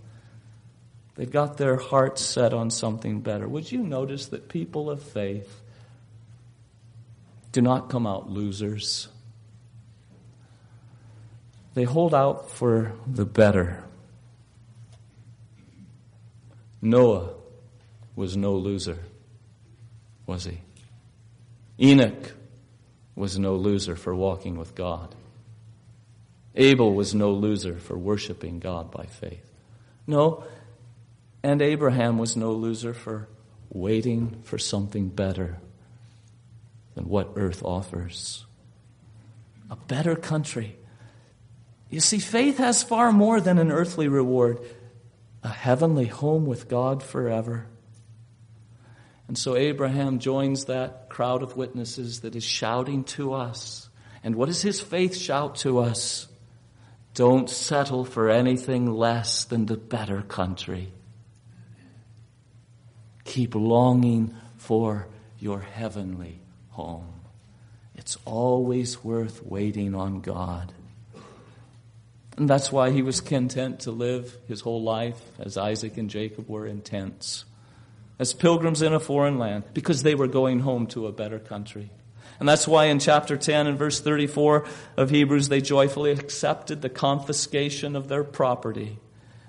They've 1.16 1.32
got 1.32 1.58
their 1.58 1.78
hearts 1.78 2.22
set 2.22 2.54
on 2.54 2.70
something 2.70 3.22
better. 3.22 3.48
Would 3.48 3.72
you 3.72 3.80
notice 3.80 4.28
that 4.28 4.48
people 4.48 4.92
of 4.92 5.02
faith 5.02 5.60
do 7.52 7.64
not 7.64 7.90
come 7.90 8.06
out 8.06 8.30
losers? 8.30 9.08
They 11.74 11.84
hold 11.84 12.14
out 12.14 12.52
for 12.52 12.94
the 13.08 13.26
better. 13.26 13.84
Noah 16.82 17.30
was 18.16 18.36
no 18.36 18.54
loser, 18.56 19.00
was 20.26 20.46
he? 20.46 20.62
Enoch 21.80 22.34
was 23.16 23.38
no 23.38 23.56
loser 23.56 23.96
for 23.96 24.16
walking 24.16 24.58
with 24.58 24.76
God. 24.76 25.14
Abel 26.56 26.94
was 26.94 27.16
no 27.16 27.32
loser 27.32 27.78
for 27.78 27.98
worshiping 27.98 28.60
God 28.60 28.92
by 28.92 29.06
faith. 29.06 29.50
No, 30.08 30.44
and 31.44 31.62
Abraham 31.62 32.18
was 32.18 32.36
no 32.36 32.52
loser 32.52 32.94
for 32.94 33.28
waiting 33.70 34.42
for 34.44 34.58
something 34.58 35.08
better 35.08 35.60
than 36.96 37.08
what 37.08 37.34
earth 37.36 37.64
offers. 37.64 38.46
A 39.70 39.76
better 39.76 40.16
country. 40.16 40.76
You 41.90 42.00
see, 42.00 42.20
faith 42.20 42.58
has 42.58 42.84
far 42.84 43.12
more 43.12 43.40
than 43.40 43.58
an 43.58 43.72
earthly 43.72 44.08
reward 44.08 44.60
a 45.44 45.50
heavenly 45.50 46.06
home 46.06 46.46
with 46.46 46.68
God 46.70 47.02
forever. 47.02 47.68
And 49.28 49.38
so 49.38 49.56
Abraham 49.56 50.20
joins 50.20 50.66
that 50.66 51.10
crowd 51.10 51.42
of 51.42 51.56
witnesses 51.56 52.22
that 52.22 52.36
is 52.36 52.44
shouting 52.44 53.06
to 53.06 53.34
us. 53.34 53.90
And 54.24 54.36
what 54.36 54.48
does 54.48 54.62
his 54.62 54.82
faith 54.82 55.16
shout 55.16 55.56
to 55.58 55.80
us? 55.80 56.28
Don't 57.14 57.50
settle 57.50 58.06
for 58.06 58.30
anything 58.30 58.92
less 58.92 59.46
than 59.46 59.66
the 59.66 59.78
better 59.78 60.22
country. 60.22 60.92
Keep 63.24 63.56
longing 63.56 64.36
for 64.58 65.08
your 65.40 65.62
heavenly 65.62 66.42
home. 66.70 67.22
It's 67.96 68.18
always 68.26 69.04
worth 69.04 69.46
waiting 69.46 69.96
on 69.96 70.22
God. 70.22 70.74
And 72.38 72.50
that's 72.50 72.72
why 72.72 72.92
he 72.92 73.02
was 73.02 73.22
content 73.22 73.82
to 73.82 73.92
live 73.92 74.38
his 74.48 74.62
whole 74.62 74.82
life 74.82 75.20
as 75.40 75.58
Isaac 75.58 75.98
and 75.98 76.10
Jacob 76.10 76.48
were 76.50 76.66
in 76.66 76.82
tents, 76.82 77.46
as 78.20 78.34
pilgrims 78.34 78.82
in 78.82 78.94
a 78.94 79.00
foreign 79.00 79.38
land, 79.38 79.66
because 79.74 80.04
they 80.04 80.16
were 80.16 80.28
going 80.28 80.62
home 80.62 80.88
to 80.88 81.08
a 81.08 81.12
better 81.12 81.40
country. 81.40 81.92
And 82.40 82.50
that's 82.50 82.68
why 82.68 82.86
in 82.86 83.00
chapter 83.00 83.38
10 83.38 83.68
and 83.68 83.78
verse 83.78 84.00
34 84.00 84.66
of 84.98 85.10
Hebrews, 85.10 85.50
they 85.50 85.62
joyfully 85.62 86.12
accepted 86.12 86.82
the 86.82 86.90
confiscation 86.90 87.96
of 87.96 88.08
their 88.08 88.24
property 88.24 88.98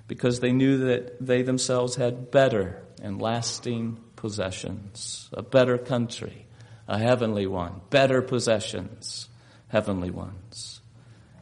because 0.09 0.41
they 0.41 0.53
knew 0.53 0.76
that 0.78 1.24
they 1.24 1.41
themselves 1.41 1.97
had 1.97 2.30
better 2.30 2.83
and 3.03 3.20
lasting 3.20 3.99
possessions, 4.16 5.30
a 5.33 5.43
better 5.43 5.78
country, 5.78 6.47
a 6.87 6.99
heavenly 6.99 7.47
one, 7.47 7.80
better 7.91 8.20
possessions, 8.20 9.28
heavenly 9.68 10.11
ones. 10.11 10.72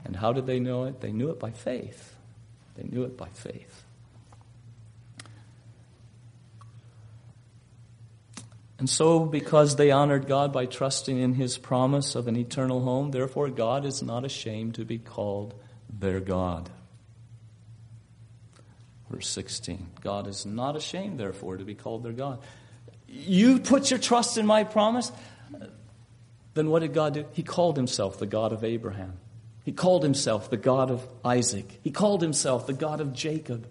And 0.04 0.16
how 0.16 0.32
did 0.32 0.46
they 0.46 0.60
know 0.60 0.84
it? 0.84 1.00
They 1.00 1.12
knew 1.12 1.30
it 1.30 1.38
by 1.38 1.50
faith. 1.50 2.14
They 2.76 2.84
knew 2.84 3.04
it 3.04 3.16
by 3.16 3.28
faith. 3.28 3.84
And 8.78 8.88
so, 8.88 9.26
because 9.26 9.76
they 9.76 9.90
honored 9.90 10.26
God 10.26 10.54
by 10.54 10.64
trusting 10.64 11.18
in 11.18 11.34
His 11.34 11.58
promise 11.58 12.14
of 12.14 12.28
an 12.28 12.36
eternal 12.36 12.80
home, 12.80 13.10
therefore 13.10 13.50
God 13.50 13.84
is 13.84 14.02
not 14.02 14.24
ashamed 14.24 14.76
to 14.76 14.86
be 14.86 14.98
called 14.98 15.52
their 15.98 16.18
God. 16.18 16.70
Verse 19.10 19.28
16 19.28 19.86
God 20.00 20.26
is 20.26 20.46
not 20.46 20.76
ashamed, 20.76 21.20
therefore, 21.20 21.58
to 21.58 21.64
be 21.64 21.74
called 21.74 22.02
their 22.04 22.12
God. 22.12 22.38
You 23.06 23.58
put 23.58 23.90
your 23.90 23.98
trust 24.00 24.38
in 24.38 24.46
my 24.46 24.64
promise, 24.64 25.12
then 26.54 26.70
what 26.70 26.78
did 26.80 26.94
God 26.94 27.14
do? 27.14 27.26
He 27.32 27.42
called 27.42 27.76
Himself 27.76 28.18
the 28.18 28.26
God 28.26 28.54
of 28.54 28.64
Abraham. 28.64 29.18
He 29.64 29.72
called 29.72 30.02
himself 30.02 30.50
the 30.50 30.56
God 30.56 30.90
of 30.90 31.06
Isaac. 31.24 31.80
He 31.82 31.90
called 31.90 32.22
himself 32.22 32.66
the 32.66 32.72
God 32.72 33.00
of 33.00 33.12
Jacob. 33.12 33.68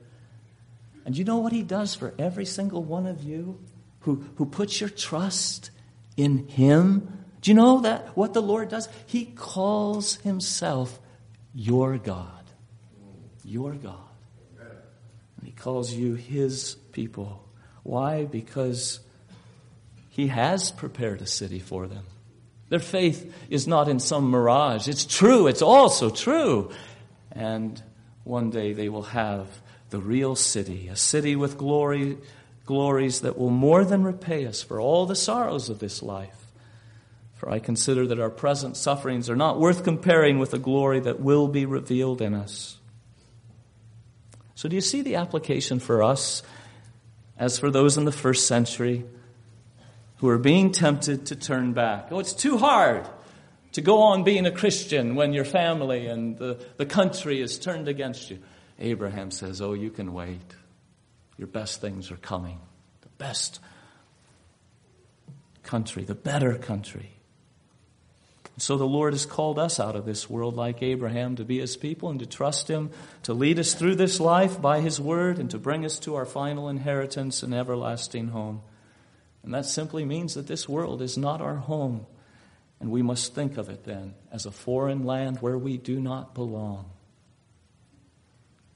And 1.05 1.17
you 1.17 1.23
know 1.23 1.37
what 1.37 1.51
he 1.51 1.63
does 1.63 1.95
for 1.95 2.13
every 2.19 2.45
single 2.45 2.83
one 2.83 3.07
of 3.07 3.23
you 3.23 3.59
who, 4.01 4.23
who 4.35 4.45
puts 4.45 4.79
your 4.79 4.89
trust 4.89 5.71
in 6.15 6.47
him? 6.47 7.25
Do 7.41 7.51
you 7.51 7.55
know 7.55 7.81
that 7.81 8.15
what 8.15 8.33
the 8.33 8.41
Lord 8.41 8.69
does? 8.69 8.89
He 9.05 9.25
calls 9.25 10.17
himself 10.17 10.99
your 11.53 11.97
God. 11.97 12.43
Your 13.43 13.73
God. 13.73 13.95
And 14.59 15.45
he 15.45 15.51
calls 15.51 15.91
you 15.91 16.15
his 16.15 16.75
people. 16.91 17.43
Why? 17.83 18.25
Because 18.25 18.99
he 20.09 20.27
has 20.27 20.71
prepared 20.71 21.21
a 21.21 21.25
city 21.25 21.59
for 21.59 21.87
them. 21.87 22.03
Their 22.69 22.79
faith 22.79 23.33
is 23.49 23.67
not 23.67 23.87
in 23.87 23.99
some 23.99 24.29
mirage. 24.29 24.87
It's 24.87 25.05
true. 25.05 25.47
It's 25.47 25.61
also 25.61 26.09
true. 26.09 26.71
And 27.31 27.81
one 28.23 28.51
day 28.51 28.73
they 28.73 28.89
will 28.89 29.03
have 29.03 29.47
the 29.89 29.99
real 29.99 30.35
city, 30.35 30.87
a 30.87 30.95
city 30.95 31.35
with 31.35 31.57
glory, 31.57 32.17
glories 32.65 33.21
that 33.21 33.37
will 33.37 33.49
more 33.49 33.83
than 33.83 34.03
repay 34.03 34.45
us 34.45 34.61
for 34.61 34.79
all 34.79 35.07
the 35.07 35.15
sorrows 35.15 35.69
of 35.69 35.79
this 35.79 36.03
life. 36.03 36.35
For 37.33 37.49
I 37.49 37.59
consider 37.59 38.05
that 38.07 38.19
our 38.19 38.29
present 38.29 38.77
sufferings 38.77 39.29
are 39.29 39.35
not 39.35 39.59
worth 39.59 39.83
comparing 39.83 40.37
with 40.37 40.51
the 40.51 40.59
glory 40.59 40.99
that 40.99 41.19
will 41.19 41.47
be 41.47 41.65
revealed 41.65 42.21
in 42.21 42.33
us. 42.33 42.77
So, 44.55 44.67
do 44.67 44.75
you 44.75 44.81
see 44.81 45.01
the 45.01 45.15
application 45.15 45.79
for 45.79 46.03
us 46.03 46.43
as 47.37 47.57
for 47.57 47.71
those 47.71 47.97
in 47.97 48.03
the 48.03 48.11
first 48.11 48.45
century 48.45 49.05
who 50.19 50.29
are 50.29 50.37
being 50.37 50.71
tempted 50.71 51.27
to 51.27 51.35
turn 51.35 51.73
back? 51.73 52.07
Oh, 52.11 52.19
it's 52.19 52.33
too 52.33 52.57
hard 52.57 53.07
to 53.73 53.81
go 53.81 54.01
on 54.03 54.23
being 54.23 54.45
a 54.45 54.51
Christian 54.51 55.15
when 55.15 55.33
your 55.33 55.45
family 55.45 56.07
and 56.07 56.37
the, 56.37 56.63
the 56.77 56.85
country 56.85 57.41
is 57.41 57.59
turned 57.59 57.87
against 57.87 58.29
you. 58.29 58.39
Abraham 58.79 59.31
says, 59.31 59.61
Oh, 59.61 59.73
you 59.73 59.89
can 59.89 60.13
wait. 60.13 60.55
Your 61.37 61.47
best 61.47 61.81
things 61.81 62.11
are 62.11 62.17
coming. 62.17 62.59
The 63.01 63.09
best 63.17 63.59
country, 65.63 66.03
the 66.03 66.15
better 66.15 66.55
country. 66.55 67.11
So 68.57 68.75
the 68.75 68.87
Lord 68.87 69.13
has 69.13 69.25
called 69.25 69.57
us 69.57 69.79
out 69.79 69.95
of 69.95 70.05
this 70.05 70.29
world 70.29 70.57
like 70.57 70.83
Abraham 70.83 71.37
to 71.37 71.45
be 71.45 71.59
his 71.59 71.77
people 71.77 72.09
and 72.09 72.19
to 72.19 72.25
trust 72.25 72.67
him 72.69 72.89
to 73.23 73.33
lead 73.33 73.57
us 73.57 73.73
through 73.73 73.95
this 73.95 74.19
life 74.19 74.61
by 74.61 74.81
his 74.81 74.99
word 74.99 75.39
and 75.39 75.49
to 75.51 75.57
bring 75.57 75.85
us 75.85 75.97
to 75.99 76.15
our 76.15 76.25
final 76.25 76.67
inheritance 76.67 77.41
and 77.41 77.53
everlasting 77.53 78.29
home. 78.29 78.61
And 79.43 79.53
that 79.53 79.65
simply 79.65 80.05
means 80.05 80.33
that 80.33 80.47
this 80.47 80.67
world 80.67 81.01
is 81.01 81.17
not 81.17 81.41
our 81.41 81.55
home. 81.55 82.05
And 82.79 82.91
we 82.91 83.01
must 83.01 83.35
think 83.35 83.57
of 83.57 83.69
it 83.69 83.83
then 83.83 84.13
as 84.31 84.45
a 84.45 84.51
foreign 84.51 85.03
land 85.03 85.37
where 85.41 85.57
we 85.57 85.77
do 85.77 85.99
not 85.99 86.33
belong. 86.33 86.89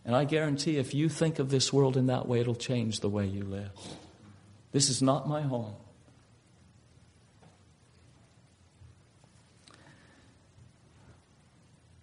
And 0.06 0.16
I 0.16 0.26
guarantee 0.26 0.78
if 0.78 0.94
you 0.94 1.08
think 1.08 1.40
of 1.40 1.50
this 1.50 1.72
world 1.72 1.96
in 1.96 2.08
that 2.08 2.28
way, 2.28 2.40
it'll 2.42 2.56
change 2.56 3.00
the 3.00 3.10
way 3.10 3.26
you 3.26 3.44
live. 3.44 3.72
This 4.72 4.90
is 4.90 5.02
not 5.02 5.28
my 5.28 5.42
home. 5.42 5.76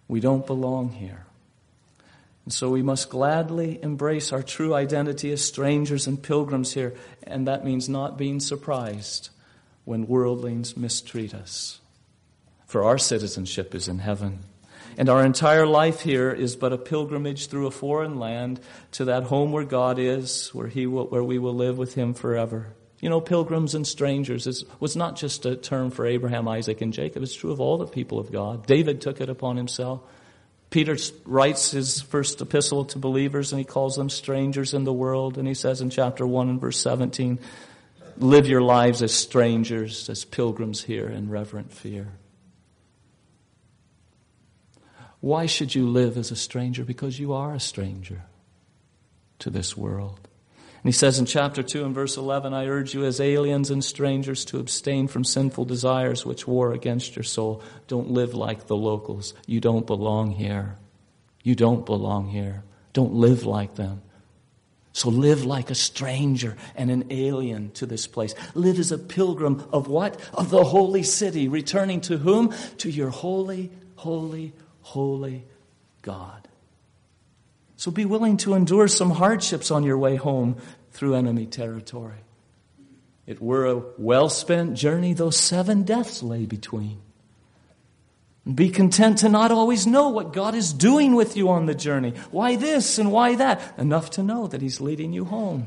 We 0.07 0.19
don't 0.19 0.45
belong 0.45 0.89
here. 0.89 1.25
And 2.45 2.53
so 2.53 2.69
we 2.69 2.81
must 2.81 3.09
gladly 3.09 3.79
embrace 3.83 4.31
our 4.31 4.41
true 4.41 4.73
identity 4.73 5.31
as 5.31 5.43
strangers 5.43 6.07
and 6.07 6.21
pilgrims 6.21 6.73
here. 6.73 6.95
And 7.23 7.47
that 7.47 7.63
means 7.63 7.87
not 7.87 8.17
being 8.17 8.39
surprised 8.39 9.29
when 9.85 10.07
worldlings 10.07 10.75
mistreat 10.75 11.33
us. 11.33 11.79
For 12.65 12.83
our 12.83 12.97
citizenship 12.97 13.75
is 13.75 13.87
in 13.87 13.99
heaven. 13.99 14.39
And 14.97 15.09
our 15.09 15.23
entire 15.23 15.65
life 15.65 16.01
here 16.01 16.31
is 16.31 16.55
but 16.55 16.73
a 16.73 16.77
pilgrimage 16.77 17.47
through 17.47 17.67
a 17.67 17.71
foreign 17.71 18.19
land 18.19 18.59
to 18.93 19.05
that 19.05 19.23
home 19.23 19.51
where 19.51 19.63
God 19.63 19.99
is, 19.99 20.49
where, 20.53 20.67
he 20.67 20.85
will, 20.85 21.07
where 21.07 21.23
we 21.23 21.39
will 21.39 21.53
live 21.53 21.77
with 21.77 21.95
Him 21.95 22.13
forever. 22.13 22.73
You 22.99 23.09
know, 23.09 23.21
pilgrims 23.21 23.73
and 23.73 23.87
strangers 23.87 24.47
is, 24.47 24.65
was 24.79 24.95
not 24.95 25.15
just 25.15 25.45
a 25.45 25.55
term 25.55 25.91
for 25.91 26.05
Abraham, 26.05 26.47
Isaac, 26.47 26.81
and 26.81 26.93
Jacob. 26.93 27.23
It's 27.23 27.33
true 27.33 27.51
of 27.51 27.59
all 27.59 27.77
the 27.77 27.87
people 27.87 28.19
of 28.19 28.31
God. 28.31 28.67
David 28.67 29.01
took 29.01 29.21
it 29.21 29.29
upon 29.29 29.57
himself. 29.57 30.01
Peter 30.71 30.95
writes 31.25 31.71
his 31.71 31.99
first 32.01 32.41
epistle 32.41 32.85
to 32.85 32.97
believers 32.97 33.51
and 33.51 33.59
he 33.59 33.65
calls 33.65 33.97
them 33.97 34.09
strangers 34.09 34.73
in 34.73 34.85
the 34.85 34.93
world. 34.93 35.37
And 35.37 35.45
he 35.47 35.53
says 35.53 35.81
in 35.81 35.89
chapter 35.89 36.25
1 36.25 36.49
and 36.49 36.61
verse 36.61 36.79
17, 36.79 37.39
live 38.17 38.47
your 38.47 38.61
lives 38.61 39.03
as 39.03 39.13
strangers, 39.13 40.09
as 40.09 40.23
pilgrims 40.23 40.81
here 40.81 41.09
in 41.09 41.29
reverent 41.29 41.73
fear. 41.73 42.13
Why 45.19 45.45
should 45.45 45.75
you 45.75 45.87
live 45.87 46.17
as 46.17 46.31
a 46.31 46.35
stranger? 46.37 46.85
Because 46.85 47.19
you 47.19 47.33
are 47.33 47.53
a 47.53 47.59
stranger 47.59 48.23
to 49.39 49.49
this 49.49 49.75
world. 49.75 50.27
And 50.83 50.91
he 50.91 50.97
says 50.97 51.19
in 51.19 51.27
chapter 51.27 51.61
2 51.61 51.85
and 51.85 51.93
verse 51.93 52.17
11, 52.17 52.55
I 52.55 52.65
urge 52.65 52.95
you 52.95 53.05
as 53.05 53.19
aliens 53.19 53.69
and 53.69 53.83
strangers 53.83 54.43
to 54.45 54.57
abstain 54.57 55.07
from 55.07 55.23
sinful 55.23 55.65
desires 55.65 56.25
which 56.25 56.47
war 56.47 56.73
against 56.73 57.15
your 57.15 57.21
soul. 57.21 57.61
Don't 57.87 58.09
live 58.09 58.33
like 58.33 58.65
the 58.65 58.75
locals. 58.75 59.35
You 59.45 59.59
don't 59.59 59.85
belong 59.85 60.31
here. 60.31 60.77
You 61.43 61.53
don't 61.53 61.85
belong 61.85 62.29
here. 62.29 62.63
Don't 62.93 63.13
live 63.13 63.45
like 63.45 63.75
them. 63.75 64.01
So 64.93 65.09
live 65.09 65.45
like 65.45 65.69
a 65.69 65.75
stranger 65.75 66.57
and 66.75 66.89
an 66.89 67.05
alien 67.11 67.71
to 67.73 67.85
this 67.85 68.07
place. 68.07 68.33
Live 68.55 68.79
as 68.79 68.91
a 68.91 68.97
pilgrim 68.97 69.63
of 69.71 69.87
what? 69.87 70.19
Of 70.33 70.49
the 70.49 70.63
holy 70.63 71.03
city, 71.03 71.47
returning 71.47 72.01
to 72.01 72.17
whom? 72.17 72.53
To 72.79 72.89
your 72.89 73.09
holy, 73.09 73.69
holy, 73.97 74.53
holy 74.81 75.45
God. 76.01 76.47
So 77.81 77.89
be 77.89 78.05
willing 78.05 78.37
to 78.37 78.53
endure 78.53 78.87
some 78.87 79.09
hardships 79.09 79.71
on 79.71 79.81
your 79.81 79.97
way 79.97 80.15
home 80.15 80.57
through 80.91 81.15
enemy 81.15 81.47
territory. 81.47 82.19
It 83.25 83.41
were 83.41 83.65
a 83.65 83.81
well 83.97 84.29
spent 84.29 84.75
journey, 84.75 85.13
though 85.13 85.31
seven 85.31 85.81
deaths 85.81 86.21
lay 86.21 86.45
between. 86.45 87.01
Be 88.45 88.69
content 88.69 89.17
to 89.19 89.29
not 89.29 89.49
always 89.49 89.87
know 89.87 90.09
what 90.09 90.31
God 90.31 90.53
is 90.53 90.73
doing 90.73 91.15
with 91.15 91.35
you 91.35 91.49
on 91.49 91.65
the 91.65 91.73
journey. 91.73 92.13
Why 92.29 92.55
this 92.55 92.99
and 92.99 93.11
why 93.11 93.33
that? 93.33 93.73
Enough 93.79 94.11
to 94.11 94.21
know 94.21 94.45
that 94.45 94.61
He's 94.61 94.79
leading 94.79 95.11
you 95.11 95.25
home 95.25 95.65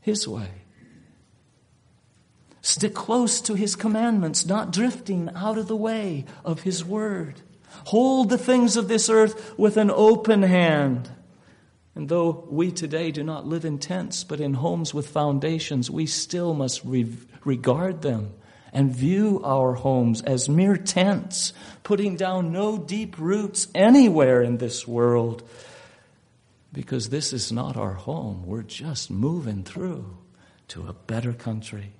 His 0.00 0.28
way. 0.28 0.50
Stick 2.62 2.94
close 2.94 3.40
to 3.40 3.54
His 3.54 3.74
commandments, 3.74 4.46
not 4.46 4.70
drifting 4.70 5.30
out 5.34 5.58
of 5.58 5.66
the 5.66 5.74
way 5.74 6.26
of 6.44 6.60
His 6.60 6.84
word. 6.84 7.40
Hold 7.86 8.28
the 8.28 8.38
things 8.38 8.76
of 8.76 8.88
this 8.88 9.08
earth 9.08 9.58
with 9.58 9.76
an 9.76 9.90
open 9.90 10.42
hand. 10.42 11.10
And 11.94 12.08
though 12.08 12.46
we 12.48 12.70
today 12.70 13.10
do 13.10 13.24
not 13.24 13.46
live 13.46 13.64
in 13.64 13.78
tents, 13.78 14.22
but 14.22 14.40
in 14.40 14.54
homes 14.54 14.94
with 14.94 15.08
foundations, 15.08 15.90
we 15.90 16.06
still 16.06 16.54
must 16.54 16.84
re- 16.84 17.12
regard 17.44 18.02
them 18.02 18.34
and 18.72 18.94
view 18.94 19.40
our 19.44 19.74
homes 19.74 20.22
as 20.22 20.48
mere 20.48 20.76
tents, 20.76 21.52
putting 21.82 22.16
down 22.16 22.52
no 22.52 22.78
deep 22.78 23.18
roots 23.18 23.66
anywhere 23.74 24.42
in 24.42 24.58
this 24.58 24.86
world. 24.86 25.42
Because 26.72 27.08
this 27.08 27.32
is 27.32 27.50
not 27.50 27.76
our 27.76 27.94
home. 27.94 28.44
We're 28.46 28.62
just 28.62 29.10
moving 29.10 29.64
through 29.64 30.18
to 30.68 30.86
a 30.86 30.92
better 30.92 31.32
country. 31.32 31.94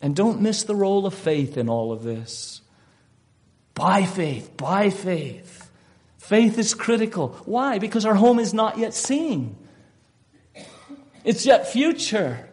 And 0.00 0.16
don't 0.16 0.42
miss 0.42 0.64
the 0.64 0.74
role 0.74 1.06
of 1.06 1.14
faith 1.14 1.56
in 1.56 1.68
all 1.68 1.92
of 1.92 2.02
this. 2.02 2.60
By 3.74 4.04
faith, 4.04 4.56
by 4.56 4.90
faith. 4.90 5.70
Faith 6.18 6.58
is 6.58 6.74
critical. 6.74 7.28
Why? 7.44 7.78
Because 7.78 8.06
our 8.06 8.14
home 8.14 8.38
is 8.38 8.54
not 8.54 8.78
yet 8.78 8.94
seen. 8.94 9.56
It's 11.24 11.46
yet 11.46 11.68
future. 11.68 12.48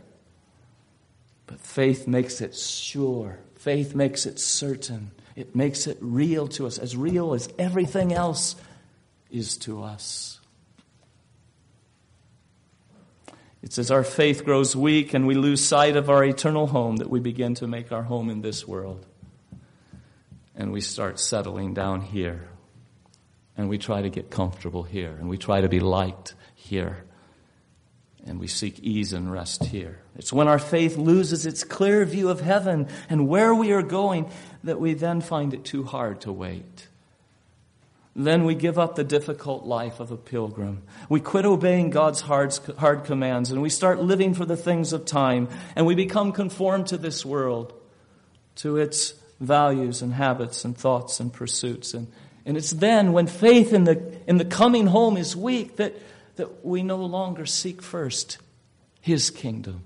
But 1.45 1.59
faith 1.59 2.07
makes 2.07 2.41
it 2.41 2.55
sure. 2.55 3.39
Faith 3.55 3.95
makes 3.95 4.26
it 4.26 4.39
certain. 4.39 5.11
It 5.36 5.55
makes 5.55 5.88
it 5.88 5.97
real 6.01 6.47
to 6.49 6.67
us, 6.67 6.78
as 6.78 6.95
real 6.95 7.34
as 7.34 7.49
everything 7.57 8.13
else 8.13 8.55
is 9.30 9.57
to 9.59 9.84
us. 9.84 10.39
It's 13.61 13.78
as 13.78 13.91
our 13.91 14.03
faith 14.03 14.45
grows 14.45 14.76
weak 14.76 15.13
and 15.13 15.28
we 15.28 15.36
lose 15.36 15.63
sight 15.63 15.97
of 15.97 16.09
our 16.09 16.24
eternal 16.24 16.67
home 16.67 16.97
that 16.97 17.09
we 17.09 17.20
begin 17.20 17.55
to 17.55 17.67
make 17.67 17.91
our 17.91 18.03
home 18.03 18.30
in 18.30 18.41
this 18.41 18.67
world 18.67 19.05
and 20.60 20.74
we 20.74 20.82
start 20.82 21.18
settling 21.20 21.74
down 21.74 22.01
here. 22.01 22.49
And 23.57 23.70
we 23.70 23.78
try 23.78 24.01
to 24.01 24.10
get 24.10 24.30
comfortable 24.30 24.84
here. 24.84 25.16
And 25.18 25.30
we 25.30 25.38
try 25.38 25.62
to 25.62 25.70
be 25.70 25.80
liked 25.80 26.36
here. 26.53 27.05
And 28.26 28.39
we 28.39 28.47
seek 28.47 28.78
ease 28.80 29.14
and 29.14 29.32
rest 29.32 29.64
here. 29.64 30.01
It's 30.18 30.34
when 30.34 30.49
our 30.49 30.60
faith 30.60 30.97
loses 30.97 31.45
its 31.45 31.64
clear 31.64 32.03
view 32.03 32.30
of 32.30 32.41
heaven 32.41 32.89
and 33.10 33.30
where 33.30 33.55
we 33.55 33.72
are 33.72 33.82
going 33.82 34.30
that 34.66 34.82
we 34.82 34.93
then 34.93 35.22
find 35.22 35.53
it 35.53 35.64
too 35.64 35.86
hard 35.86 36.22
to 36.22 36.32
wait. 36.32 36.89
Then 38.14 38.43
we 38.43 38.53
give 38.53 38.78
up 38.78 38.95
the 38.95 39.05
difficult 39.05 39.66
life 39.66 40.01
of 40.01 40.12
a 40.12 40.18
pilgrim. 40.18 40.84
We 41.07 41.22
quit 41.22 41.45
obeying 41.45 41.89
God's 41.89 42.20
hard, 42.20 42.53
hard 42.78 43.05
commands 43.05 43.51
and 43.51 43.62
we 43.62 43.70
start 43.70 44.01
living 44.01 44.34
for 44.34 44.45
the 44.45 44.57
things 44.57 44.91
of 44.91 45.05
time 45.05 45.47
and 45.78 45.86
we 45.86 45.95
become 45.95 46.34
conformed 46.34 46.88
to 46.88 46.97
this 46.97 47.26
world, 47.26 47.74
to 48.55 48.76
its 48.76 49.14
values 49.40 50.02
and 50.02 50.14
habits 50.14 50.66
and 50.66 50.78
thoughts 50.78 51.20
and 51.20 51.32
pursuits. 51.32 51.94
And, 51.94 52.08
and 52.46 52.58
it's 52.58 52.72
then 52.72 53.14
when 53.14 53.28
faith 53.28 53.74
in 53.74 53.86
the, 53.86 54.18
in 54.28 54.38
the 54.38 54.46
coming 54.46 54.88
home 54.88 55.18
is 55.18 55.36
weak 55.36 55.78
that, 55.78 55.96
that 56.36 56.66
we 56.66 56.84
no 56.84 56.98
longer 56.98 57.46
seek 57.46 57.82
first 57.82 58.38
His 59.02 59.30
kingdom 59.30 59.84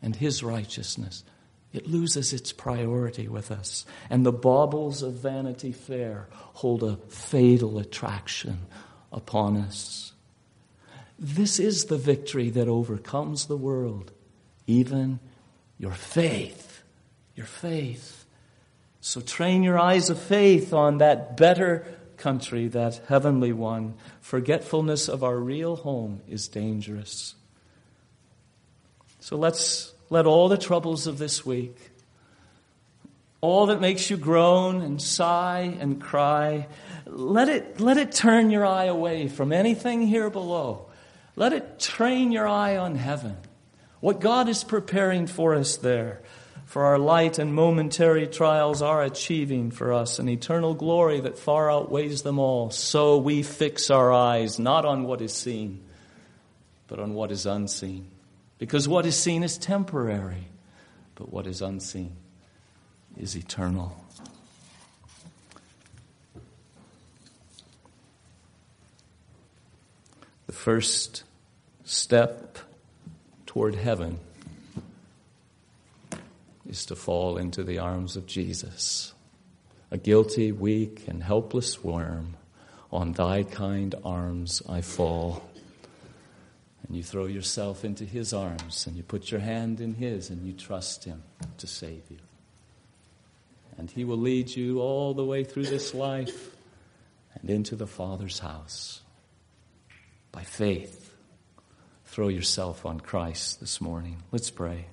and 0.00 0.14
His 0.16 0.42
righteousness. 0.42 1.24
It 1.72 1.88
loses 1.88 2.32
its 2.32 2.52
priority 2.52 3.26
with 3.26 3.50
us. 3.50 3.84
And 4.08 4.24
the 4.24 4.32
baubles 4.32 5.02
of 5.02 5.14
Vanity 5.14 5.72
Fair 5.72 6.28
hold 6.32 6.84
a 6.84 6.96
fatal 7.08 7.78
attraction 7.78 8.66
upon 9.12 9.56
us. 9.56 10.12
This 11.18 11.58
is 11.58 11.86
the 11.86 11.98
victory 11.98 12.50
that 12.50 12.68
overcomes 12.68 13.46
the 13.46 13.56
world, 13.56 14.12
even 14.66 15.18
your 15.78 15.92
faith. 15.92 16.82
Your 17.34 17.46
faith. 17.46 18.23
So 19.06 19.20
train 19.20 19.62
your 19.62 19.78
eyes 19.78 20.08
of 20.08 20.18
faith 20.18 20.72
on 20.72 20.96
that 20.96 21.36
better 21.36 21.84
country, 22.16 22.68
that 22.68 23.02
heavenly 23.06 23.52
one. 23.52 23.96
Forgetfulness 24.22 25.10
of 25.10 25.22
our 25.22 25.36
real 25.36 25.76
home 25.76 26.22
is 26.26 26.48
dangerous. 26.48 27.34
So 29.20 29.36
let's 29.36 29.92
let 30.08 30.24
all 30.24 30.48
the 30.48 30.56
troubles 30.56 31.06
of 31.06 31.18
this 31.18 31.44
week, 31.44 31.76
all 33.42 33.66
that 33.66 33.78
makes 33.78 34.08
you 34.08 34.16
groan 34.16 34.80
and 34.80 35.02
sigh 35.02 35.76
and 35.78 36.00
cry, 36.00 36.66
let 37.04 37.50
it, 37.50 37.82
let 37.82 37.98
it 37.98 38.10
turn 38.10 38.50
your 38.50 38.64
eye 38.64 38.86
away 38.86 39.28
from 39.28 39.52
anything 39.52 40.06
here 40.06 40.30
below 40.30 40.86
Let 41.36 41.52
it 41.52 41.78
train 41.78 42.32
your 42.32 42.48
eye 42.48 42.78
on 42.78 42.94
heaven. 42.94 43.36
What 44.00 44.20
God 44.20 44.48
is 44.48 44.64
preparing 44.64 45.26
for 45.26 45.54
us 45.54 45.76
there. 45.76 46.22
For 46.64 46.84
our 46.84 46.98
light 46.98 47.38
and 47.38 47.54
momentary 47.54 48.26
trials 48.26 48.82
are 48.82 49.02
achieving 49.02 49.70
for 49.70 49.92
us 49.92 50.18
an 50.18 50.28
eternal 50.28 50.74
glory 50.74 51.20
that 51.20 51.38
far 51.38 51.70
outweighs 51.70 52.22
them 52.22 52.38
all. 52.38 52.70
So 52.70 53.18
we 53.18 53.42
fix 53.42 53.90
our 53.90 54.12
eyes 54.12 54.58
not 54.58 54.84
on 54.84 55.04
what 55.04 55.20
is 55.20 55.32
seen, 55.32 55.80
but 56.88 56.98
on 56.98 57.14
what 57.14 57.30
is 57.30 57.46
unseen. 57.46 58.08
Because 58.58 58.88
what 58.88 59.06
is 59.06 59.16
seen 59.16 59.42
is 59.42 59.58
temporary, 59.58 60.48
but 61.14 61.32
what 61.32 61.46
is 61.46 61.60
unseen 61.60 62.16
is 63.16 63.36
eternal. 63.36 64.04
The 70.46 70.52
first 70.52 71.24
step 71.84 72.58
toward 73.46 73.74
heaven 73.74 74.18
is 76.74 76.86
to 76.86 76.96
fall 76.96 77.36
into 77.36 77.62
the 77.62 77.78
arms 77.78 78.16
of 78.16 78.26
Jesus. 78.26 79.14
A 79.92 79.96
guilty, 79.96 80.50
weak, 80.50 81.06
and 81.06 81.22
helpless 81.22 81.84
worm, 81.84 82.36
on 82.90 83.12
thy 83.12 83.44
kind 83.44 83.94
arms 84.04 84.60
I 84.68 84.80
fall. 84.80 85.48
And 86.82 86.96
you 86.96 87.04
throw 87.04 87.26
yourself 87.26 87.84
into 87.84 88.04
his 88.04 88.32
arms, 88.32 88.88
and 88.88 88.96
you 88.96 89.04
put 89.04 89.30
your 89.30 89.40
hand 89.40 89.80
in 89.80 89.94
his, 89.94 90.30
and 90.30 90.44
you 90.44 90.52
trust 90.52 91.04
him 91.04 91.22
to 91.58 91.68
save 91.68 92.02
you. 92.10 92.18
And 93.78 93.88
he 93.88 94.04
will 94.04 94.18
lead 94.18 94.50
you 94.50 94.80
all 94.80 95.14
the 95.14 95.24
way 95.24 95.44
through 95.44 95.66
this 95.66 95.94
life 95.94 96.56
and 97.40 97.48
into 97.48 97.76
the 97.76 97.86
Father's 97.86 98.40
house. 98.40 99.00
By 100.32 100.42
faith, 100.42 101.14
throw 102.06 102.26
yourself 102.26 102.84
on 102.84 102.98
Christ 102.98 103.60
this 103.60 103.80
morning. 103.80 104.24
Let's 104.32 104.50
pray. 104.50 104.86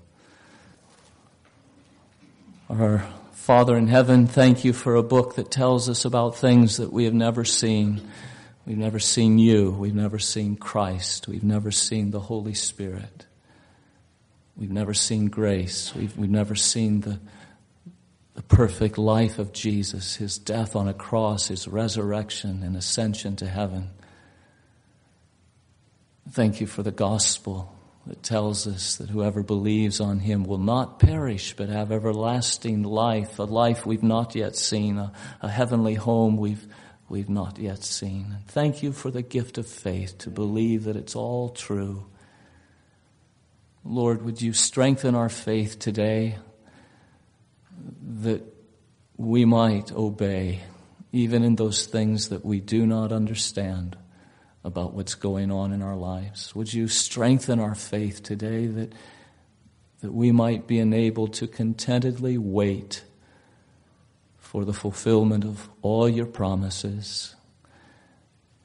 Our 2.71 3.05
Father 3.33 3.75
in 3.75 3.87
heaven, 3.89 4.27
thank 4.27 4.63
you 4.63 4.71
for 4.71 4.95
a 4.95 5.03
book 5.03 5.35
that 5.35 5.51
tells 5.51 5.89
us 5.89 6.05
about 6.05 6.37
things 6.37 6.77
that 6.77 6.93
we 6.93 7.03
have 7.03 7.13
never 7.13 7.43
seen. 7.43 7.99
We've 8.65 8.77
never 8.77 8.97
seen 8.97 9.39
you. 9.39 9.71
We've 9.71 9.93
never 9.93 10.19
seen 10.19 10.55
Christ. 10.55 11.27
We've 11.27 11.43
never 11.43 11.69
seen 11.69 12.11
the 12.11 12.21
Holy 12.21 12.53
Spirit. 12.53 13.25
We've 14.55 14.71
never 14.71 14.93
seen 14.93 15.27
grace. 15.27 15.93
We've, 15.93 16.15
we've 16.15 16.29
never 16.29 16.55
seen 16.55 17.01
the, 17.01 17.19
the 18.35 18.43
perfect 18.43 18.97
life 18.97 19.37
of 19.37 19.51
Jesus, 19.51 20.15
his 20.15 20.37
death 20.37 20.73
on 20.73 20.87
a 20.87 20.93
cross, 20.93 21.49
his 21.49 21.67
resurrection 21.67 22.63
and 22.63 22.77
ascension 22.77 23.35
to 23.35 23.47
heaven. 23.47 23.89
Thank 26.29 26.61
you 26.61 26.67
for 26.67 26.83
the 26.83 26.91
gospel 26.91 27.75
that 28.07 28.23
tells 28.23 28.67
us 28.67 28.95
that 28.97 29.09
whoever 29.09 29.43
believes 29.43 29.99
on 29.99 30.19
him 30.19 30.43
will 30.43 30.57
not 30.57 30.99
perish 30.99 31.53
but 31.55 31.69
have 31.69 31.91
everlasting 31.91 32.83
life, 32.83 33.37
a 33.37 33.43
life 33.43 33.85
we've 33.85 34.03
not 34.03 34.35
yet 34.35 34.55
seen, 34.55 34.97
a, 34.97 35.11
a 35.41 35.47
heavenly 35.47 35.93
home 35.93 36.37
we've, 36.37 36.65
we've 37.09 37.29
not 37.29 37.59
yet 37.59 37.83
seen. 37.83 38.33
And 38.33 38.47
thank 38.47 38.81
you 38.81 38.91
for 38.91 39.11
the 39.11 39.21
gift 39.21 39.57
of 39.57 39.67
faith 39.67 40.17
to 40.19 40.29
believe 40.29 40.85
that 40.85 40.95
it's 40.95 41.15
all 41.15 41.49
true. 41.49 42.05
Lord, 43.83 44.23
would 44.23 44.41
you 44.41 44.53
strengthen 44.53 45.13
our 45.13 45.29
faith 45.29 45.77
today 45.77 46.37
that 48.19 48.43
we 49.17 49.45
might 49.45 49.91
obey 49.91 50.61
even 51.11 51.43
in 51.43 51.55
those 51.55 51.85
things 51.85 52.29
that 52.29 52.45
we 52.45 52.59
do 52.59 52.85
not 52.85 53.11
understand 53.11 53.97
about 54.63 54.93
what's 54.93 55.15
going 55.15 55.51
on 55.51 55.73
in 55.73 55.81
our 55.81 55.95
lives. 55.95 56.55
Would 56.55 56.73
you 56.73 56.87
strengthen 56.87 57.59
our 57.59 57.75
faith 57.75 58.21
today 58.21 58.67
that, 58.67 58.93
that 60.01 60.13
we 60.13 60.31
might 60.31 60.67
be 60.67 60.79
enabled 60.79 61.33
to 61.33 61.47
contentedly 61.47 62.37
wait 62.37 63.03
for 64.51 64.65
the 64.65 64.73
fulfillment 64.73 65.45
of 65.45 65.69
all 65.81 66.09
your 66.09 66.25
promises. 66.25 67.35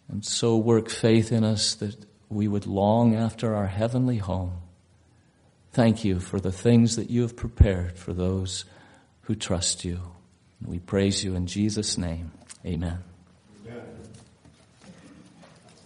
And 0.08 0.24
so 0.24 0.56
work 0.56 0.90
faith 0.90 1.30
in 1.30 1.44
us 1.44 1.76
that 1.76 1.94
we 2.28 2.48
would 2.48 2.66
long 2.66 3.14
after 3.14 3.54
our 3.54 3.68
heavenly 3.68 4.18
home. 4.18 4.54
Thank 5.70 6.04
you 6.04 6.18
for 6.18 6.40
the 6.40 6.50
things 6.50 6.96
that 6.96 7.08
you 7.08 7.22
have 7.22 7.36
prepared 7.36 7.96
for 7.98 8.12
those 8.12 8.64
who 9.22 9.36
trust 9.36 9.84
you. 9.84 10.00
We 10.60 10.80
praise 10.80 11.22
you 11.22 11.36
in 11.36 11.46
Jesus' 11.46 11.96
name. 11.96 12.32
Amen. 12.64 13.15